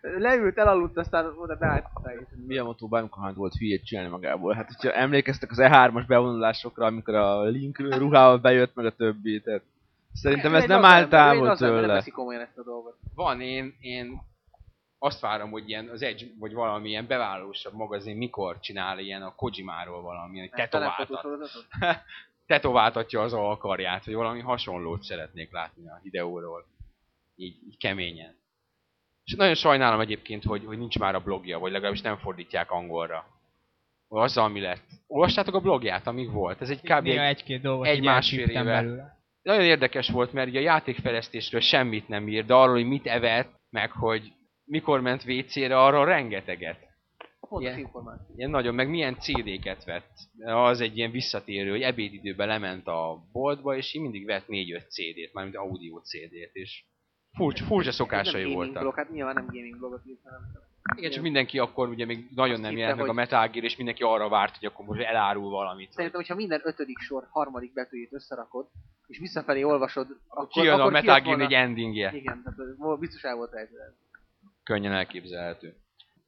Leült, 0.00 0.58
elaludt, 0.58 0.96
aztán 0.98 1.32
oda 1.36 1.56
beállították. 1.56 2.26
Miyamoto 2.46 2.86
bármikor 2.88 3.34
volt 3.34 3.54
hülyét 3.54 3.84
csinálni 3.84 4.10
magából. 4.10 4.54
Hát, 4.54 4.66
hogyha 4.66 4.96
emlékeztek 4.96 5.50
az 5.50 5.58
E3-as 5.60 6.04
bevonulásokra, 6.06 6.86
amikor 6.86 7.14
a 7.14 7.42
Link 7.42 7.78
ruhával 7.78 8.38
bejött, 8.38 8.74
meg 8.74 8.84
a 8.86 8.94
többi, 8.96 9.40
tehát 9.40 9.62
szerintem 10.12 10.54
ez 10.54 10.64
nem 10.64 10.84
áll 10.84 11.08
távol 11.08 11.46
Nem 11.46 11.56
tőle. 11.56 11.86
veszi 11.86 12.10
komolyan 12.10 12.40
ezt 12.42 12.58
a 12.58 12.62
dolgot. 12.62 12.96
Van, 13.14 13.40
én, 13.40 13.74
én 13.80 14.20
azt 15.02 15.20
várom, 15.20 15.50
hogy 15.50 15.68
ilyen 15.68 15.88
az 15.88 16.02
Edge, 16.02 16.26
vagy 16.38 16.52
valami 16.52 16.88
ilyen 16.88 17.06
bevállalósabb 17.06 17.74
magazin 17.74 18.16
mikor 18.16 18.60
csinál 18.60 18.98
ilyen 18.98 19.22
a 19.22 19.34
Kojimáról 19.34 20.02
valami, 20.02 20.38
hogy 20.38 20.50
tetováltat, 20.50 21.26
tetováltatja 22.46 23.22
az 23.22 23.32
alkarját, 23.32 24.04
vagy 24.04 24.14
valami 24.14 24.40
hasonlót 24.40 25.02
szeretnék 25.02 25.52
látni 25.52 25.88
a 25.88 26.00
videóról. 26.02 26.66
Így, 27.36 27.56
így 27.68 27.76
keményen. 27.76 28.36
És 29.24 29.34
nagyon 29.34 29.54
sajnálom 29.54 30.00
egyébként, 30.00 30.44
hogy, 30.44 30.64
hogy 30.64 30.78
nincs 30.78 30.98
már 30.98 31.14
a 31.14 31.20
blogja, 31.20 31.58
vagy 31.58 31.72
legalábbis 31.72 32.00
nem 32.00 32.18
fordítják 32.18 32.70
angolra. 32.70 33.26
Azzal 34.08 34.48
mi 34.48 34.60
lett. 34.60 34.84
Olvastátok 35.06 35.54
a 35.54 35.60
blogját, 35.60 36.06
amíg 36.06 36.30
volt? 36.30 36.60
Ez 36.60 36.70
egy 36.70 36.80
kb. 36.80 37.06
Egy, 37.06 37.16
egy-két 37.16 37.62
dolgot 37.62 37.86
egy 37.86 38.02
másfél 38.02 38.48
éve. 38.48 38.62
belőle. 38.62 39.18
nagyon 39.42 39.64
érdekes 39.64 40.08
volt, 40.08 40.32
mert 40.32 40.48
ugye 40.48 40.58
a 40.58 40.62
játékfejlesztésről 40.62 41.60
semmit 41.60 42.08
nem 42.08 42.28
ír, 42.28 42.44
de 42.44 42.54
arról, 42.54 42.74
hogy 42.74 42.86
mit 42.86 43.06
evett, 43.06 43.60
meg 43.70 43.90
hogy 43.90 44.32
mikor 44.72 45.00
ment 45.00 45.24
WC-re, 45.28 45.82
arról 45.82 46.04
rengeteget. 46.04 46.78
Pontos 47.40 47.68
Ilyen. 47.68 47.78
információ. 47.78 48.34
Ilyen 48.36 48.50
nagyon, 48.50 48.74
meg 48.74 48.88
milyen 48.88 49.14
CD-ket 49.18 49.84
vett. 49.84 50.10
Az 50.44 50.80
egy 50.80 50.96
ilyen 50.96 51.10
visszatérő, 51.10 51.70
hogy 51.70 51.82
ebédidőben 51.82 52.48
lement 52.48 52.86
a 52.86 53.24
boltba, 53.32 53.76
és 53.76 53.94
így 53.94 54.02
mindig 54.02 54.26
vett 54.26 54.44
4-5 54.46 54.88
CD-t, 54.88 55.32
mármint 55.32 55.56
audio 55.56 56.00
CD-t, 56.00 56.50
és 56.52 56.84
furcsa, 57.32 57.64
furcsa 57.64 57.92
szokásai 57.92 58.42
nem 58.42 58.52
voltak. 58.52 58.82
Blog, 58.82 58.94
hát 58.94 59.10
nyilván 59.10 59.34
nem 59.34 59.46
gaming 59.46 59.78
blogot 59.78 60.02
írt, 60.06 60.20
hanem 60.24 60.40
Igen, 60.96 61.10
csak 61.10 61.22
mindenki 61.22 61.58
akkor 61.58 61.88
ugye 61.88 62.04
még 62.04 62.28
nagyon 62.34 62.54
Azt 62.54 62.62
nem 62.62 62.76
jelent 62.76 62.96
meg 62.96 63.04
a 63.04 63.08
hogy- 63.08 63.16
Metal 63.16 63.48
Gear, 63.48 63.64
és 63.64 63.76
mindenki 63.76 64.02
arra 64.02 64.28
várt, 64.28 64.56
hogy 64.56 64.68
akkor 64.68 64.84
most 64.86 65.00
elárul 65.00 65.50
valamit. 65.50 65.92
Szerintem, 65.92 66.20
hogyha 66.20 66.34
minden 66.34 66.60
ötödik 66.64 66.98
sor 66.98 67.26
harmadik 67.30 67.72
betűjét 67.72 68.12
összerakod, 68.12 68.66
és 69.06 69.18
visszafelé 69.18 69.62
olvasod, 69.62 70.06
akkor, 70.28 70.46
Kijön 70.48 70.74
a 70.74 70.80
akkor 70.80 70.92
Metal 70.92 71.20
kijött 71.20 71.38
Gear 71.38 71.48
4 71.50 71.58
endingje. 71.58 72.12
Igen, 72.14 72.42
tehát 72.42 72.98
biztos 72.98 73.22
el 73.22 73.36
volt 73.36 73.52
rejtve. 73.52 73.94
Könnyen 74.64 74.92
elképzelhető. 74.92 75.66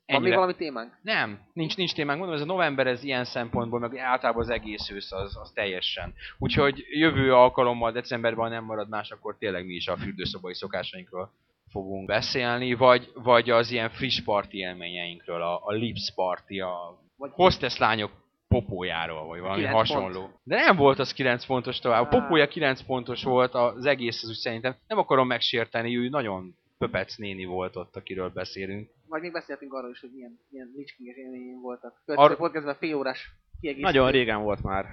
Van 0.06 0.20
még 0.20 0.30
Ennyire- 0.30 0.34
valami 0.34 0.54
témánk? 0.54 0.98
Nem, 1.02 1.40
nincs, 1.52 1.76
nincs 1.76 1.94
témánk. 1.94 2.18
Mondom, 2.18 2.36
ez 2.36 2.42
a 2.42 2.46
november 2.52 2.86
ez 2.86 3.02
ilyen 3.02 3.24
szempontból, 3.24 3.78
meg 3.80 3.96
általában 3.98 4.42
az 4.42 4.48
egész 4.50 4.90
ősz 4.90 5.12
az, 5.12 5.36
az 5.36 5.50
teljesen. 5.54 6.14
Úgyhogy 6.38 6.84
jövő 6.90 7.34
alkalommal, 7.34 7.92
decemberben, 7.92 8.50
nem 8.50 8.64
marad 8.64 8.88
más, 8.88 9.10
akkor 9.10 9.36
tényleg 9.38 9.66
mi 9.66 9.72
is 9.74 9.88
a 9.88 9.96
fürdőszobai 9.96 10.54
szokásainkról 10.54 11.32
fogunk 11.70 12.06
beszélni, 12.06 12.74
vagy, 12.74 13.10
vagy 13.14 13.50
az 13.50 13.70
ilyen 13.70 13.90
friss 13.90 14.20
party 14.20 14.54
élményeinkről, 14.54 15.42
a, 15.42 15.60
a 15.64 15.72
Lips 15.72 16.12
Party, 16.14 16.60
a 16.60 16.98
Vagy 17.16 17.30
hostess 17.34 17.76
lányok 17.78 18.10
popójáról, 18.48 19.26
vagy 19.26 19.40
valami 19.40 19.60
9 19.60 19.76
hasonló. 19.76 20.20
pont. 20.20 20.34
De 20.42 20.56
nem 20.56 20.76
volt 20.76 20.98
az 20.98 21.12
9 21.12 21.46
pontos 21.46 21.78
tovább. 21.78 22.04
A 22.04 22.18
popója 22.20 22.48
9 22.48 22.82
pontos 22.82 23.22
volt, 23.22 23.54
az 23.54 23.86
egész 23.86 24.22
az 24.22 24.28
úgy 24.28 24.34
szerintem. 24.34 24.76
Nem 24.86 24.98
akarom 24.98 25.26
megsérteni, 25.26 25.96
ő 25.96 26.08
nagyon 26.08 26.54
pöpec 26.84 27.16
néni 27.16 27.44
volt 27.44 27.76
ott, 27.76 27.96
akiről 27.96 28.28
beszélünk. 28.28 28.90
Majd 29.08 29.22
még 29.22 29.32
beszéltünk 29.32 29.72
arról 29.72 29.90
is, 29.90 30.00
hogy 30.00 30.10
milyen, 30.14 30.38
milyen 30.48 30.72
Lich 30.76 30.96
King-es 30.96 31.16
élményeim 31.16 31.60
voltak. 31.60 32.02
Következő 32.04 32.30
Ar- 32.30 32.38
podcastben 32.38 32.74
fél 32.74 32.94
órás 32.94 33.30
kiegészítés. 33.60 33.92
Nagyon 33.92 34.10
régen 34.10 34.42
volt 34.42 34.62
már 34.62 34.86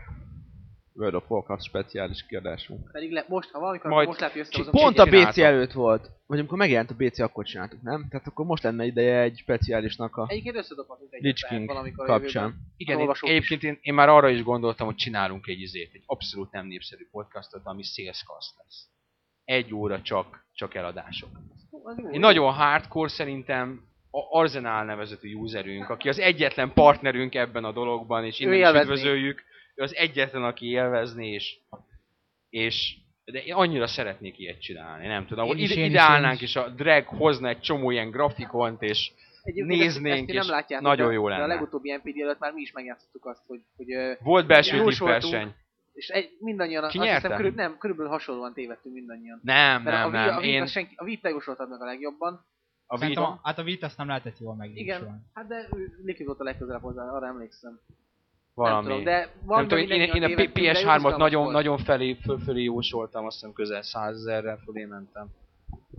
World 0.93 1.15
of 1.15 1.29
Warcraft 1.29 1.63
speciális 1.63 2.25
kiadásunk. 2.25 2.91
Pedig 2.91 3.11
le, 3.11 3.25
most, 3.27 3.49
ha 3.51 3.59
valamikor, 3.59 3.89
Majd 3.89 4.07
most 4.07 4.19
lehet, 4.19 4.35
hogy 4.35 4.45
összehozom. 4.45 4.73
Pont 4.73 4.97
a. 4.99 5.05
BC 5.05 5.37
előtt 5.37 5.71
volt. 5.71 6.09
Vagy 6.25 6.39
amikor 6.39 6.57
megjelent 6.57 6.91
a 6.91 6.95
BC, 6.95 7.19
akkor 7.19 7.45
csináltuk, 7.45 7.81
nem? 7.81 8.07
Tehát 8.09 8.27
akkor 8.27 8.45
most 8.45 8.63
lenne 8.63 8.85
ideje 8.85 9.21
egy 9.21 9.37
speciálisnak 9.37 10.15
a 10.15 10.25
Egyébként 10.29 10.55
összedobhatunk 10.55 11.13
egyet 11.13 11.25
Lich 11.25 11.47
King 11.47 11.67
valamikor 11.67 12.07
jövőben. 12.07 12.21
kapcsán. 12.21 12.55
Igen, 12.77 12.99
én, 12.99 13.11
egyébként 13.21 13.63
én, 13.63 13.77
én, 13.81 13.93
már 13.93 14.09
arra 14.09 14.29
is 14.29 14.43
gondoltam, 14.43 14.85
hogy 14.85 14.95
csinálunk 14.95 15.47
egy 15.47 15.59
izét, 15.59 15.93
egy 15.93 16.03
abszolút 16.05 16.51
nem 16.51 16.67
népszerű 16.67 17.07
podcastot, 17.11 17.61
ami 17.63 17.83
salescast 17.83 18.53
lesz. 18.57 18.87
Egy 19.43 19.73
óra 19.73 20.01
csak, 20.01 20.45
csak 20.53 20.75
eladások. 20.75 21.29
Én 22.11 22.19
nagyon 22.19 22.53
hardcore 22.53 23.09
szerintem 23.09 23.81
a 24.11 24.39
Arsenal 24.39 24.83
nevezetű 24.85 25.35
userünk, 25.35 25.89
aki 25.89 26.09
az 26.09 26.19
egyetlen 26.19 26.73
partnerünk 26.73 27.35
ebben 27.35 27.63
a 27.63 27.71
dologban, 27.71 28.25
és 28.25 28.39
innen 28.39 28.75
is 28.75 28.81
üdvözöljük. 28.81 29.43
Ő 29.75 29.83
az 29.83 29.95
egyetlen, 29.95 30.43
aki 30.43 30.65
élvezni, 30.69 31.27
és, 31.27 31.57
és 32.49 32.95
de 33.25 33.43
én 33.43 33.53
annyira 33.53 33.87
szeretnék 33.87 34.39
ilyet 34.39 34.61
csinálni, 34.61 35.07
nem 35.07 35.25
tudom. 35.25 35.45
Én 35.45 35.53
Ide, 35.53 35.63
is, 35.63 35.69
én 35.71 35.77
ide 35.77 35.85
is, 35.85 35.91
én 35.93 35.99
állnánk, 35.99 36.35
is. 36.41 36.41
és 36.41 36.55
a 36.55 36.69
drag 36.69 37.05
hozna 37.05 37.47
egy 37.47 37.59
csomó 37.59 37.91
ilyen 37.91 38.09
grafikont, 38.09 38.81
és 38.81 39.11
Egyébként 39.43 39.71
ezt- 39.71 39.79
néznénk, 39.79 40.17
ezt 40.17 40.27
nem 40.27 40.43
és 40.43 40.47
látjátok, 40.49 40.87
nagyon 40.87 41.13
jó 41.13 41.27
De 41.27 41.33
a 41.35 41.37
lenne. 41.37 41.53
legutóbbi 41.53 41.91
NPD 41.91 42.19
előtt 42.21 42.39
már 42.39 42.53
mi 42.53 42.61
is 42.61 42.71
megjátszottuk 42.71 43.25
azt, 43.25 43.41
hogy, 43.47 43.59
hogy 43.75 43.87
volt 44.19 44.47
belső 44.47 44.83
tippverseny. 44.83 45.53
És 45.93 46.07
egy, 46.07 46.37
mindannyian, 46.39 46.87
Ki 46.89 46.97
azt 46.99 47.09
hiszem, 47.09 47.35
körül, 47.35 47.51
nem, 47.55 47.77
körülbelül 47.77 48.11
hasonlóan 48.11 48.53
tévedtünk 48.53 48.95
mindannyian. 48.95 49.39
Nem, 49.43 49.81
Mert 49.81 49.97
nem, 49.97 50.07
a, 50.07 50.11
nem. 50.11 50.35
a, 50.35 50.39
Wii- 50.39 50.49
Én 50.51 50.61
a, 50.61 50.65
senki, 50.65 50.93
a 50.97 51.03
Vita 51.03 51.29
jósoltad 51.29 51.69
meg 51.69 51.81
a 51.81 51.85
legjobban. 51.85 52.45
a 52.85 52.97
Vita... 52.97 53.27
a, 53.27 53.39
hát 53.43 53.57
a 53.57 53.63
Vita 53.63 53.85
azt 53.85 53.97
nem 53.97 54.07
lehetett 54.07 54.39
jól 54.39 54.55
megjósolni. 54.55 54.81
Igen, 55.05 55.29
hát 55.33 55.47
de 55.47 55.67
ő- 55.75 55.99
Liquid 56.03 56.27
volt 56.27 56.39
a 56.39 56.43
legközelebb 56.43 56.81
hozzá, 56.81 57.03
arra 57.11 57.25
emlékszem. 57.27 57.79
valami. 58.53 58.73
Nem 58.75 58.83
tudom, 58.97 59.03
de 59.03 59.33
nem 59.47 59.67
tudom, 59.67 59.79
én, 59.83 59.89
én, 60.01 60.11
én 60.13 60.23
a 60.23 60.27
P- 60.27 60.51
PS3-at 60.53 61.17
nagyon, 61.17 61.51
nagyon 61.51 61.77
felé, 61.77 62.13
föl, 62.13 62.39
fölé 62.39 62.63
jósoltam, 62.63 63.25
azt 63.25 63.35
hiszem 63.35 63.53
közel 63.53 63.81
100 63.81 64.15
ezerrel 64.15 64.57
fölé 64.57 64.85
mentem, 64.85 65.27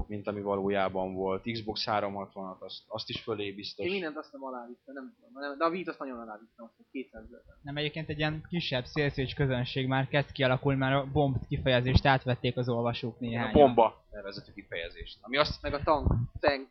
mint 0.08 0.26
ami 0.26 0.40
valójában 0.40 1.14
volt. 1.14 1.42
Xbox 1.52 1.84
360-at, 1.86 2.58
azt, 2.58 2.82
azt 2.86 3.08
is 3.08 3.20
fölé 3.20 3.52
biztos. 3.52 3.86
Én 3.86 3.92
mindent 3.92 4.16
azt 4.16 4.32
nem 4.32 4.44
alávittem, 4.44 4.94
nem 4.94 5.14
tudom. 5.16 5.42
Nem, 5.42 5.58
de 5.58 5.64
a 5.64 5.70
Vita 5.70 5.90
azt 5.90 5.98
nagyon 5.98 6.18
alávittem, 6.18 6.64
azt 6.64 6.74
hiszem 6.76 6.90
200 6.92 7.24
ezer. 7.24 7.54
Nem 7.62 7.76
egyébként 7.76 8.08
egy 8.08 8.18
ilyen 8.18 8.44
kisebb 8.48 8.84
szélszős 8.84 9.34
közönség 9.34 9.86
már 9.86 10.08
kezd 10.08 10.32
kialakulni, 10.32 10.78
már 10.78 10.92
a 10.92 11.06
bomb 11.12 11.36
kifejezést 11.48 12.06
átvették 12.06 12.56
az 12.56 12.68
olvasók 12.68 13.14
a 13.14 13.16
néhány. 13.20 13.52
bomba 13.52 14.04
nevezetű 14.10 14.52
kifejezést. 14.52 15.18
Ami 15.20 15.36
azt, 15.36 15.62
Meg 15.62 15.74
a 15.74 15.82
tank, 15.82 16.12
tank. 16.40 16.68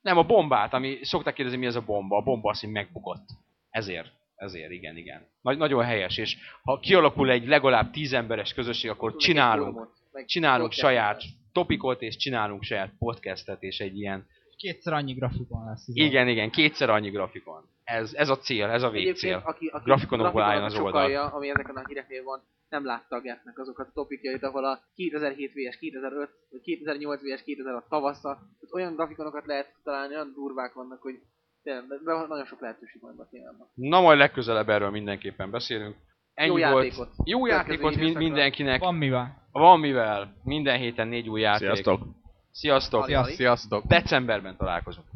nem, 0.00 0.18
a 0.18 0.22
bombát, 0.24 0.72
ami 0.72 0.98
szokták 1.02 1.34
kérdezni, 1.34 1.58
mi 1.58 1.66
ez 1.66 1.76
a 1.76 1.80
bomba. 1.84 2.16
A 2.16 2.22
bomba 2.22 2.50
az, 2.50 2.60
hogy 2.60 2.70
megbukott. 2.70 3.24
Ezért. 3.70 4.20
Ezért, 4.36 4.70
igen, 4.70 4.96
igen. 4.96 5.26
Nagy, 5.40 5.58
nagyon 5.58 5.84
helyes, 5.84 6.18
és 6.18 6.36
ha 6.62 6.78
kialakul 6.78 7.30
egy 7.30 7.46
legalább 7.46 7.90
tíz 7.90 8.12
emberes 8.12 8.54
közösség, 8.54 8.90
akkor 8.90 9.16
csinálunk, 9.16 9.88
csinálunk 10.26 10.72
saját 10.72 11.22
topikot, 11.52 12.02
és 12.02 12.16
csinálunk 12.16 12.62
saját 12.62 12.92
podcastet, 12.98 13.62
és 13.62 13.80
egy 13.80 13.98
ilyen 13.98 14.26
Kétszer 14.56 14.92
annyi 14.92 15.12
grafikon 15.12 15.64
lesz. 15.64 15.88
a- 15.88 15.92
Igen, 15.94 16.28
igen, 16.28 16.50
kétszer 16.50 16.90
annyi 16.90 17.10
grafikon. 17.10 17.64
Ez, 17.84 18.12
ez 18.14 18.28
a 18.28 18.38
cél, 18.38 18.66
ez 18.66 18.82
a 18.82 18.90
végcél. 18.90 19.42
aki, 19.44 19.66
aki 19.66 19.84
Grafikonokból 19.84 20.42
álljon 20.42 20.64
az 20.64 20.74
oldal. 20.74 20.90
sokalja, 20.90 21.24
ami 21.26 21.48
ezeken 21.48 21.76
a 21.76 21.86
híreknél 21.86 22.22
van, 22.22 22.42
nem 22.68 22.84
látta 22.84 23.16
a 23.16 23.20
Getnek 23.20 23.58
azokat 23.58 23.86
a 23.88 23.90
topikjait, 23.94 24.42
ahol 24.42 24.64
a 24.64 24.80
2007 24.94 25.52
VS, 25.52 25.76
2005, 25.78 26.30
vagy 26.50 26.60
2008 26.60 27.20
VS, 27.22 27.42
2006 27.42 27.88
tavasza, 27.88 28.28
tehát 28.34 28.72
olyan 28.74 28.94
grafikonokat 28.94 29.46
lehet 29.46 29.74
találni, 29.84 30.14
olyan 30.14 30.32
durvák 30.34 30.72
vannak, 30.72 31.02
hogy 31.02 31.14
tényleg, 31.62 31.86
de 31.88 32.12
nagyon 32.12 32.44
sok 32.44 32.60
lehetőség 32.60 33.00
van 33.00 33.10
ebben 33.10 33.26
a 33.26 33.28
témában. 33.30 33.68
Na 33.74 34.00
majd 34.00 34.18
legközelebb 34.18 34.68
erről 34.68 34.90
mindenképpen 34.90 35.50
beszélünk. 35.50 35.96
Ennyi 36.34 36.60
Jó 36.60 36.68
volt. 36.70 36.84
játékot. 36.84 37.08
Jó 37.24 37.46
játékot 37.46 37.96
mind, 37.96 38.16
mindenkinek. 38.16 38.80
Van 38.80 38.94
mivel? 38.94 39.42
Van 39.52 39.80
mivel. 39.80 40.34
Minden 40.44 40.78
héten 40.78 41.08
négy 41.08 41.28
új 41.28 41.40
játék. 41.40 41.58
Sziasztok! 41.58 42.02
Sziasztok. 42.50 43.04
Sziasztok. 43.06 43.34
Sziasztok! 43.34 43.84
Decemberben 43.84 44.56
találkozunk. 44.56 45.06